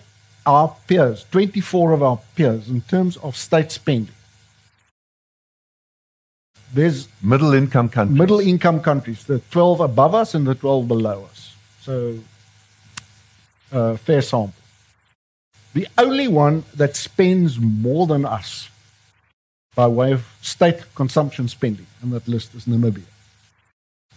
our 0.48 0.74
peers, 0.86 1.26
24 1.30 1.92
of 1.92 2.02
our 2.02 2.18
peers, 2.34 2.68
in 2.68 2.80
terms 2.80 3.18
of 3.18 3.36
state 3.36 3.70
spending. 3.70 4.14
There's 6.72 7.08
Middle 7.22 7.52
income 7.52 7.88
countries. 7.90 8.18
middle 8.18 8.40
income 8.40 8.80
countries, 8.80 9.24
the 9.24 9.40
12 9.50 9.80
above 9.80 10.14
us 10.14 10.34
and 10.34 10.46
the 10.46 10.54
12 10.54 10.88
below 10.88 11.28
us. 11.30 11.54
So, 11.82 12.18
uh, 13.72 13.96
fair 13.96 14.22
sample. 14.22 14.54
The 15.74 15.86
only 15.98 16.28
one 16.28 16.64
that 16.74 16.96
spends 16.96 17.58
more 17.58 18.06
than 18.06 18.24
us 18.24 18.70
by 19.74 19.86
way 19.86 20.12
of 20.12 20.24
state 20.40 20.80
consumption 20.94 21.48
spending, 21.48 21.86
and 22.02 22.10
that 22.12 22.26
list 22.26 22.54
is 22.54 22.64
Namibia. 22.64 23.04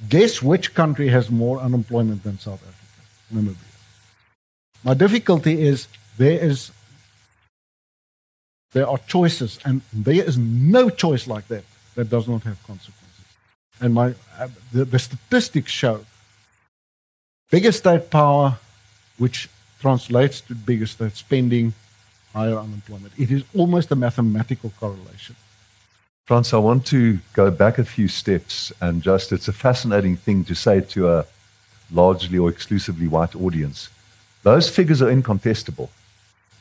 Guess 0.09 0.41
which 0.41 0.73
country 0.73 1.09
has 1.09 1.29
more 1.29 1.59
unemployment 1.59 2.23
than 2.23 2.39
South 2.39 2.63
Africa? 2.69 3.01
Namibia. 3.33 3.69
My 4.83 4.93
difficulty 4.95 5.61
is 5.61 5.87
there 6.21 6.39
is 6.51 6.71
there 8.73 8.87
are 8.87 8.99
choices, 9.15 9.59
and 9.65 9.81
there 9.91 10.23
is 10.29 10.37
no 10.37 10.89
choice 10.89 11.27
like 11.27 11.47
that 11.47 11.63
that 11.95 12.09
does 12.09 12.27
not 12.27 12.43
have 12.43 12.57
consequences. 12.71 13.25
And 13.81 13.93
my 13.93 14.07
uh, 14.39 14.47
the, 14.71 14.85
the 14.85 14.99
statistics 14.99 15.71
show 15.71 15.97
bigger 17.49 17.71
state 17.71 18.09
power, 18.09 18.57
which 19.17 19.49
translates 19.79 20.41
to 20.41 20.55
bigger 20.55 20.85
state 20.85 21.15
spending, 21.17 21.73
higher 22.33 22.57
unemployment. 22.65 23.11
It 23.17 23.29
is 23.31 23.43
almost 23.53 23.91
a 23.91 23.95
mathematical 23.95 24.71
correlation. 24.79 25.35
Frans, 26.27 26.53
I 26.53 26.57
want 26.57 26.85
to 26.87 27.19
go 27.33 27.51
back 27.51 27.77
a 27.77 27.83
few 27.83 28.07
steps 28.07 28.71
and 28.79 29.01
just, 29.01 29.33
it's 29.33 29.49
a 29.49 29.53
fascinating 29.53 30.15
thing 30.15 30.45
to 30.45 30.55
say 30.55 30.79
to 30.79 31.09
a 31.09 31.25
largely 31.91 32.37
or 32.37 32.49
exclusively 32.49 33.07
white 33.07 33.35
audience. 33.35 33.89
Those 34.43 34.69
figures 34.69 35.01
are 35.01 35.09
incontestable. 35.09 35.89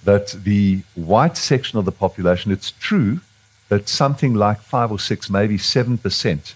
That 0.04 0.28
the 0.44 0.82
white 0.94 1.36
section 1.36 1.78
of 1.78 1.84
the 1.84 1.92
population, 1.92 2.52
it's 2.52 2.72
true 2.72 3.20
that 3.68 3.88
something 3.88 4.34
like 4.34 4.60
five 4.60 4.90
or 4.90 4.98
six, 4.98 5.30
maybe 5.30 5.58
seven 5.58 5.98
percent 5.98 6.54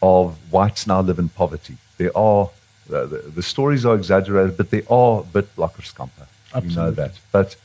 of 0.00 0.36
whites 0.50 0.86
now 0.86 1.00
live 1.00 1.18
in 1.18 1.28
poverty. 1.28 1.76
There 1.98 2.16
are, 2.16 2.50
the, 2.88 3.06
the, 3.06 3.18
the 3.36 3.42
stories 3.42 3.84
are 3.84 3.94
exaggerated, 3.94 4.56
but 4.56 4.70
they 4.70 4.82
are 4.88 5.20
a 5.20 5.24
bit 5.24 5.54
lakkerskampe. 5.56 6.26
You 6.62 6.74
know 6.74 6.90
that. 6.92 7.18
But 7.32 7.56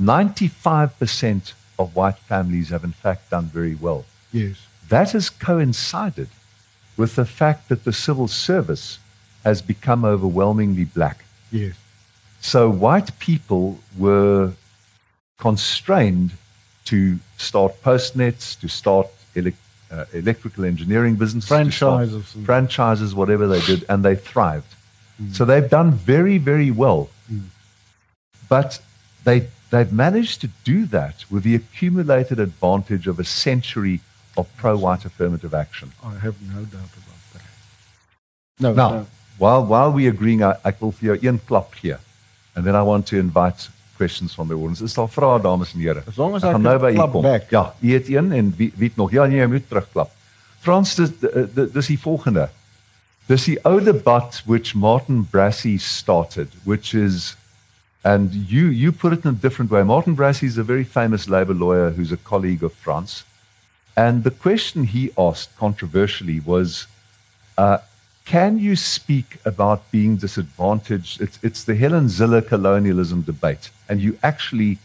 95% 0.00 1.52
of 1.78 1.96
white 1.96 2.18
families 2.18 2.68
have 2.68 2.84
in 2.84 2.92
fact 2.92 3.30
done 3.30 3.46
very 3.46 3.74
well. 3.74 4.04
Yes. 4.32 4.66
That 4.88 5.12
has 5.12 5.30
coincided 5.30 6.28
with 6.96 7.16
the 7.16 7.24
fact 7.24 7.68
that 7.68 7.84
the 7.84 7.92
civil 7.92 8.28
service 8.28 8.98
has 9.44 9.62
become 9.62 10.04
overwhelmingly 10.04 10.84
black. 10.84 11.24
Yes. 11.50 11.74
So 12.40 12.70
white 12.70 13.18
people 13.18 13.80
were 13.96 14.52
constrained 15.38 16.32
to 16.86 17.18
start 17.36 17.82
postnets, 17.82 18.58
to 18.60 18.68
start 18.68 19.06
elec 19.34 19.54
uh, 19.90 20.04
electrical 20.12 20.64
engineering 20.64 21.14
businesses, 21.14 21.48
Franchises 21.48 22.36
franchises, 22.44 23.14
whatever 23.14 23.46
they 23.46 23.60
did, 23.60 23.84
and 23.88 24.04
they 24.04 24.16
thrived. 24.16 24.74
So 25.32 25.44
they've 25.44 25.70
done 25.70 25.92
very, 25.92 26.36
very 26.38 26.70
well. 26.70 27.08
But 28.48 28.80
they, 29.24 29.48
they've 29.70 29.92
managed 29.92 30.40
to 30.42 30.48
do 30.64 30.86
that 30.86 31.24
with 31.30 31.42
the 31.44 31.54
accumulated 31.54 32.38
advantage 32.38 33.06
of 33.06 33.18
a 33.18 33.24
century 33.24 34.00
of 34.36 34.46
pro-white 34.56 35.04
affirmative 35.04 35.54
action. 35.54 35.92
I 36.04 36.18
have 36.18 36.34
no 36.42 36.62
doubt 36.64 36.92
about 37.02 37.22
that. 37.32 37.42
No, 38.60 38.72
Now, 38.74 38.90
no. 38.90 39.06
while, 39.38 39.64
while 39.64 39.90
we're 39.92 40.10
agreeing, 40.10 40.42
I, 40.42 40.54
ek 40.64 40.80
wil 40.82 40.92
vir 40.92 41.14
jou 41.16 41.28
een 41.28 41.38
klap 41.46 41.74
gee. 41.80 41.96
And 42.54 42.64
then 42.66 42.74
I 42.74 42.82
want 42.82 43.06
to 43.08 43.16
invite 43.18 43.68
questions 43.96 44.34
from 44.34 44.48
the 44.48 44.54
audience. 44.54 44.82
Is 44.84 44.94
daar 44.94 45.08
vrae 45.08 45.40
dames 45.40 45.72
en 45.74 45.80
here? 45.80 46.02
As 46.08 46.16
long 46.16 46.34
as 46.34 46.42
I 46.42 46.46
gaan 46.52 46.62
nou 46.62 46.78
by 46.78 46.92
u 46.94 47.10
kom. 47.10 47.22
back. 47.22 47.50
Ja, 47.50 47.74
u 47.80 47.92
het 47.92 48.08
een 48.08 48.32
en 48.32 48.54
wie 48.56 48.72
wie 48.76 48.92
nog? 48.96 49.10
Ja, 49.10 49.24
nee, 49.26 49.38
jy 49.40 49.46
moet 49.46 49.68
terugklap. 49.68 50.10
Frans, 50.60 50.94
dis 50.94 51.10
dis- 51.54 51.72
dis 51.72 51.86
die 51.86 51.98
volgende. 52.00 52.48
Dis 53.26 53.44
die 53.44 53.58
ou 53.64 53.80
debat 53.82 54.42
which 54.46 54.74
Martin 54.74 55.26
Brassey 55.30 55.76
started, 55.78 56.48
which 56.64 56.94
is 56.94 57.36
and 58.02 58.32
you 58.48 58.70
you 58.70 58.92
put 58.92 59.12
it 59.12 59.24
in 59.24 59.30
a 59.30 59.40
different 59.40 59.70
way. 59.70 59.82
Martin 59.84 60.14
Brassey 60.14 60.46
is 60.46 60.58
a 60.58 60.62
very 60.64 60.84
famous 60.84 61.26
labor 61.28 61.54
lawyer 61.54 61.90
who's 61.96 62.12
a 62.12 62.18
colleague 62.22 62.62
of 62.64 62.72
Frans. 62.82 63.24
And 63.94 64.22
the 64.24 64.30
question 64.30 64.84
he 64.84 65.10
asked 65.16 65.56
controversially 65.58 66.40
was 66.44 66.86
uh, 67.58 67.78
can 68.26 68.58
you 68.58 68.74
speak 68.74 69.38
about 69.44 69.90
being 69.92 70.16
disadvantaged? 70.16 71.20
It's, 71.20 71.38
it's 71.42 71.62
the 71.64 71.76
Helen 71.76 72.06
Zille 72.06 72.46
colonialism 72.46 73.22
debate, 73.22 73.70
and 73.88 74.00
you 74.00 74.18
actually 74.22 74.78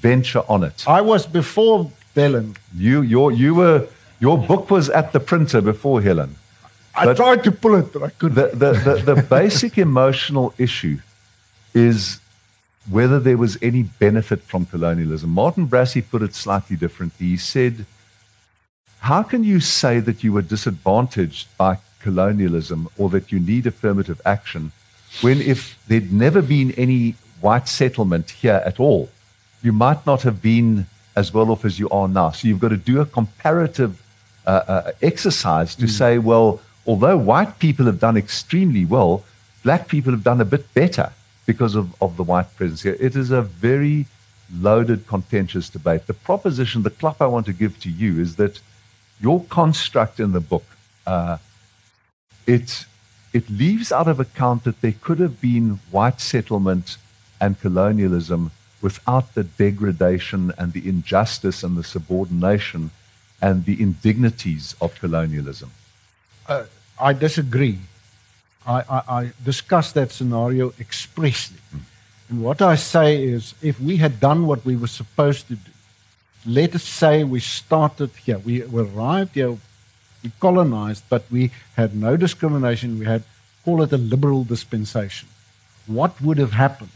venture 0.00 0.42
on 0.48 0.64
it. 0.64 0.88
I 0.88 1.02
was 1.02 1.26
before 1.26 1.92
Helen. 2.14 2.56
You, 2.74 3.02
your, 3.02 3.30
you 3.30 3.54
were, 3.54 3.86
your 4.18 4.38
book 4.38 4.70
was 4.70 4.88
at 4.88 5.12
the 5.12 5.20
printer 5.20 5.60
before 5.60 6.00
Helen. 6.00 6.36
I 6.94 7.12
tried 7.12 7.44
to 7.44 7.52
pull 7.52 7.74
it, 7.74 7.92
but 7.92 8.02
I 8.02 8.08
couldn't. 8.08 8.58
The, 8.58 8.72
the, 8.72 8.72
the, 8.72 9.14
the 9.14 9.22
basic 9.30 9.76
emotional 9.76 10.54
issue 10.56 10.98
is 11.74 12.20
whether 12.90 13.20
there 13.20 13.36
was 13.36 13.58
any 13.60 13.82
benefit 13.82 14.40
from 14.40 14.64
colonialism. 14.64 15.28
Martin 15.28 15.68
Brassey 15.68 16.02
put 16.02 16.22
it 16.22 16.34
slightly 16.34 16.76
differently. 16.76 17.26
He 17.26 17.36
said, 17.36 17.84
How 19.00 19.22
can 19.22 19.44
you 19.44 19.60
say 19.60 20.00
that 20.00 20.24
you 20.24 20.32
were 20.32 20.40
disadvantaged 20.40 21.48
by 21.58 21.78
colonialism 22.06 22.80
or 23.00 23.06
that 23.14 23.26
you 23.32 23.38
need 23.50 23.64
affirmative 23.66 24.20
action 24.36 24.72
when, 25.22 25.38
if 25.40 25.60
there'd 25.88 26.12
never 26.12 26.42
been 26.42 26.68
any 26.72 27.14
white 27.40 27.68
settlement 27.68 28.26
here 28.42 28.60
at 28.70 28.78
all, 28.86 29.08
you 29.62 29.72
might 29.72 30.02
not 30.10 30.22
have 30.22 30.38
been 30.42 30.86
as 31.14 31.32
well 31.34 31.50
off 31.50 31.64
as 31.64 31.78
you 31.78 31.88
are 31.90 32.08
now? 32.08 32.30
So 32.30 32.48
you've 32.48 32.64
got 32.66 32.74
to 32.80 32.82
do 32.92 33.00
a 33.00 33.06
comparative 33.06 33.92
uh, 34.46 34.62
uh, 34.74 34.92
exercise 35.02 35.74
to 35.76 35.88
say, 35.88 36.18
well, 36.18 36.60
although 36.86 37.16
white 37.16 37.58
people 37.58 37.86
have 37.86 37.98
done 37.98 38.16
extremely 38.16 38.84
well, 38.84 39.24
black 39.62 39.88
people 39.88 40.12
have 40.12 40.22
done 40.22 40.40
a 40.40 40.44
bit 40.44 40.72
better 40.74 41.08
because 41.46 41.74
of, 41.74 41.86
of 42.02 42.16
the 42.18 42.22
white 42.22 42.50
presence 42.56 42.82
here. 42.82 42.96
It 43.00 43.16
is 43.16 43.30
a 43.30 43.42
very 43.42 44.06
loaded, 44.68 45.06
contentious 45.06 45.68
debate. 45.70 46.06
The 46.06 46.14
proposition, 46.14 46.82
the 46.82 46.90
club 47.00 47.16
I 47.20 47.26
want 47.26 47.46
to 47.46 47.52
give 47.52 47.80
to 47.80 47.90
you 47.90 48.20
is 48.20 48.36
that 48.36 48.60
your 49.20 49.38
construct 49.44 50.20
in 50.20 50.32
the 50.32 50.44
book, 50.52 50.66
uh, 51.06 51.38
it, 52.46 52.86
it 53.32 53.50
leaves 53.50 53.92
out 53.92 54.08
of 54.08 54.20
account 54.20 54.64
that 54.64 54.80
there 54.80 54.94
could 55.00 55.18
have 55.18 55.40
been 55.40 55.80
white 55.90 56.20
settlement 56.20 56.96
and 57.40 57.60
colonialism 57.60 58.50
without 58.80 59.34
the 59.34 59.44
degradation 59.44 60.52
and 60.58 60.72
the 60.72 60.88
injustice 60.88 61.62
and 61.62 61.76
the 61.76 61.84
subordination 61.84 62.90
and 63.42 63.64
the 63.64 63.80
indignities 63.80 64.74
of 64.80 64.94
colonialism. 64.98 65.70
uh, 66.48 66.64
I 66.98 67.12
disagree. 67.12 67.78
I, 68.66 68.82
I, 68.88 69.02
I 69.20 69.30
discuss 69.44 69.92
that 69.92 70.12
scenario 70.12 70.72
expressly. 70.80 71.58
And 72.28 72.42
what 72.42 72.62
I 72.62 72.74
say 72.74 73.22
is 73.22 73.54
if 73.62 73.80
we 73.80 73.98
had 73.98 74.18
done 74.18 74.46
what 74.46 74.64
we 74.64 74.76
were 74.76 74.88
supposed 74.88 75.48
to 75.48 75.56
do, 75.56 75.70
let 76.46 76.74
us 76.74 76.84
say 76.84 77.24
we 77.24 77.40
started 77.40 78.10
here, 78.24 78.38
we, 78.38 78.62
we 78.62 78.82
arrived 78.82 79.34
here, 79.34 79.56
we 80.22 80.30
colonized, 80.40 81.04
but 81.08 81.24
we 81.30 81.50
had 81.76 81.94
no 81.94 82.16
discrimination, 82.16 82.98
we 82.98 83.06
had, 83.06 83.22
call 83.64 83.82
it 83.82 83.92
a 83.92 83.98
liberal 83.98 84.44
dispensation. 84.44 85.28
What 85.86 86.20
would 86.20 86.38
have 86.38 86.52
happened? 86.52 86.90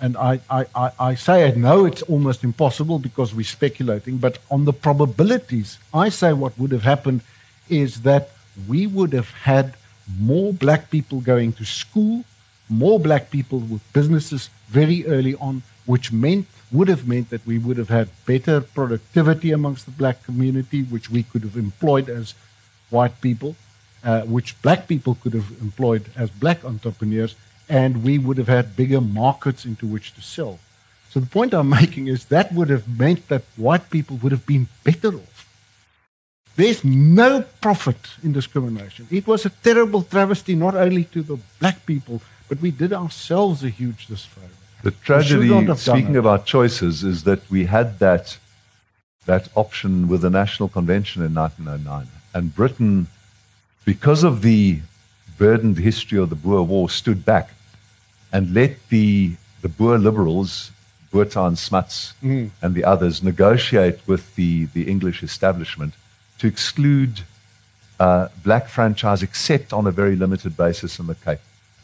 And 0.00 0.16
I, 0.16 0.40
I, 0.50 0.66
I, 0.74 0.90
I 0.98 1.14
say 1.14 1.46
I 1.46 1.52
know 1.52 1.84
it's 1.84 2.02
almost 2.02 2.42
impossible 2.42 2.98
because 2.98 3.34
we're 3.34 3.44
speculating, 3.44 4.16
but 4.16 4.38
on 4.50 4.64
the 4.64 4.72
probabilities, 4.72 5.78
I 5.94 6.08
say 6.08 6.32
what 6.32 6.58
would 6.58 6.72
have 6.72 6.82
happened 6.82 7.20
is 7.68 8.02
that 8.02 8.30
we 8.66 8.86
would 8.86 9.12
have 9.12 9.30
had 9.30 9.74
more 10.18 10.52
black 10.52 10.90
people 10.90 11.20
going 11.20 11.52
to 11.54 11.64
school, 11.64 12.24
more 12.68 12.98
black 12.98 13.30
people 13.30 13.60
with 13.60 13.92
businesses 13.92 14.50
very 14.68 15.06
early 15.06 15.36
on, 15.36 15.62
which 15.86 16.12
meant 16.12 16.46
would 16.70 16.88
have 16.88 17.06
meant 17.06 17.30
that 17.30 17.46
we 17.46 17.58
would 17.58 17.76
have 17.76 17.88
had 17.88 18.08
better 18.24 18.60
productivity 18.60 19.50
amongst 19.50 19.84
the 19.84 19.90
black 19.90 20.22
community, 20.22 20.82
which 20.82 21.10
we 21.10 21.22
could 21.22 21.42
have 21.42 21.56
employed 21.56 22.08
as 22.08 22.34
white 22.90 23.20
people, 23.20 23.56
uh, 24.04 24.22
which 24.22 24.60
black 24.62 24.88
people 24.88 25.16
could 25.22 25.34
have 25.34 25.50
employed 25.60 26.10
as 26.16 26.30
black 26.30 26.64
entrepreneurs, 26.64 27.34
and 27.68 28.02
we 28.02 28.18
would 28.18 28.38
have 28.38 28.48
had 28.48 28.76
bigger 28.76 29.00
markets 29.00 29.64
into 29.64 29.86
which 29.86 30.14
to 30.14 30.20
sell. 30.20 30.58
So 31.10 31.20
the 31.20 31.26
point 31.26 31.52
I'm 31.52 31.68
making 31.82 32.08
is 32.08 32.26
that 32.26 32.52
would 32.52 32.70
have 32.70 32.88
meant 32.98 33.28
that 33.28 33.42
white 33.56 33.90
people 33.90 34.16
would 34.22 34.32
have 34.32 34.46
been 34.46 34.68
better 34.84 35.14
off. 35.14 35.48
There's 36.54 36.84
no 36.84 37.42
profit 37.60 37.96
in 38.22 38.32
discrimination. 38.32 39.06
It 39.10 39.26
was 39.26 39.46
a 39.46 39.50
terrible 39.50 40.02
travesty 40.02 40.54
not 40.54 40.74
only 40.74 41.04
to 41.04 41.22
the 41.22 41.38
black 41.58 41.86
people, 41.86 42.20
but 42.48 42.60
we 42.60 42.70
did 42.70 42.92
ourselves 42.92 43.64
a 43.64 43.70
huge 43.70 44.06
disfavor. 44.06 44.61
The 44.82 44.90
tragedy, 44.90 45.74
speaking 45.76 46.16
about 46.16 46.44
choices, 46.44 47.04
is 47.04 47.24
that 47.24 47.48
we 47.50 47.66
had 47.66 47.98
that 48.00 48.38
that 49.26 49.48
option 49.54 50.08
with 50.08 50.22
the 50.22 50.30
National 50.30 50.68
Convention 50.68 51.22
in 51.22 51.32
1909, 51.32 52.08
and 52.34 52.54
Britain, 52.54 53.06
because 53.84 54.24
of 54.24 54.42
the 54.42 54.80
burdened 55.38 55.78
history 55.78 56.18
of 56.18 56.28
the 56.30 56.34
Boer 56.34 56.64
War, 56.64 56.90
stood 56.90 57.24
back 57.24 57.50
and 58.32 58.52
let 58.52 58.88
the 58.88 59.36
the 59.60 59.68
Boer 59.68 59.98
liberals, 59.98 60.72
Botha 61.12 61.44
and 61.44 61.56
Smuts, 61.56 62.14
and 62.60 62.74
the 62.74 62.84
others 62.84 63.22
negotiate 63.22 64.00
with 64.08 64.34
the 64.34 64.64
the 64.66 64.88
English 64.88 65.22
establishment 65.22 65.94
to 66.38 66.48
exclude 66.48 67.20
uh, 68.00 68.28
black 68.42 68.66
franchise, 68.66 69.22
except 69.22 69.72
on 69.72 69.86
a 69.86 69.92
very 69.92 70.16
limited 70.16 70.56
basis 70.56 70.98
in 70.98 71.06
the 71.06 71.14
Cape, 71.14 71.38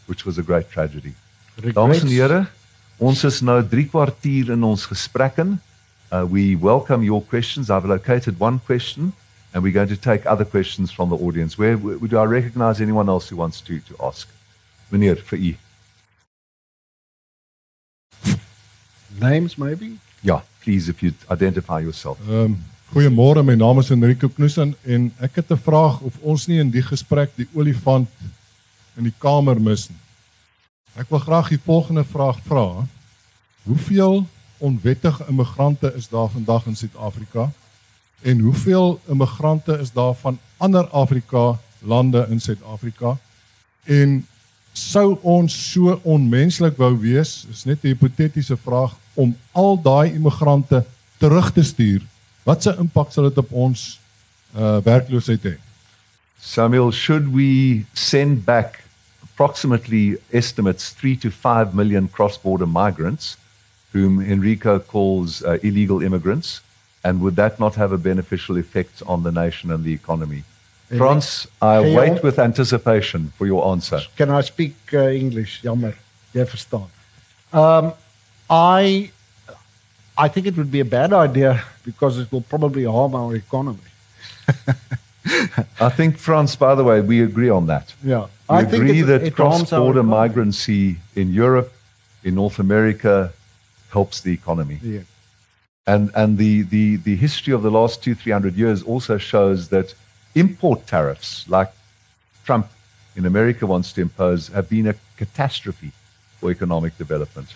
which 0.07 0.27
was 0.27 0.37
a 0.37 0.43
great 0.43 0.69
tragedy. 0.69 1.15
Here, 2.09 2.49
ons 2.99 3.25
is 3.25 3.41
nou 3.41 3.63
3 3.63 3.87
kwartier 3.89 4.51
in 4.51 4.63
ons 4.67 4.87
gesprek 4.87 5.39
in. 5.39 5.59
Uh, 6.11 6.25
we 6.25 6.57
welcome 6.57 7.05
your 7.05 7.23
questions. 7.23 7.71
I've 7.71 7.87
located 7.87 8.39
one 8.41 8.59
question 8.59 9.13
and 9.53 9.63
we're 9.63 9.73
going 9.73 9.89
to 9.89 9.97
take 9.97 10.27
other 10.27 10.45
questions 10.45 10.91
from 10.91 11.09
the 11.11 11.17
audience. 11.17 11.59
Where, 11.59 11.77
do 11.77 12.19
I 12.19 12.25
recognize 12.25 12.81
anyone 12.81 13.09
else 13.09 13.29
who 13.29 13.37
wants 13.37 13.61
to 13.63 13.81
to 13.81 13.97
ask? 14.03 14.29
Meneer 14.91 15.17
vir 15.17 15.39
u. 15.39 15.55
Names, 19.21 19.57
maybe? 19.57 19.99
Ja, 20.23 20.43
please 20.65 20.89
if 20.89 21.03
you 21.03 21.13
identify 21.31 21.81
yourself. 21.81 22.19
Ehm 22.29 22.45
um, 22.45 22.59
goeiemôre, 22.93 23.43
my 23.45 23.55
naam 23.55 23.79
is 23.79 23.91
Enrico 23.91 24.29
Knoesen 24.29 24.75
en 24.83 25.13
ek 25.21 25.35
het 25.35 25.51
'n 25.51 25.61
vraag 25.61 26.01
of 26.01 26.15
ons 26.21 26.47
nie 26.47 26.59
in 26.59 26.71
die 26.71 26.83
gesprek 26.83 27.31
die 27.37 27.49
olifant 27.53 28.09
in 28.97 29.05
die 29.05 29.15
kamer 29.19 29.61
mis 29.61 29.89
nie. 29.89 30.08
Ek 30.95 31.09
wil 31.09 31.19
graag 31.19 31.49
die 31.49 31.61
volgende 31.65 32.05
vraag 32.05 32.39
vra. 32.47 32.87
Hoeveel 33.63 34.27
onwettige 34.59 35.25
immigrante 35.29 35.93
is 35.95 36.09
daar 36.09 36.29
vandag 36.29 36.67
in 36.67 36.77
Suid-Afrika? 36.77 37.51
En 38.23 38.41
hoeveel 38.41 39.01
immigrante 39.07 39.79
is 39.79 39.93
daar 39.93 40.15
van 40.15 40.39
ander 40.57 40.89
Afrika 40.89 41.59
lande 41.79 42.27
in 42.31 42.41
Suid-Afrika? 42.41 43.17
En 43.85 44.27
sou 44.73 45.19
ons 45.23 45.73
so 45.73 46.01
onmenslik 46.03 46.77
wou 46.77 46.99
wees, 46.99 47.47
is 47.51 47.65
net 47.65 47.83
'n 47.83 47.87
hipotetiese 47.87 48.57
vraag 48.57 48.97
om 49.15 49.37
al 49.53 49.83
daai 49.83 50.13
immigrante 50.13 50.85
terug 51.17 51.53
te 51.53 51.63
stuur. 51.63 52.03
Wat 52.43 52.63
se 52.63 52.77
impak 52.79 53.13
sal 53.13 53.29
dit 53.29 53.39
op 53.39 53.53
ons 53.53 54.01
uh 54.57 54.79
werkloosheid 54.85 55.43
hê? 55.43 55.57
Samuel, 56.41 56.93
should 56.93 57.27
we 57.35 57.85
send 57.93 58.45
back 58.45 58.88
approximately 59.39 60.17
estimates 60.33 60.91
3 60.91 61.15
to 61.15 61.31
5 61.31 61.73
million 61.73 62.09
cross-border 62.09 62.67
migrants 62.67 63.37
whom 63.93 64.21
Enrico 64.21 64.81
calls 64.81 65.45
uh, 65.45 65.59
illegal 65.63 66.03
immigrants 66.03 66.61
and 67.05 67.21
would 67.21 67.37
that 67.37 67.61
not 67.61 67.77
have 67.77 67.93
a 67.93 67.99
beneficial 67.99 68.57
effect 68.57 69.01
on 69.07 69.23
the 69.23 69.31
nation 69.31 69.71
and 69.71 69.85
the 69.85 69.93
economy? 69.93 70.43
Frans, 70.89 71.47
I 71.63 71.81
wait 71.81 72.21
with 72.25 72.41
anticipation 72.41 73.33
for 73.39 73.47
your 73.47 73.65
answer. 73.71 74.01
Can 74.17 74.31
I 74.31 74.41
speak 74.41 74.75
uh, 74.93 75.09
English? 75.09 75.63
Jammer. 75.63 75.95
Jy 76.35 76.45
verstaan. 76.45 76.89
Um 77.53 77.93
I 78.51 79.13
I 80.19 80.29
think 80.29 80.47
it 80.47 80.57
would 80.57 80.73
be 80.73 80.81
a 80.81 80.91
bad 80.99 81.13
idea 81.13 81.63
because 81.85 82.19
it 82.19 82.33
will 82.33 82.47
probably 82.55 82.85
harm 82.85 83.15
our 83.15 83.37
economy. 83.37 83.91
I 85.81 85.89
think, 85.89 86.19
Frans, 86.19 86.57
by 86.57 86.75
the 86.75 86.85
way, 86.85 87.01
we 87.01 87.23
agree 87.23 87.51
on 87.51 87.67
that. 87.67 87.95
Yeah. 88.03 88.27
We 88.49 88.57
I 88.57 88.61
agree 88.63 89.01
it, 89.01 89.07
that 89.07 89.23
it 89.23 89.35
cross-border 89.35 90.03
migrancy 90.03 90.97
in 91.15 91.33
Europe, 91.33 91.73
in 92.25 92.35
North 92.35 92.59
America, 92.59 93.33
helps 93.91 94.21
the 94.21 94.33
economy. 94.33 94.79
Yeah. 94.83 95.01
And, 95.87 96.11
and 96.15 96.39
the, 96.39 96.63
the, 96.63 96.97
the 96.97 97.17
history 97.17 97.53
of 97.53 97.63
the 97.63 97.71
last 97.71 98.03
two, 98.03 98.15
three 98.15 98.33
hundred 98.33 98.57
years 98.57 98.83
also 98.83 99.17
shows 99.19 99.69
that 99.69 99.95
import 100.35 100.87
tariffs, 100.87 101.49
like 101.49 101.73
Trump 102.45 102.69
in 103.17 103.27
America 103.27 103.67
wants 103.67 103.93
to 103.95 104.03
impose, 104.03 104.49
have 104.49 104.69
been 104.69 104.87
a 104.87 104.95
catastrophe 105.17 105.93
for 106.39 106.51
economic 106.51 106.97
development. 106.97 107.55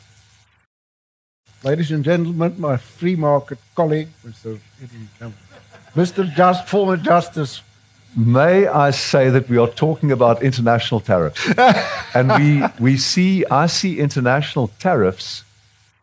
Ladies 1.62 1.92
and 1.92 2.04
gentlemen, 2.04 2.56
my 2.58 2.76
free 2.76 3.14
market 3.14 3.58
colleague, 3.74 4.08
Mr. 4.26 4.58
Edwin 4.82 5.08
Cameron. 5.18 5.51
Mr. 5.94 6.24
Just 6.34 6.68
former 6.68 6.96
Justice 6.96 7.62
May 8.14 8.66
I 8.66 8.90
say 8.90 9.30
that 9.30 9.48
we 9.48 9.56
are 9.56 9.68
talking 9.68 10.12
about 10.12 10.42
international 10.42 11.00
tariffs. 11.00 11.48
and 12.14 12.30
we, 12.32 12.62
we 12.78 12.96
see, 12.98 13.44
I 13.46 13.66
see 13.66 13.98
international 13.98 14.68
tariffs 14.78 15.44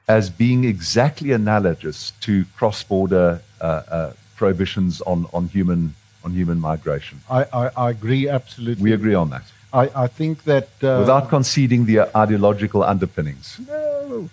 as 0.07 0.31
being 0.31 0.63
exactly 0.63 1.31
analogous 1.31 2.11
to 2.21 2.45
cross 2.57 2.81
border 2.81 3.41
uh, 3.61 3.63
uh, 3.63 4.13
prohibitions 4.35 5.01
on, 5.01 5.27
on, 5.33 5.49
human, 5.49 5.93
on 6.23 6.31
human 6.31 6.59
migration. 6.59 7.21
I, 7.29 7.45
I, 7.53 7.69
I 7.77 7.89
agree 7.91 8.27
absolutely. 8.27 8.83
We 8.83 8.93
agree 8.93 9.13
on 9.13 9.29
that. 9.29 9.43
I, 9.71 9.91
I 9.95 10.07
think 10.07 10.45
that 10.45 10.69
uh, 10.81 10.97
Without 11.01 11.29
conceding 11.29 11.85
the 11.85 12.09
ideological 12.17 12.83
underpinnings. 12.83 13.59
No, 13.67 14.29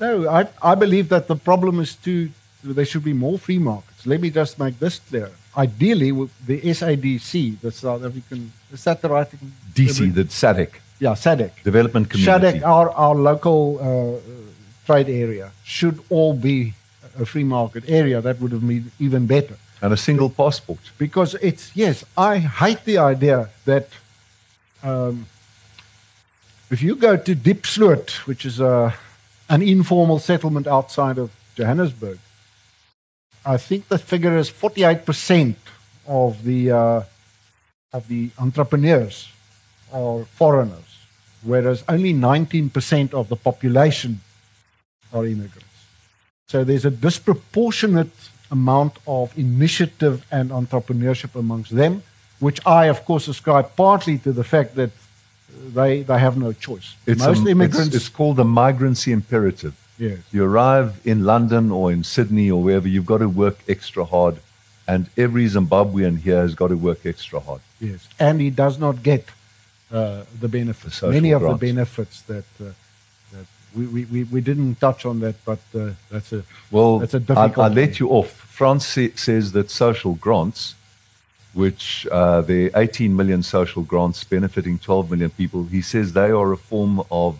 no. 0.00 0.30
I, 0.30 0.48
I 0.62 0.74
believe 0.74 1.10
that 1.10 1.28
the 1.28 1.36
problem 1.36 1.78
is 1.78 1.94
too. 1.94 2.30
There 2.64 2.86
should 2.86 3.04
be 3.04 3.12
more 3.12 3.38
free 3.38 3.58
markets. 3.58 3.87
Let 4.06 4.20
me 4.20 4.30
just 4.30 4.58
make 4.58 4.78
this 4.78 4.98
clear. 4.98 5.30
Ideally, 5.56 6.10
the 6.46 6.60
SADC, 6.60 7.60
the 7.60 7.72
South 7.72 8.04
African, 8.04 8.52
is 8.72 8.84
that 8.84 9.02
the 9.02 9.08
right? 9.08 9.28
DC, 9.74 10.14
the 10.14 10.24
SADC, 10.24 10.70
yeah, 11.00 11.12
SADC. 11.12 11.62
Development 11.64 12.08
Community. 12.08 12.58
SADC, 12.60 12.64
our, 12.64 12.90
our 12.90 13.14
local 13.14 13.78
uh, 13.80 14.20
trade 14.86 15.08
area, 15.08 15.50
should 15.64 16.00
all 16.10 16.34
be 16.34 16.74
a 17.18 17.26
free 17.26 17.44
market 17.44 17.84
area. 17.88 18.20
That 18.20 18.40
would 18.40 18.52
have 18.52 18.66
been 18.66 18.90
even 18.98 19.26
better. 19.26 19.56
and 19.80 19.92
a 19.92 19.96
single 19.96 20.30
passport. 20.30 20.80
because 20.98 21.34
it's 21.34 21.70
yes 21.74 22.04
i 22.16 22.38
hate 22.38 22.84
the 22.84 22.98
idea 22.98 23.48
that 23.64 23.88
um, 24.82 25.26
if 26.70 26.82
you 26.82 26.94
go 26.94 27.16
to 27.16 27.34
Diepsloot, 27.34 28.10
which 28.26 28.44
is 28.44 28.60
a, 28.60 28.94
an 29.48 29.62
informal 29.62 30.18
settlement 30.18 30.66
outside 30.66 31.18
of 31.18 31.30
johannesburg 31.54 32.18
i 33.54 33.56
think 33.66 33.80
the 33.94 33.98
figure 34.12 34.36
is 34.42 34.48
48% 34.50 35.54
of 36.06 36.30
the 36.48 36.60
uh, 36.70 37.02
of 37.98 38.02
the 38.12 38.22
entrepreneurs 38.46 39.16
are 39.92 40.18
foreigners 40.40 40.90
whereas 41.52 41.78
only 41.94 42.12
19% 42.12 43.14
of 43.20 43.28
the 43.32 43.38
population 43.48 44.12
are 45.14 45.24
immigrants 45.34 45.68
so 46.52 46.64
there's 46.64 46.86
a 46.86 46.90
disproportionate 47.08 48.16
amount 48.50 48.94
of 49.06 49.36
initiative 49.36 50.24
and 50.30 50.50
entrepreneurship 50.50 51.34
amongst 51.34 51.74
them, 51.74 52.02
which 52.38 52.64
I, 52.66 52.86
of 52.86 53.04
course, 53.04 53.28
ascribe 53.28 53.76
partly 53.76 54.18
to 54.18 54.32
the 54.32 54.44
fact 54.44 54.74
that 54.76 54.90
they, 55.74 56.02
they 56.02 56.18
have 56.18 56.36
no 56.36 56.52
choice. 56.52 56.94
It's, 57.06 57.20
Most 57.20 57.46
a- 57.46 57.50
immigrants, 57.50 57.88
it's, 57.88 57.96
it's 57.96 58.08
called 58.08 58.36
the 58.36 58.44
migrancy 58.44 59.12
imperative. 59.12 59.74
Yes, 59.98 60.18
You 60.32 60.44
arrive 60.44 61.00
in 61.04 61.24
London 61.24 61.70
or 61.72 61.90
in 61.92 62.04
Sydney 62.04 62.50
or 62.50 62.62
wherever, 62.62 62.86
you've 62.88 63.06
got 63.06 63.18
to 63.18 63.28
work 63.28 63.58
extra 63.68 64.04
hard. 64.04 64.36
And 64.86 65.10
every 65.16 65.46
Zimbabwean 65.46 66.18
here 66.20 66.40
has 66.40 66.54
got 66.54 66.68
to 66.68 66.76
work 66.76 67.04
extra 67.04 67.40
hard. 67.40 67.60
yes, 67.80 68.08
and 68.18 68.40
he 68.40 68.50
does 68.50 68.78
not 68.78 69.02
get 69.02 69.24
uh, 69.90 70.22
the 70.40 70.48
benefits, 70.48 70.96
social 70.96 71.12
many 71.12 71.32
of 71.32 71.40
grants. 71.42 71.60
the 71.60 71.66
benefits 71.66 72.22
that 72.22 72.44
uh, 72.60 72.64
that 73.32 73.46
we, 73.74 73.86
we, 73.86 74.04
we, 74.06 74.24
we 74.24 74.40
didn't 74.40 74.76
touch 74.80 75.04
on 75.04 75.20
that, 75.20 75.34
but 75.44 75.58
uh, 75.74 75.90
that's 76.10 76.32
a 76.32 76.42
Well, 76.70 76.98
That's 77.00 77.14
a 77.14 77.18
I, 77.18 77.20
difficult 77.20 77.58
I 77.58 77.68
one. 77.68 77.74
let 77.74 78.00
you 78.00 78.08
off. 78.10 78.30
Frans 78.30 78.86
sa- 78.86 79.14
says 79.16 79.52
that 79.52 79.70
social 79.70 80.14
grants, 80.14 80.74
which 81.54 82.06
uh, 82.10 82.42
are 82.48 82.70
18 82.76 83.14
million 83.16 83.42
social 83.42 83.82
grants 83.82 84.24
benefiting 84.24 84.78
12 84.78 85.10
million 85.10 85.30
people, 85.30 85.64
he 85.64 85.82
says 85.82 86.12
they 86.12 86.30
are 86.30 86.52
a 86.52 86.56
form 86.56 87.02
of 87.10 87.36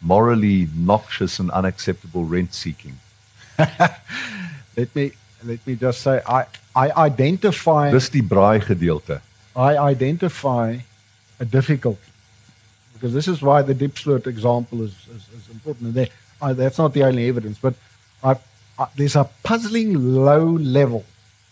morally 0.00 0.68
noxious 0.74 1.38
and 1.38 1.50
unacceptable 1.50 2.24
rent 2.24 2.54
seeking. 2.54 2.98
let 3.58 4.94
me 4.94 5.12
let 5.44 5.66
me 5.66 5.76
just 5.76 6.00
say 6.00 6.20
I 6.26 6.46
I 6.74 6.90
identify 6.90 7.90
Dis 7.90 8.08
die 8.08 8.22
braai 8.22 8.60
gedeelte. 8.60 9.20
I 9.56 9.76
identify 9.76 10.78
a 11.38 11.44
difficulty 11.44 12.10
because 13.00 13.14
this 13.14 13.28
is 13.28 13.40
why 13.40 13.62
the 13.62 13.74
Diepsloot 13.74 14.26
example 14.26 14.82
is, 14.82 14.92
is, 15.08 15.26
is 15.34 15.48
important. 15.50 15.86
And 15.86 15.94
they, 15.94 16.10
I, 16.42 16.52
that's 16.52 16.76
not 16.76 16.92
the 16.92 17.02
only 17.02 17.28
evidence, 17.28 17.58
but 17.58 17.74
I, 18.22 18.36
I, 18.78 18.86
there's 18.94 19.16
a 19.16 19.28
puzzling 19.42 20.14
low 20.14 20.44
level, 20.44 21.06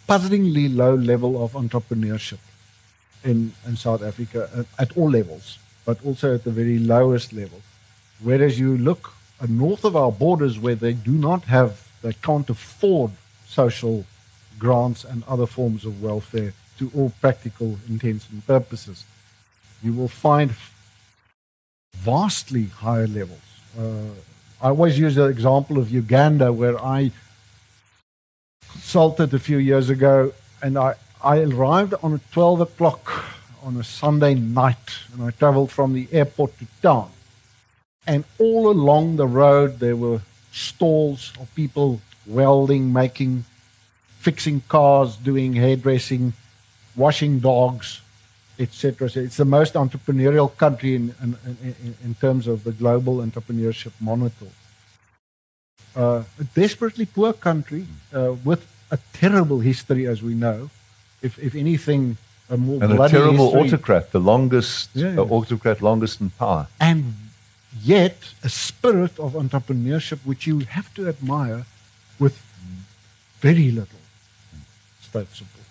puzzlingly 0.06 0.68
low 0.68 0.94
level 0.94 1.42
of 1.42 1.52
entrepreneurship 1.52 2.38
in, 3.24 3.52
in 3.66 3.76
South 3.76 4.02
Africa 4.02 4.50
at, 4.54 4.90
at 4.90 4.96
all 4.96 5.10
levels, 5.10 5.58
but 5.86 6.04
also 6.04 6.34
at 6.34 6.44
the 6.44 6.50
very 6.50 6.78
lowest 6.78 7.32
level. 7.32 7.62
Whereas 8.20 8.58
you 8.58 8.76
look 8.76 9.12
north 9.46 9.84
of 9.84 9.94
our 9.94 10.10
borders 10.10 10.58
where 10.58 10.74
they 10.74 10.92
do 10.92 11.12
not 11.12 11.44
have, 11.44 11.88
they 12.02 12.12
can't 12.12 12.48
afford 12.50 13.12
social 13.46 14.04
grants 14.58 15.04
and 15.04 15.22
other 15.28 15.46
forms 15.46 15.84
of 15.84 16.02
welfare 16.02 16.52
to 16.78 16.90
all 16.94 17.12
practical 17.20 17.78
intents 17.88 18.28
and 18.30 18.44
purposes. 18.46 19.04
You 19.82 19.92
will 19.92 20.08
find 20.08 20.52
vastly 21.94 22.64
higher 22.64 23.06
levels. 23.06 23.40
Uh, 23.78 24.14
I 24.60 24.68
always 24.70 24.98
use 24.98 25.14
the 25.14 25.26
example 25.26 25.78
of 25.78 25.90
Uganda, 25.90 26.52
where 26.52 26.82
I 26.82 27.12
consulted 28.68 29.32
a 29.34 29.38
few 29.38 29.58
years 29.58 29.88
ago, 29.88 30.32
and 30.60 30.76
I, 30.76 30.94
I 31.22 31.38
arrived 31.38 31.94
on 32.02 32.14
at 32.14 32.32
12 32.32 32.60
o'clock 32.62 33.24
on 33.62 33.76
a 33.76 33.84
Sunday 33.84 34.34
night, 34.34 34.98
and 35.12 35.22
I 35.22 35.30
traveled 35.30 35.70
from 35.70 35.92
the 35.94 36.08
airport 36.10 36.58
to 36.58 36.66
town. 36.82 37.10
And 38.08 38.24
all 38.38 38.70
along 38.70 39.16
the 39.16 39.26
road, 39.26 39.80
there 39.80 39.94
were 39.94 40.22
stalls 40.50 41.32
of 41.38 41.54
people 41.54 42.00
welding, 42.26 42.90
making, 42.90 43.44
fixing 44.18 44.62
cars, 44.62 45.16
doing 45.16 45.52
hairdressing, 45.52 46.32
washing 46.96 47.38
dogs, 47.38 48.00
etc. 48.58 49.10
So 49.10 49.20
it's 49.20 49.36
the 49.36 49.44
most 49.44 49.74
entrepreneurial 49.74 50.56
country 50.56 50.94
in, 50.94 51.14
in, 51.22 51.36
in, 51.62 51.94
in, 52.02 52.14
terms 52.14 52.46
of 52.46 52.64
the 52.64 52.72
global 52.72 53.18
entrepreneurship 53.18 53.92
monitor. 54.00 54.48
Uh, 55.94 56.22
a 56.40 56.44
desperately 56.54 57.04
poor 57.04 57.34
country 57.34 57.86
uh, 58.14 58.34
with 58.42 58.66
a 58.90 58.98
terrible 59.12 59.60
history, 59.60 60.06
as 60.06 60.22
we 60.22 60.32
know. 60.32 60.70
If, 61.20 61.38
if 61.38 61.54
anything, 61.54 62.16
a 62.48 62.56
more 62.56 62.82
and 62.82 62.98
a 62.98 63.08
terrible 63.08 63.52
history. 63.52 63.60
autocrat, 63.60 64.12
the 64.12 64.20
longest 64.20 64.88
yeah, 64.94 65.12
yeah. 65.12 65.20
Uh, 65.20 65.24
autocrat, 65.24 65.82
longest 65.82 66.22
in 66.22 66.30
power. 66.30 66.68
And 66.80 67.12
yet, 67.82 68.16
a 68.42 68.48
spirit 68.48 69.18
of 69.18 69.32
entrepreneurship 69.34 70.18
which 70.24 70.46
you 70.46 70.60
have 70.60 70.92
to 70.94 71.08
admire 71.08 71.66
with 72.18 72.42
very 73.40 73.70
little 73.70 73.98
state 75.00 75.28
support. 75.34 75.66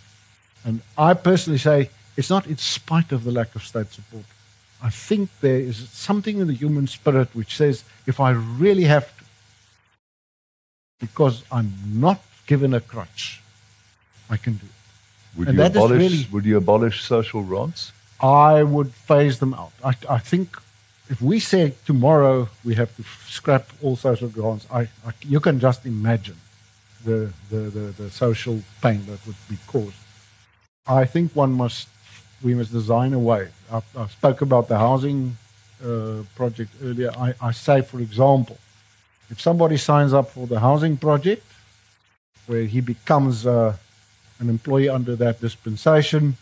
And 0.64 0.82
I 0.98 1.14
personally 1.14 1.60
say 1.60 1.90
it's 2.16 2.30
not 2.30 2.48
in 2.48 2.58
spite 2.58 3.12
of 3.12 3.24
the 3.24 3.32
lack 3.32 3.56
of 3.56 3.64
state 3.64 3.92
support. 3.92 4.26
I 4.82 4.90
think 4.90 5.30
there 5.42 5.60
is 5.60 5.90
something 5.90 6.40
in 6.40 6.48
the 6.48 6.54
human 6.54 6.88
spirit 6.88 7.30
which 7.34 7.56
says 7.56 7.84
if 8.06 8.20
I 8.20 8.32
really 8.32 8.84
have 8.84 9.08
to, 9.18 9.24
because 11.00 11.44
I'm 11.52 11.74
not 11.94 12.22
given 12.46 12.74
a 12.74 12.80
crutch, 12.80 13.42
I 14.30 14.38
can 14.38 14.54
do 14.54 14.66
it. 14.66 15.38
Would, 15.38 15.56
you 15.56 15.64
abolish, 15.64 16.00
really, 16.00 16.28
would 16.32 16.46
you 16.46 16.58
abolish 16.58 17.04
social 17.04 17.44
grants? 17.44 17.92
I 18.20 18.64
would 18.64 18.92
phase 18.94 19.40
them 19.40 19.54
out. 19.54 19.74
I, 19.84 19.94
I 20.10 20.20
think 20.20 20.58
if 21.10 21.22
we 21.22 21.40
say 21.40 21.74
tomorrow 21.86 22.50
we 22.64 22.76
have 22.76 22.96
to 22.98 23.04
scrap 23.28 23.70
all 23.82 23.96
social 23.96 24.30
grants, 24.30 24.68
I, 24.72 24.82
I, 24.82 25.12
you 25.22 25.40
can 25.40 25.60
just 25.60 25.86
imagine 25.86 26.38
the, 27.06 27.32
the, 27.50 27.58
the, 27.58 28.04
the 28.04 28.10
social 28.10 28.62
pain 28.82 29.06
that 29.08 29.26
would 29.26 29.36
be 29.50 29.58
caused. 29.68 29.96
I 30.86 31.06
think 31.06 31.36
one 31.36 31.54
must 31.54 31.88
we 32.44 32.54
must 32.54 32.72
design 32.72 33.14
a 33.14 33.20
way. 33.20 33.50
I, 33.72 33.82
I 33.98 34.08
spoke 34.08 34.42
about 34.42 34.68
the 34.68 34.78
housing 34.78 35.38
uh, 35.84 36.24
project 36.36 36.72
earlier. 36.84 37.12
I, 37.18 37.34
I, 37.42 37.52
say, 37.52 37.82
for 37.82 38.00
example, 38.00 38.58
if 39.30 39.42
somebody 39.42 39.78
signs 39.78 40.14
up 40.14 40.32
for 40.32 40.46
the 40.46 40.60
housing 40.60 40.98
project, 40.98 41.44
where 42.46 42.64
he 42.64 42.80
becomes 42.80 43.46
uh, 43.46 43.76
an 44.40 44.50
employee 44.50 44.90
under 44.90 45.16
that 45.16 45.42
dispensation, 45.42 46.38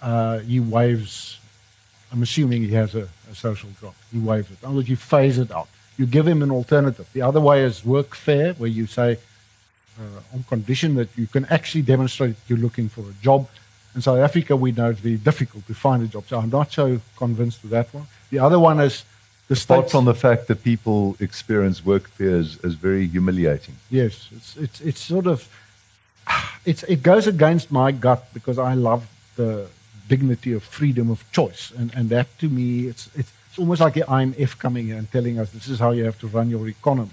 uh, 0.00 0.38
he 0.38 0.60
waives. 0.60 1.40
I'm 2.12 2.22
assuming 2.22 2.62
he 2.62 2.72
has 2.72 2.94
a, 2.94 3.08
a 3.30 3.34
social 3.34 3.70
drop. 3.80 3.94
He 4.12 4.18
waives 4.18 4.50
it. 4.50 4.58
Unless 4.62 4.88
you 4.88 4.96
phase 4.96 5.38
it 5.38 5.50
out, 5.50 5.68
you 5.98 6.06
give 6.06 6.26
him 6.26 6.42
an 6.42 6.50
alternative. 6.50 7.08
The 7.12 7.22
other 7.22 7.40
way 7.40 7.64
is 7.64 7.80
workfare, 7.80 8.56
where 8.58 8.70
you 8.70 8.86
say, 8.86 9.18
uh, 9.98 10.34
on 10.34 10.44
condition 10.44 10.94
that 10.96 11.08
you 11.16 11.26
can 11.26 11.46
actually 11.46 11.82
demonstrate 11.82 12.36
you're 12.48 12.58
looking 12.58 12.88
for 12.88 13.00
a 13.00 13.14
job 13.22 13.48
in 13.96 14.02
South 14.02 14.18
Africa, 14.18 14.54
we 14.54 14.72
know 14.72 14.90
it's 14.90 15.00
very 15.00 15.16
difficult 15.16 15.66
to 15.66 15.74
find 15.74 16.02
a 16.02 16.06
job. 16.06 16.24
So 16.28 16.38
I'm 16.38 16.50
not 16.50 16.70
so 16.70 17.00
convinced 17.16 17.62
with 17.62 17.70
that 17.70 17.92
one. 17.94 18.06
The 18.30 18.38
other 18.38 18.58
one 18.60 18.78
is 18.78 19.04
the 19.48 19.54
Apart 19.54 19.90
from 19.90 20.04
the 20.04 20.14
fact 20.14 20.48
that 20.48 20.62
people 20.62 21.16
experience 21.18 21.84
work 21.84 22.08
fears 22.08 22.58
as 22.62 22.74
very 22.74 23.06
humiliating. 23.06 23.76
Yes, 23.90 24.28
it's, 24.36 24.56
it's, 24.56 24.80
it's 24.80 25.00
sort 25.00 25.26
of, 25.26 25.48
it's, 26.64 26.82
it 26.82 27.02
goes 27.02 27.26
against 27.26 27.72
my 27.72 27.90
gut 27.92 28.28
because 28.34 28.58
I 28.58 28.74
love 28.74 29.08
the 29.36 29.68
dignity 30.08 30.52
of 30.52 30.62
freedom 30.62 31.10
of 31.10 31.24
choice. 31.32 31.72
And, 31.76 31.92
and 31.94 32.08
that 32.10 32.38
to 32.38 32.48
me, 32.48 32.86
it's, 32.86 33.10
it's, 33.14 33.32
it's 33.48 33.58
almost 33.58 33.80
like 33.80 33.94
the 33.94 34.02
IMF 34.02 34.58
coming 34.58 34.88
in 34.88 34.96
and 34.98 35.10
telling 35.10 35.38
us 35.38 35.50
this 35.50 35.68
is 35.68 35.78
how 35.78 35.92
you 35.92 36.04
have 36.04 36.18
to 36.20 36.26
run 36.26 36.50
your 36.50 36.68
economy. 36.68 37.10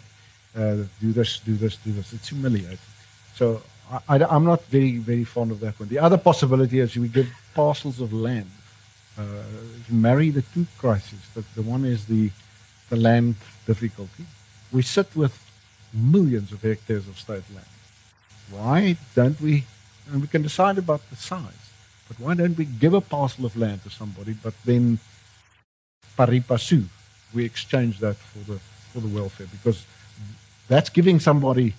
Uh, 0.56 0.84
do 1.02 1.12
this, 1.12 1.40
do 1.40 1.56
this, 1.56 1.78
do 1.78 1.92
this. 1.92 2.14
It's 2.14 2.30
humiliating. 2.30 2.78
So 3.36 3.64
I, 4.08 4.36
am 4.36 4.46
not 4.46 4.64
very, 4.66 4.98
very 4.98 5.24
fond 5.24 5.52
of 5.52 5.60
that 5.62 5.80
one. 5.80 5.90
The 5.90 6.00
other 6.00 6.18
possibility 6.18 6.80
is 6.80 6.96
we 6.96 7.08
give 7.08 7.30
parcels 7.54 8.00
of 8.02 8.14
land. 8.14 8.50
Uh, 9.18 9.24
marry 9.90 10.30
the 10.30 10.42
two 10.42 10.66
crises. 10.78 11.20
The, 11.36 11.44
the 11.56 11.62
one 11.62 11.86
is 11.86 12.06
the, 12.06 12.32
the 12.90 12.96
land 12.96 13.36
difficulty. 13.66 14.26
We 14.72 14.82
sit 14.82 15.16
with 15.16 15.40
millions 15.94 16.52
of 16.52 16.62
hectares 16.62 17.08
of 17.08 17.20
state 17.20 17.44
land. 17.54 17.68
Why 18.50 18.98
don't 19.16 19.40
we, 19.40 19.66
and 20.12 20.22
we 20.22 20.28
can 20.28 20.42
decide 20.42 20.78
about 20.78 21.08
the 21.10 21.16
size, 21.16 21.63
but 22.18 22.26
why 22.26 22.34
don't 22.34 22.58
we 22.58 22.66
give 22.66 22.94
a 22.94 23.02
parcel 23.02 23.46
of 23.46 23.56
land 23.56 23.84
to 23.84 23.90
somebody, 23.90 24.34
but 24.34 24.54
then 24.66 25.00
pari 26.16 26.42
passu, 26.42 26.84
we 27.34 27.46
exchange 27.46 28.00
that 28.00 28.16
for 28.16 28.52
the, 28.52 28.60
for 28.92 29.00
the 29.00 29.08
welfare, 29.08 29.48
because 29.52 29.86
that's 30.68 30.90
giving 30.90 31.20
somebody 31.20 31.74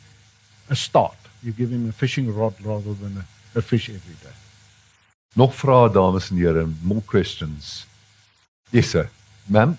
a 0.69 0.77
start 0.77 1.17
you 1.45 1.53
give 1.53 1.71
him 1.71 1.89
a 1.89 1.93
fishing 1.93 2.35
rod 2.35 2.55
rather 2.65 2.95
than 2.95 3.19
a, 3.19 3.59
a 3.59 3.63
fish 3.63 3.89
every 3.91 4.17
day. 4.23 4.33
Nog 5.35 5.53
vrae 5.55 5.93
dames 5.93 6.31
en 6.31 6.37
here, 6.37 6.67
more 6.83 7.03
questions. 7.03 7.87
Yes 8.71 8.89
sir. 8.89 9.11
Ma'am? 9.47 9.79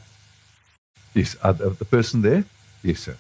Yes, 1.14 1.36
uh, 1.42 1.54
the 1.54 1.86
person 1.86 2.22
there? 2.22 2.44
Yes 2.82 3.00
sir. 3.00 3.18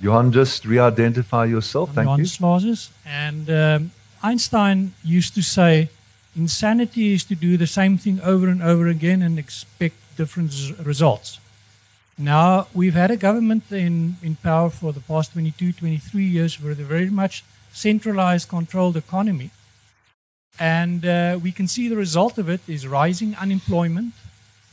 Johan, 0.00 0.32
just 0.32 0.64
re-identify 0.64 1.44
yourself. 1.44 1.94
Thank 1.94 2.06
Johan 2.06 2.18
you. 2.20 2.24
Slazes. 2.24 2.90
And 3.04 3.50
um, 3.50 3.90
Einstein 4.22 4.94
used 5.04 5.34
to 5.34 5.42
say, 5.42 5.90
insanity 6.34 7.12
is 7.12 7.24
to 7.24 7.34
do 7.34 7.56
the 7.56 7.66
same 7.66 7.98
thing 7.98 8.20
over 8.22 8.48
and 8.48 8.62
over 8.62 8.88
again 8.88 9.20
and 9.20 9.38
expect 9.38 9.96
different 10.16 10.52
results. 10.84 11.38
Now, 12.16 12.66
we've 12.74 12.94
had 12.94 13.10
a 13.10 13.16
government 13.16 13.64
in, 13.70 14.16
in 14.22 14.36
power 14.36 14.70
for 14.70 14.92
the 14.92 15.00
past 15.00 15.32
22, 15.32 15.72
23 15.72 16.24
years 16.24 16.60
with 16.60 16.80
a 16.80 16.84
very 16.84 17.10
much 17.10 17.44
centralized, 17.72 18.48
controlled 18.48 18.96
economy. 18.96 19.50
And 20.58 21.06
uh, 21.06 21.38
we 21.42 21.52
can 21.52 21.68
see 21.68 21.88
the 21.88 21.96
result 21.96 22.36
of 22.36 22.48
it 22.48 22.60
is 22.68 22.86
rising 22.86 23.34
unemployment, 23.36 24.12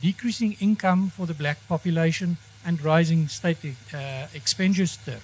decreasing 0.00 0.56
income 0.60 1.10
for 1.10 1.26
the 1.26 1.32
black 1.34 1.66
population, 1.68 2.36
and 2.68 2.84
rising 2.84 3.28
state 3.28 3.56
uh, 3.94 4.26
expenditure. 4.34 5.20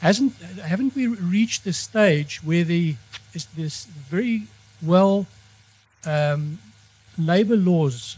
Hasn't, 0.00 0.34
haven't 0.72 0.94
we 0.94 1.08
reached 1.08 1.64
the 1.64 1.72
stage 1.72 2.40
where 2.44 2.62
the, 2.62 2.94
this 3.56 3.86
very 3.86 4.46
well 4.80 5.26
um, 6.06 6.60
labor 7.18 7.56
laws 7.56 8.16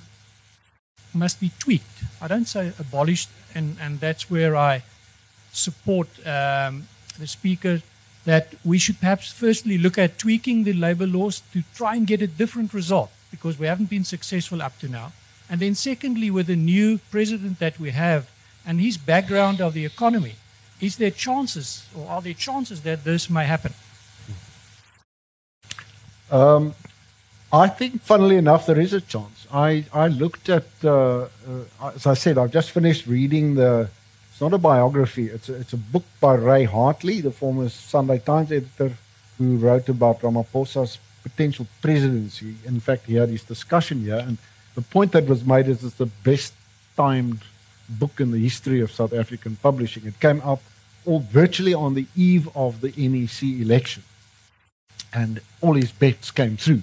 must 1.15 1.41
be 1.41 1.51
tweaked. 1.59 1.99
I 2.21 2.29
don't 2.29 2.45
say 2.45 2.73
abolished, 2.79 3.31
and, 3.55 3.79
and 3.81 4.01
that's 4.01 4.31
where 4.31 4.55
I 4.55 4.83
support 5.53 6.09
um, 6.27 6.87
the 7.19 7.27
speaker 7.27 7.81
that 8.27 8.55
we 8.65 8.79
should 8.79 9.01
perhaps 9.01 9.33
firstly 9.33 9.79
look 9.79 9.97
at 9.97 10.19
tweaking 10.19 10.65
the 10.65 10.75
labor 10.75 11.07
laws 11.07 11.43
to 11.55 11.63
try 11.75 11.97
and 11.97 12.07
get 12.07 12.21
a 12.21 12.27
different 12.27 12.75
result 12.75 13.11
because 13.31 13.59
we 13.59 13.67
haven't 13.67 13.89
been 13.89 14.05
successful 14.05 14.61
up 14.61 14.79
to 14.81 14.89
now. 14.89 15.13
And 15.51 15.61
then, 15.61 15.75
secondly, 15.75 16.31
with 16.31 16.47
the 16.47 16.55
new 16.55 16.99
president 17.11 17.59
that 17.59 17.81
we 17.81 17.91
have 17.91 18.31
and 18.65 18.81
his 18.81 18.97
background 18.97 19.61
of 19.61 19.75
the 19.75 19.85
economy, 19.85 20.37
is 20.81 20.97
there 20.97 21.11
chances 21.11 21.87
or 21.95 22.09
are 22.09 22.23
there 22.23 22.35
chances 22.35 22.83
that 22.83 23.03
this 23.03 23.29
may 23.29 23.45
happen? 23.45 23.75
Um, 26.31 26.75
I 27.53 27.67
think, 27.67 28.01
funnily 28.03 28.37
enough, 28.37 28.65
there 28.67 28.79
is 28.79 28.93
a 28.93 29.01
chance. 29.01 29.49
I, 29.53 29.85
I 29.93 30.07
looked 30.07 30.49
at, 30.49 30.69
uh, 30.85 31.23
uh, 31.23 31.93
as 31.97 32.07
I 32.07 32.15
said, 32.15 32.39
I've 32.39 32.53
just 32.53 32.71
finished 32.71 33.09
reading 33.09 33.57
the, 33.57 33.91
it's 34.31 34.41
not 34.41 34.53
a 34.53 34.59
biography, 34.59 35.27
it's 35.27 35.49
a, 35.49 35.55
it's 35.57 35.73
a 35.73 35.77
book 35.77 36.05
by 36.21 36.35
Ray 36.35 36.63
Hartley, 36.63 37.21
the 37.21 37.33
former 37.33 37.69
Sunday 37.69 38.21
Times 38.21 38.53
editor, 38.53 38.93
who 39.37 39.57
wrote 39.57 39.89
about 39.89 40.21
Ramaphosa's 40.21 40.99
potential 41.25 41.67
presidency. 41.83 42.55
In 42.65 42.79
fact, 42.79 43.07
he 43.07 43.17
had 43.17 43.31
his 43.31 43.43
discussion 43.43 44.03
here, 44.03 44.25
and 44.25 44.39
the 44.75 44.83
point 44.83 45.13
that 45.13 45.27
was 45.27 45.45
made 45.45 45.69
is 45.69 45.85
it's 45.85 45.95
the 45.95 46.07
best 46.07 46.55
timed 46.97 47.41
book 47.89 48.21
in 48.21 48.31
the 48.31 48.39
history 48.39 48.81
of 48.81 48.91
South 48.91 49.13
African 49.13 49.57
publishing. 49.57 50.07
It 50.07 50.21
came 50.21 50.41
out 50.43 50.61
all 51.07 51.21
virtually 51.21 51.75
on 51.75 51.95
the 51.95 52.07
eve 52.15 52.49
of 52.55 52.81
the 52.81 52.93
NEC 52.97 53.43
election, 53.61 54.03
and 55.13 55.41
all 55.61 55.75
his 55.75 55.93
bets 55.93 56.31
came 56.31 56.57
through 56.57 56.83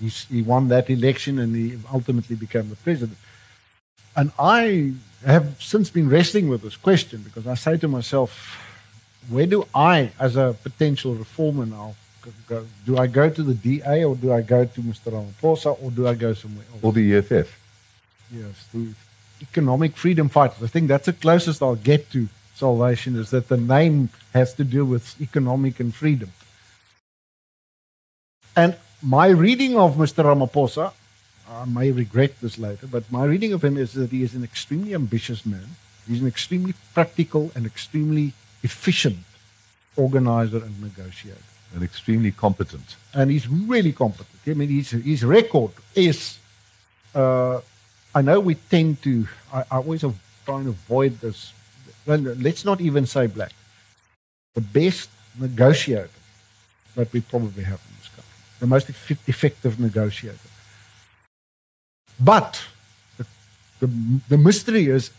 He's, 0.00 0.24
he 0.24 0.40
won 0.40 0.68
that 0.68 0.88
election 0.88 1.38
and 1.38 1.54
he 1.54 1.78
ultimately 1.92 2.34
became 2.34 2.70
the 2.70 2.76
president. 2.76 3.18
And 4.16 4.32
I 4.38 4.94
have 5.24 5.62
since 5.62 5.90
been 5.90 6.08
wrestling 6.08 6.48
with 6.48 6.62
this 6.62 6.76
question 6.76 7.22
because 7.22 7.46
I 7.46 7.54
say 7.54 7.76
to 7.76 7.86
myself, 7.86 8.58
where 9.28 9.46
do 9.46 9.66
I, 9.74 10.12
as 10.18 10.36
a 10.36 10.56
potential 10.62 11.14
reformer 11.14 11.66
now, 11.66 11.94
go? 12.48 12.66
Do 12.86 12.98
I 12.98 13.06
go 13.06 13.30
to 13.30 13.42
the 13.42 13.54
DA 13.54 14.04
or 14.04 14.16
do 14.16 14.32
I 14.32 14.42
go 14.42 14.64
to 14.64 14.80
Mr. 14.80 15.12
Ramaphosa 15.12 15.76
or 15.82 15.90
do 15.90 16.06
I 16.06 16.14
go 16.14 16.34
somewhere 16.34 16.64
else? 16.72 16.82
Or 16.82 16.92
the 16.92 17.16
EFF. 17.16 17.58
Yes, 18.32 18.66
the 18.72 18.94
economic 19.42 19.96
freedom 19.96 20.28
fighters. 20.28 20.62
I 20.62 20.66
think 20.66 20.88
that's 20.88 21.06
the 21.06 21.12
closest 21.12 21.62
I'll 21.62 21.74
get 21.74 22.10
to 22.12 22.28
salvation 22.54 23.16
is 23.16 23.30
that 23.30 23.48
the 23.48 23.56
name 23.56 24.10
has 24.34 24.54
to 24.54 24.64
do 24.64 24.84
with 24.84 25.20
economic 25.20 25.80
and 25.80 25.94
freedom. 25.94 26.30
And 28.54 28.76
my 29.02 29.28
reading 29.28 29.76
of 29.76 29.96
Mr. 29.96 30.24
Ramaphosa, 30.28 30.92
I 31.50 31.64
may 31.64 31.90
regret 31.90 32.32
this 32.40 32.58
later, 32.58 32.86
but 32.86 33.10
my 33.10 33.24
reading 33.24 33.52
of 33.52 33.64
him 33.64 33.76
is 33.76 33.94
that 33.94 34.10
he 34.10 34.22
is 34.22 34.34
an 34.34 34.44
extremely 34.44 34.94
ambitious 34.94 35.46
man. 35.46 35.68
He's 36.06 36.20
an 36.20 36.28
extremely 36.28 36.74
practical 36.94 37.50
and 37.54 37.64
extremely 37.66 38.32
efficient 38.62 39.24
organizer 39.96 40.58
and 40.58 40.82
negotiator. 40.82 41.48
And 41.74 41.82
extremely 41.82 42.32
competent. 42.32 42.96
And 43.14 43.30
he's 43.30 43.48
really 43.48 43.92
competent. 43.92 44.26
I 44.46 44.54
mean, 44.54 44.68
his, 44.68 44.90
his 44.90 45.24
record 45.24 45.70
is. 45.94 46.38
Uh, 47.14 47.60
I 48.14 48.22
know 48.22 48.40
we 48.40 48.56
tend 48.56 49.02
to. 49.02 49.28
I, 49.52 49.60
I 49.70 49.76
always 49.76 50.00
try 50.00 50.58
and 50.58 50.68
avoid 50.68 51.20
this. 51.20 51.52
Well, 52.06 52.18
let's 52.18 52.64
not 52.64 52.80
even 52.80 53.06
say 53.06 53.26
black. 53.26 53.52
The 54.54 54.60
best 54.60 55.10
negotiator 55.38 56.10
that 56.96 57.12
we 57.12 57.20
probably 57.20 57.62
have 57.62 57.80
in 57.88 57.94
this 57.98 58.08
country, 58.08 58.34
the 58.58 58.66
most 58.66 58.90
effective 58.90 59.78
negotiator. 59.78 60.38
But 62.18 62.60
the, 63.16 63.26
the, 63.78 63.86
the 64.28 64.38
mystery 64.38 64.86
is 64.86 65.10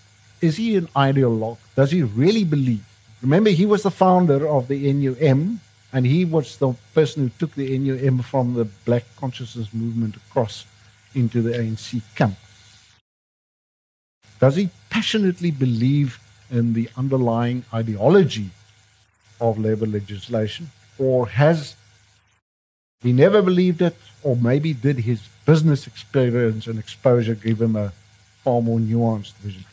is 0.41 0.57
he 0.57 0.75
an 0.75 0.87
ideologue? 0.87 1.57
Does 1.75 1.91
he 1.91 2.01
really 2.01 2.43
believe? 2.43 2.83
Remember, 3.21 3.51
he 3.51 3.65
was 3.65 3.83
the 3.83 3.91
founder 3.91 4.47
of 4.47 4.67
the 4.67 4.91
NUM, 4.91 5.61
and 5.93 6.05
he 6.05 6.25
was 6.25 6.57
the 6.57 6.73
person 6.93 7.23
who 7.23 7.29
took 7.37 7.55
the 7.55 7.77
NUM 7.77 8.21
from 8.21 8.53
the 8.53 8.65
black 8.65 9.03
consciousness 9.17 9.73
movement 9.73 10.15
across 10.15 10.65
into 11.13 11.41
the 11.41 11.51
ANC 11.51 12.01
camp. 12.15 12.37
Does 14.39 14.55
he 14.55 14.69
passionately 14.89 15.51
believe 15.51 16.19
in 16.49 16.73
the 16.73 16.89
underlying 16.97 17.63
ideology 17.73 18.49
of 19.39 19.59
labor 19.59 19.85
legislation? 19.85 20.71
Or 20.97 21.27
has 21.27 21.75
he 23.01 23.11
never 23.13 23.41
believed 23.41 23.81
it? 23.81 23.95
Or 24.23 24.35
maybe 24.35 24.73
did 24.73 24.99
his 24.99 25.21
business 25.45 25.87
experience 25.87 26.67
and 26.67 26.79
exposure 26.79 27.35
give 27.35 27.61
him 27.61 27.75
a 27.75 27.93
far 28.43 28.61
more 28.61 28.79
nuanced 28.79 29.33
vision? 29.35 29.65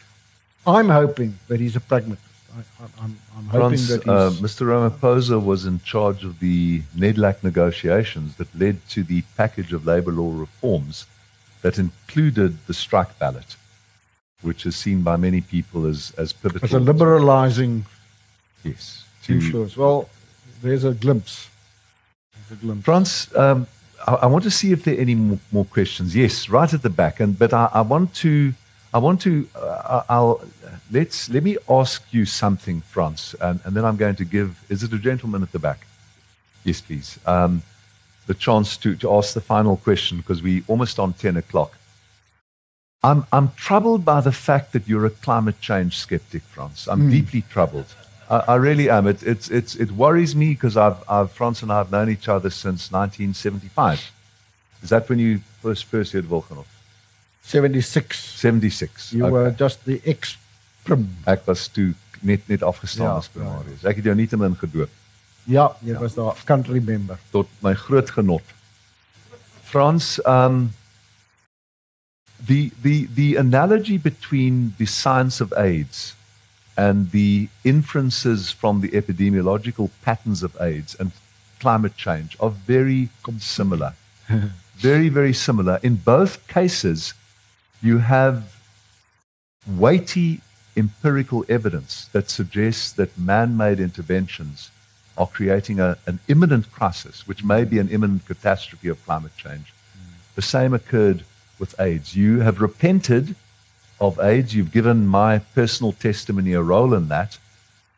I'm 0.66 0.88
hoping 0.88 1.38
that 1.48 1.60
he's 1.60 1.76
a 1.76 1.80
pragmatist. 1.80 2.27
I, 2.56 3.04
am 3.04 3.16
hoping 3.50 3.78
Frans, 3.78 3.88
that 3.88 4.08
uh, 4.08 4.30
Mr. 4.30 4.66
Ramaphosa 4.66 5.42
was 5.42 5.64
in 5.64 5.80
charge 5.80 6.24
of 6.24 6.40
the 6.40 6.82
NEDLAC 6.96 7.44
negotiations 7.44 8.36
that 8.36 8.52
led 8.58 8.86
to 8.88 9.02
the 9.02 9.22
package 9.36 9.72
of 9.72 9.86
labor 9.86 10.12
law 10.12 10.32
reforms 10.34 11.06
that 11.62 11.78
included 11.78 12.66
the 12.66 12.74
strike 12.74 13.18
ballot 13.18 13.56
which 14.42 14.66
is 14.66 14.76
seen 14.76 15.02
by 15.02 15.16
many 15.16 15.40
people 15.40 15.86
as, 15.86 16.12
as 16.16 16.32
pivotal. 16.32 16.64
As 16.64 16.72
a 16.72 16.80
liberalizing 16.80 17.84
yes, 18.62 19.04
influence. 19.28 19.76
Well, 19.76 20.08
there's 20.62 20.84
a 20.84 20.94
glimpse. 20.94 21.48
There's 22.34 22.58
a 22.58 22.62
glimpse. 22.62 22.84
Frans, 22.84 23.36
um, 23.36 23.66
I, 24.06 24.14
I, 24.14 24.26
want 24.26 24.44
to 24.44 24.50
see 24.50 24.72
if 24.72 24.84
there 24.84 24.94
are 24.96 25.00
any 25.00 25.14
more, 25.14 25.38
more, 25.50 25.64
questions. 25.64 26.14
Yes, 26.14 26.48
right 26.48 26.72
at 26.72 26.82
the 26.82 26.90
back. 26.90 27.20
And 27.20 27.38
but 27.38 27.52
I, 27.52 27.68
I 27.72 27.80
want 27.80 28.14
to, 28.16 28.54
I 28.94 28.98
want 28.98 29.20
to, 29.22 29.48
uh, 29.56 30.02
I'll 30.08 30.40
let's 30.90 31.28
let 31.28 31.42
me 31.42 31.56
ask 31.68 32.02
you 32.12 32.24
something, 32.24 32.80
Frans, 32.82 33.34
and, 33.40 33.60
and 33.64 33.74
then 33.76 33.84
I'm 33.84 33.96
going 33.96 34.16
to 34.16 34.24
give. 34.24 34.64
Is 34.68 34.82
it 34.82 34.92
a 34.92 34.98
gentleman 34.98 35.42
at 35.42 35.52
the 35.52 35.58
back? 35.58 35.86
Yes, 36.64 36.80
please. 36.80 37.18
Um, 37.26 37.62
the 38.26 38.34
chance 38.34 38.76
to, 38.76 38.94
to 38.96 39.12
ask 39.14 39.34
the 39.34 39.40
final 39.40 39.76
question 39.76 40.18
because 40.18 40.42
we're 40.42 40.62
almost 40.68 40.98
on 40.98 41.14
10 41.14 41.36
o'clock. 41.38 41.78
I'm, 43.02 43.26
I'm 43.32 43.52
troubled 43.52 44.04
by 44.04 44.20
the 44.20 44.32
fact 44.32 44.72
that 44.72 44.86
you're 44.86 45.06
a 45.06 45.10
climate 45.10 45.60
change 45.60 45.96
skeptic, 45.96 46.42
Frans. 46.42 46.88
I'm 46.88 47.08
mm. 47.08 47.10
deeply 47.10 47.42
troubled. 47.42 47.86
I, 48.28 48.38
I, 48.48 48.54
really 48.56 48.90
am. 48.90 49.06
It, 49.06 49.22
it's, 49.22 49.50
it's, 49.50 49.76
it 49.76 49.92
worries 49.92 50.36
me 50.36 50.50
because 50.50 50.76
I've, 50.76 51.02
I've, 51.08 51.40
and 51.40 51.72
I 51.72 51.78
have 51.78 51.90
known 51.90 52.10
each 52.10 52.28
other 52.28 52.50
since 52.50 52.92
1975. 52.92 54.12
Is 54.82 54.90
that 54.90 55.08
when 55.08 55.18
you 55.18 55.38
first, 55.62 55.84
first 55.84 56.12
heard 56.12 56.24
Volkanov? 56.24 56.66
76. 57.42 58.18
76. 58.18 59.12
You 59.12 59.24
okay. 59.24 59.32
were 59.32 59.50
just 59.52 59.84
the 59.86 60.02
ex-prim. 60.88 61.08
Ek 61.26 61.44
was 61.46 61.68
toe 61.68 61.94
net 62.20 62.48
net 62.48 62.62
afgestaan 62.62 63.06
ja, 63.06 63.16
as. 63.16 63.30
Ja. 63.34 63.88
Ek 63.88 64.00
het 64.00 64.04
jou 64.04 64.14
nietemin 64.16 64.56
gedoop. 64.58 64.90
Ja, 65.44 65.70
jy 65.80 65.92
ja. 65.92 66.00
was 66.00 66.14
daar 66.14 66.36
country 66.44 66.80
member. 66.84 67.18
Tot 67.30 67.48
my 67.64 67.74
groot 67.74 68.10
genot. 68.10 68.42
Frans, 69.62 70.18
um 70.26 70.72
the, 72.46 72.70
the, 72.82 73.08
the 73.14 73.36
analogy 73.36 73.98
between 73.98 74.74
the 74.78 74.86
science 74.86 75.40
of 75.40 75.52
AIDS 75.56 76.14
and 76.76 77.10
the 77.10 77.48
inferences 77.64 78.52
from 78.52 78.80
the 78.80 78.88
epidemiological 78.90 79.90
patterns 80.02 80.42
of 80.42 80.56
AIDS 80.60 80.94
and 80.94 81.10
climate 81.58 81.96
change 81.96 82.36
are 82.38 82.50
very 82.50 83.08
similar. 83.38 83.94
very, 84.76 85.08
very 85.08 85.32
similar. 85.32 85.80
In 85.82 85.96
both 85.96 86.46
cases, 86.46 87.14
you 87.82 87.98
have 87.98 88.54
weighty 89.66 90.40
empirical 90.78 91.44
evidence 91.48 92.08
that 92.12 92.30
suggests 92.30 92.92
that 92.92 93.18
man 93.18 93.56
made 93.56 93.80
interventions 93.80 94.70
are 95.16 95.26
creating 95.26 95.80
a, 95.80 95.98
an 96.06 96.20
imminent 96.28 96.70
crisis, 96.70 97.26
which 97.26 97.44
may 97.44 97.64
be 97.64 97.78
an 97.78 97.88
imminent 97.88 98.24
catastrophe 98.26 98.88
of 98.88 99.04
climate 99.04 99.36
change. 99.36 99.74
The 100.36 100.42
same 100.42 100.72
occurred 100.72 101.24
with 101.58 101.78
AIDS. 101.80 102.14
You 102.16 102.40
have 102.40 102.60
repented 102.60 103.34
of 104.00 104.20
AIDS. 104.20 104.54
You've 104.54 104.72
given 104.72 105.06
my 105.06 105.40
personal 105.54 105.92
testimony 105.92 106.52
a 106.52 106.62
role 106.62 106.94
in 106.94 107.08
that. 107.08 107.38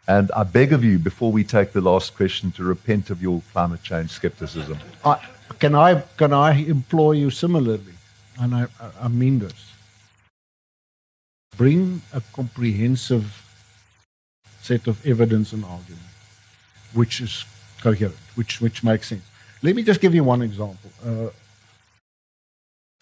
And 0.08 0.32
I 0.32 0.44
beg 0.44 0.72
of 0.72 0.82
you, 0.82 0.98
before 0.98 1.30
we 1.30 1.44
take 1.44 1.72
the 1.72 1.82
last 1.82 2.16
question, 2.16 2.50
to 2.52 2.64
repent 2.64 3.10
of 3.10 3.20
your 3.20 3.42
climate 3.52 3.82
change 3.82 4.10
skepticism. 4.10 4.78
I, 5.04 5.24
can, 5.58 5.74
I, 5.74 6.02
can 6.16 6.32
I 6.32 6.52
implore 6.52 7.14
you 7.14 7.30
similarly? 7.30 7.94
And 8.40 8.54
I, 8.54 8.66
I 9.00 9.08
mean 9.08 9.40
this. 9.40 9.69
Bring 11.56 12.02
a 12.12 12.22
comprehensive 12.32 13.46
set 14.62 14.86
of 14.86 15.04
evidence 15.06 15.52
and 15.52 15.64
argument, 15.64 16.02
which 16.94 17.20
is 17.20 17.44
coherent, 17.80 18.16
which, 18.34 18.60
which 18.60 18.82
makes 18.82 19.08
sense. 19.08 19.24
Let 19.62 19.76
me 19.76 19.82
just 19.82 20.00
give 20.00 20.14
you 20.14 20.24
one 20.24 20.42
example. 20.42 20.90
Uh, 21.04 21.28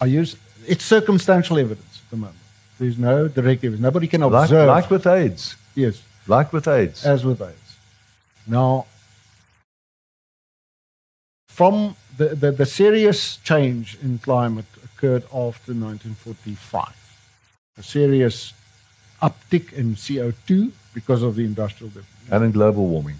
I 0.01 0.07
use 0.07 0.37
it's 0.67 0.85
circumstantial 0.85 1.59
evidence 1.59 2.03
at 2.05 2.11
the 2.11 2.17
moment. 2.17 2.37
There's 2.79 2.99
no 2.99 3.29
direct 3.29 3.65
evidence. 3.65 3.83
Nobody 3.83 4.07
can 4.07 4.23
observe. 4.23 4.69
Like, 4.69 4.83
like 4.85 4.91
with 4.91 5.07
AIDS. 5.07 5.57
Yes. 5.75 6.03
Like 6.27 6.53
with 6.53 6.69
AIDS. 6.69 7.05
As 7.05 7.25
with 7.25 7.41
AIDS. 7.41 7.77
Now, 8.47 8.87
from 11.49 11.97
the, 12.17 12.35
the, 12.35 12.53
the 12.53 12.67
serious 12.67 13.39
change 13.39 13.99
in 14.03 14.19
climate 14.19 14.67
occurred 14.85 15.25
after 15.25 15.73
1945. 15.73 17.08
A 17.79 17.83
serious 17.83 18.53
uptick 19.23 19.73
in 19.73 19.95
CO2 19.95 20.71
because 20.95 21.23
of 21.23 21.37
the 21.37 21.45
industrial 21.45 21.91
development. 21.91 22.33
And 22.33 22.45
in 22.45 22.53
global 22.53 22.87
warming. 22.87 23.17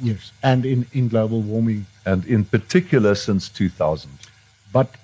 Yes, 0.00 0.32
and 0.42 0.64
in, 0.66 0.86
in 0.92 1.08
global 1.08 1.40
warming. 1.40 1.86
And 2.04 2.24
in 2.26 2.44
particular 2.44 3.14
since 3.14 3.48
2000. 3.48 4.10
But 4.72 4.96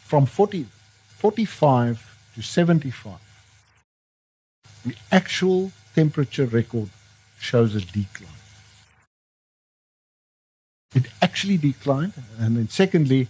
from 0.00 0.26
40, 0.26 0.66
45 1.16 2.18
to 2.34 2.42
75, 2.42 3.14
the 4.84 4.94
actual 5.10 5.72
temperature 5.94 6.46
record 6.46 6.90
shows 7.38 7.74
a 7.74 7.80
decline. 7.80 8.28
It 10.94 11.06
actually 11.22 11.56
declined. 11.56 12.12
And 12.38 12.56
then, 12.56 12.68
secondly, 12.68 13.28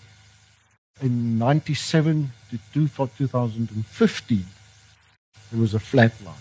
in 1.03 1.38
97 1.38 2.32
to 2.50 2.59
2015, 2.72 4.44
there 5.50 5.61
was 5.61 5.74
a 5.74 5.78
flat 5.80 6.12
line. 6.24 6.34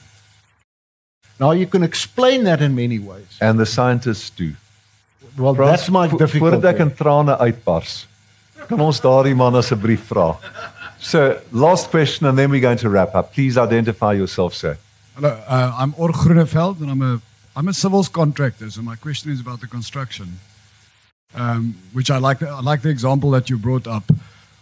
Now, 1.40 1.52
you 1.52 1.66
can 1.66 1.84
explain 1.84 2.44
that 2.44 2.62
in 2.62 2.76
many 2.76 3.00
ways. 3.00 3.38
And 3.42 3.60
the 3.60 3.66
scientists 3.66 4.30
do. 4.30 4.54
Well, 5.38 5.54
that's 5.54 5.90
my 5.90 6.08
difficulty. 6.08 6.40
Voordat 6.40 6.66
ek 6.74 6.80
in 6.80 6.92
trane 6.92 7.34
uitbars. 7.40 8.06
Kan 8.68 8.80
ons 8.80 9.00
daardie 9.02 9.36
man 9.36 9.58
asseblief 9.58 10.06
vra? 10.12 10.38
So, 11.00 11.42
last 11.52 11.90
question 11.90 12.28
and 12.28 12.38
then 12.38 12.52
we're 12.52 12.62
going 12.62 12.78
to 12.78 12.90
wrap 12.90 13.16
up. 13.16 13.34
Please 13.34 13.58
identify 13.58 14.14
yourself, 14.14 14.54
sir. 14.54 14.78
Hello, 15.16 15.30
uh, 15.48 15.74
I'm 15.78 15.96
Or 15.98 16.10
Groeneveld 16.10 16.82
and 16.82 16.92
I'm 16.92 17.02
a 17.02 17.22
I'm 17.56 17.68
a 17.68 17.74
civils 17.74 18.08
contractor, 18.08 18.70
so 18.70 18.82
my 18.82 18.96
question 18.96 19.32
is 19.32 19.42
about 19.42 19.60
the 19.60 19.68
construction. 19.68 20.40
um, 21.36 21.76
which 21.94 22.12
I 22.12 22.18
like. 22.18 22.42
I 22.44 22.62
like 22.62 22.82
the 22.82 22.90
example 22.90 23.32
that 23.32 23.50
you 23.50 23.58
brought 23.58 23.88
up. 23.88 24.04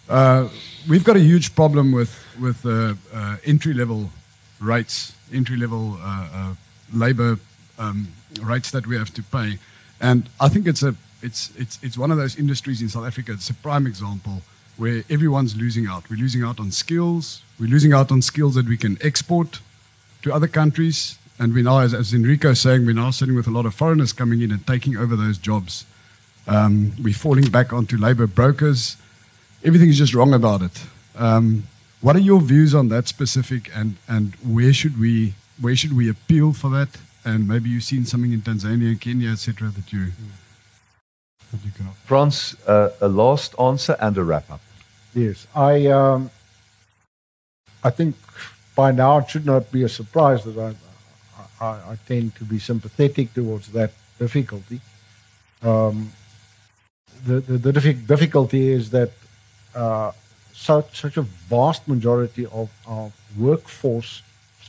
Uh, 0.10 0.49
we've 0.89 1.03
got 1.03 1.16
a 1.16 1.20
huge 1.20 1.55
problem 1.55 1.91
with 1.91 2.26
with 2.41 2.66
uh, 2.66 2.95
uh, 3.14 3.38
entry 3.45 3.74
level 3.74 4.10
rates, 4.60 5.14
entry 5.32 5.55
level 5.55 5.97
uh, 6.01 6.28
uh, 6.34 6.53
labor 6.91 7.38
um, 7.78 8.07
rates 8.41 8.72
that 8.72 8.88
we 8.88 8.97
have 8.97 9.14
to 9.14 9.22
pay, 9.22 9.60
and 10.01 10.28
I 10.39 10.49
think 10.49 10.66
it's 10.68 10.82
a 10.82 10.95
it's 11.22 11.51
it's 11.55 11.78
it's 11.84 11.95
one 11.97 12.10
of 12.10 12.18
those 12.18 12.36
industries 12.38 12.82
in 12.82 12.89
South 12.89 13.05
Africa. 13.05 13.34
It's 13.34 13.51
a 13.51 13.53
prime 13.53 13.86
example 13.86 14.41
where 14.78 15.03
everyone's 15.10 15.55
losing 15.55 15.86
out. 15.86 16.10
We're 16.10 16.18
losing 16.18 16.41
out 16.41 16.60
on 16.60 16.72
skills. 16.72 17.43
We're 17.60 17.70
losing 17.70 17.93
out 17.93 18.12
on 18.12 18.22
skills 18.22 18.55
that 18.55 18.68
we 18.68 18.78
can 18.78 18.97
export 19.01 19.60
to 20.24 20.34
other 20.34 20.47
countries. 20.47 21.18
And 21.38 21.53
we 21.53 21.62
now, 21.62 21.80
as, 21.80 21.93
as 21.93 22.14
is 22.14 22.60
saying, 22.62 22.86
we're 22.86 22.93
now 22.93 23.12
sitting 23.12 23.36
with 23.36 23.47
a 23.47 23.51
lot 23.51 23.66
of 23.66 23.76
foreigners 23.76 24.14
coming 24.14 24.41
in 24.41 24.51
and 24.51 24.66
taking 24.66 24.97
over 24.97 25.16
those 25.16 25.38
jobs. 25.38 25.86
Um, 26.47 26.93
we're 27.01 27.14
falling 27.14 27.49
back 27.49 27.74
onto 27.74 27.97
labor 27.97 28.26
brokers. 28.26 28.97
Everything 29.64 29.89
is 29.89 29.97
just 29.97 30.14
wrong 30.14 30.34
about 30.34 30.62
it. 30.62 30.86
Um, 31.16 31.64
what 32.01 32.16
are 32.16 32.20
your 32.20 32.39
views 32.39 32.74
on 32.74 32.88
that 32.89 33.07
specific, 33.07 33.70
and, 33.76 33.97
and 34.07 34.36
where 34.36 34.72
should 34.74 34.99
we 34.99 35.34
where 35.60 35.76
should 35.76 35.95
we 35.95 36.10
appeal 36.10 36.53
for 36.53 36.70
that? 36.70 36.97
And 37.26 37.47
maybe 37.47 37.70
you've 37.70 37.84
seen 37.84 38.05
something 38.05 38.32
in 38.32 38.41
Tanzania 38.41 38.97
Kenya, 38.99 39.32
etc., 39.32 39.68
that 39.70 39.91
you 39.91 40.05
that 41.51 41.66
you 41.66 41.72
can 41.72 41.88
offer. 41.88 41.99
Frans, 42.05 42.55
uh, 42.66 42.91
a 43.01 43.10
last 43.10 43.53
answer 43.60 43.97
and 43.99 44.18
a 44.18 44.24
wrap 44.24 44.49
up. 44.49 44.62
Yes, 45.14 45.45
I 45.53 45.88
um, 45.88 46.32
I 47.84 47.89
think 47.89 48.16
by 48.76 48.91
now 48.91 49.18
it 49.18 49.30
should 49.30 49.45
not 49.45 49.70
be 49.72 49.84
a 49.84 49.89
surprise 49.89 50.45
that 50.45 50.57
I 50.57 50.76
I, 51.60 51.68
I 51.91 51.97
tend 52.07 52.36
to 52.36 52.45
be 52.45 52.60
sympathetic 52.60 53.34
towards 53.34 53.74
that 53.74 53.91
difficulty. 54.18 54.80
Um, 55.62 56.14
the, 57.26 57.41
the 57.41 57.57
the 57.57 57.74
difficulty 57.74 58.70
is 58.70 58.91
that 58.91 59.12
uh, 59.76 60.12
such 60.54 61.00
such 61.00 61.18
a 61.18 61.22
vast 61.22 61.88
majority 61.88 62.46
of 62.48 62.70
our 62.88 63.12
workforce 63.38 64.22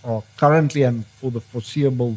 are 0.04 0.22
currently 0.36 0.82
and 0.82 1.06
for 1.06 1.30
the 1.30 1.40
foreseeable, 1.40 2.16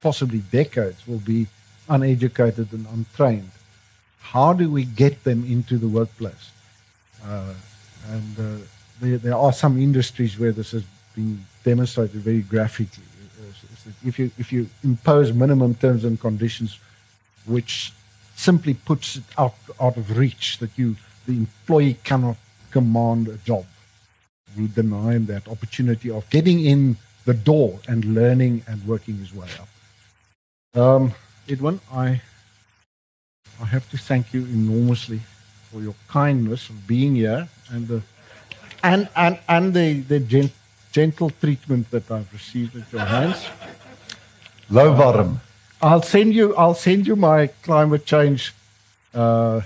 possibly 0.00 0.38
decades, 0.38 1.06
will 1.06 1.18
be 1.18 1.46
uneducated 1.88 2.72
and 2.72 2.86
untrained. 2.86 3.50
How 4.20 4.52
do 4.52 4.70
we 4.70 4.84
get 4.84 5.24
them 5.24 5.44
into 5.44 5.78
the 5.78 5.88
workplace? 5.88 6.50
Uh, 7.24 7.54
and 8.10 8.38
uh, 8.38 8.64
there, 9.00 9.18
there 9.18 9.36
are 9.36 9.52
some 9.52 9.80
industries 9.80 10.38
where 10.38 10.52
this 10.52 10.72
has 10.72 10.84
been 11.14 11.44
demonstrated 11.64 12.20
very 12.20 12.42
graphically. 12.42 13.04
If 14.04 14.18
you, 14.18 14.30
if 14.38 14.52
you 14.52 14.68
impose 14.82 15.32
minimum 15.32 15.74
terms 15.74 16.04
and 16.04 16.20
conditions, 16.20 16.78
which 17.46 17.92
simply 18.34 18.74
puts 18.74 19.16
it 19.16 19.24
out, 19.38 19.54
out 19.80 19.96
of 19.96 20.16
reach, 20.16 20.58
that 20.58 20.70
you, 20.76 20.96
the 21.26 21.32
employee 21.32 21.96
cannot 22.04 22.36
command 22.70 23.28
a 23.28 23.38
job, 23.38 23.64
We 24.56 24.68
deny 24.68 25.12
him 25.16 25.26
that 25.26 25.48
opportunity 25.48 26.10
of 26.10 26.28
getting 26.30 26.64
in 26.64 26.96
the 27.24 27.34
door 27.34 27.80
and 27.88 28.04
learning 28.04 28.62
and 28.68 28.86
working 28.86 29.16
his 29.18 29.34
way 29.34 29.48
up. 29.62 29.68
Um, 30.80 31.14
Edwin, 31.48 31.80
I, 31.92 32.22
I 33.60 33.64
have 33.64 33.90
to 33.90 33.98
thank 33.98 34.32
you 34.32 34.42
enormously 34.44 35.20
for 35.70 35.80
your 35.80 35.94
kindness 36.08 36.70
of 36.70 36.86
being 36.86 37.16
here 37.16 37.48
and 37.70 37.88
the 37.88 38.02
and 38.82 39.08
and 39.16 39.38
and 39.48 39.74
the 39.74 40.00
the 40.00 40.20
gent, 40.20 40.52
gentle 40.92 41.30
treatment 41.30 41.90
that 41.90 42.10
I've 42.10 42.32
received 42.32 42.76
at 42.76 42.92
your 42.92 43.04
hands. 43.04 43.46
Low 44.70 44.94
warm. 44.94 45.40
I'll 45.82 46.02
send 46.02 46.34
you 46.34 46.54
I'll 46.56 46.74
send 46.74 47.06
you 47.06 47.16
my 47.16 47.48
climate 47.62 48.06
change 48.06 48.54
uh, 49.14 49.60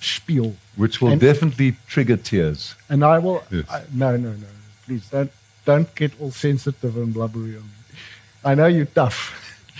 spiel, 0.00 0.54
Which 0.76 1.00
will 1.00 1.12
And- 1.12 1.20
definitely 1.20 1.76
trigger 1.88 2.16
tears. 2.16 2.74
and 2.88 3.04
I 3.04 3.18
will. 3.18 3.42
Yes. 3.50 3.64
I, 3.70 3.82
no, 3.92 4.16
no, 4.16 4.30
no. 4.30 4.46
Please 4.86 5.06
don't 5.10 5.30
don't 5.66 5.94
get 5.94 6.12
all 6.20 6.30
sensitive 6.32 6.96
and 6.96 7.12
blubbery 7.14 7.54
on 7.56 7.62
me. 7.62 7.98
I 8.44 8.54
know 8.54 8.66
you're 8.66 8.86
tough. 8.94 9.32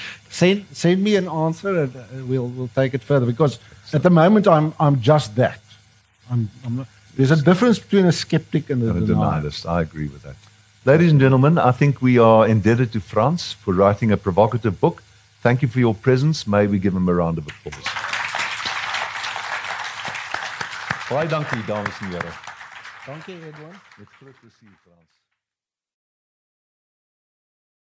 send 0.28 0.64
send 0.72 1.02
me 1.02 1.16
an 1.16 1.28
answer 1.28 1.82
and 1.82 1.96
uh, 1.96 2.00
we'll 2.26 2.48
we'll 2.48 2.68
take 2.74 2.94
it 2.94 3.02
further 3.02 3.26
because 3.26 3.58
at 3.92 4.02
the 4.02 4.10
moment 4.10 4.46
I'm 4.46 4.72
I'm 4.78 5.00
just 5.00 5.34
that. 5.36 5.60
I'm, 6.30 6.48
I'm 6.64 6.76
not, 6.76 6.86
there's 7.16 7.32
a 7.32 7.42
difference 7.42 7.78
between 7.80 8.06
a 8.06 8.12
skeptic 8.12 8.70
and 8.70 8.82
a, 8.82 8.90
and 8.90 9.02
a 9.02 9.06
denier. 9.06 9.40
denialist. 9.42 9.66
I 9.68 9.82
agree 9.82 10.06
with 10.08 10.22
that. 10.22 10.36
Ladies 10.84 11.10
and 11.10 11.20
gentlemen, 11.20 11.58
I 11.58 11.72
think 11.72 12.00
we 12.00 12.18
are 12.18 12.46
indebted 12.46 12.92
to 12.92 13.00
Frans 13.00 13.52
for 13.52 13.74
writing 13.74 14.12
a 14.12 14.16
provocative 14.16 14.80
book. 14.80 15.02
Thank 15.42 15.60
you 15.62 15.68
for 15.68 15.80
your 15.80 15.94
presence. 15.94 16.46
May 16.46 16.66
we 16.66 16.78
give 16.78 16.94
him 16.94 17.08
a 17.08 17.14
round 17.14 17.38
of 17.38 17.46
applause. 17.48 17.84
Baie 21.10 21.28
dankie 21.28 21.64
dames 21.64 22.00
en 22.00 22.06
here. 22.06 22.32
Dankie 23.06 23.34
Edwin. 23.34 23.74
Met 23.96 24.08
groot 24.18 24.40
plesier. 24.40 24.76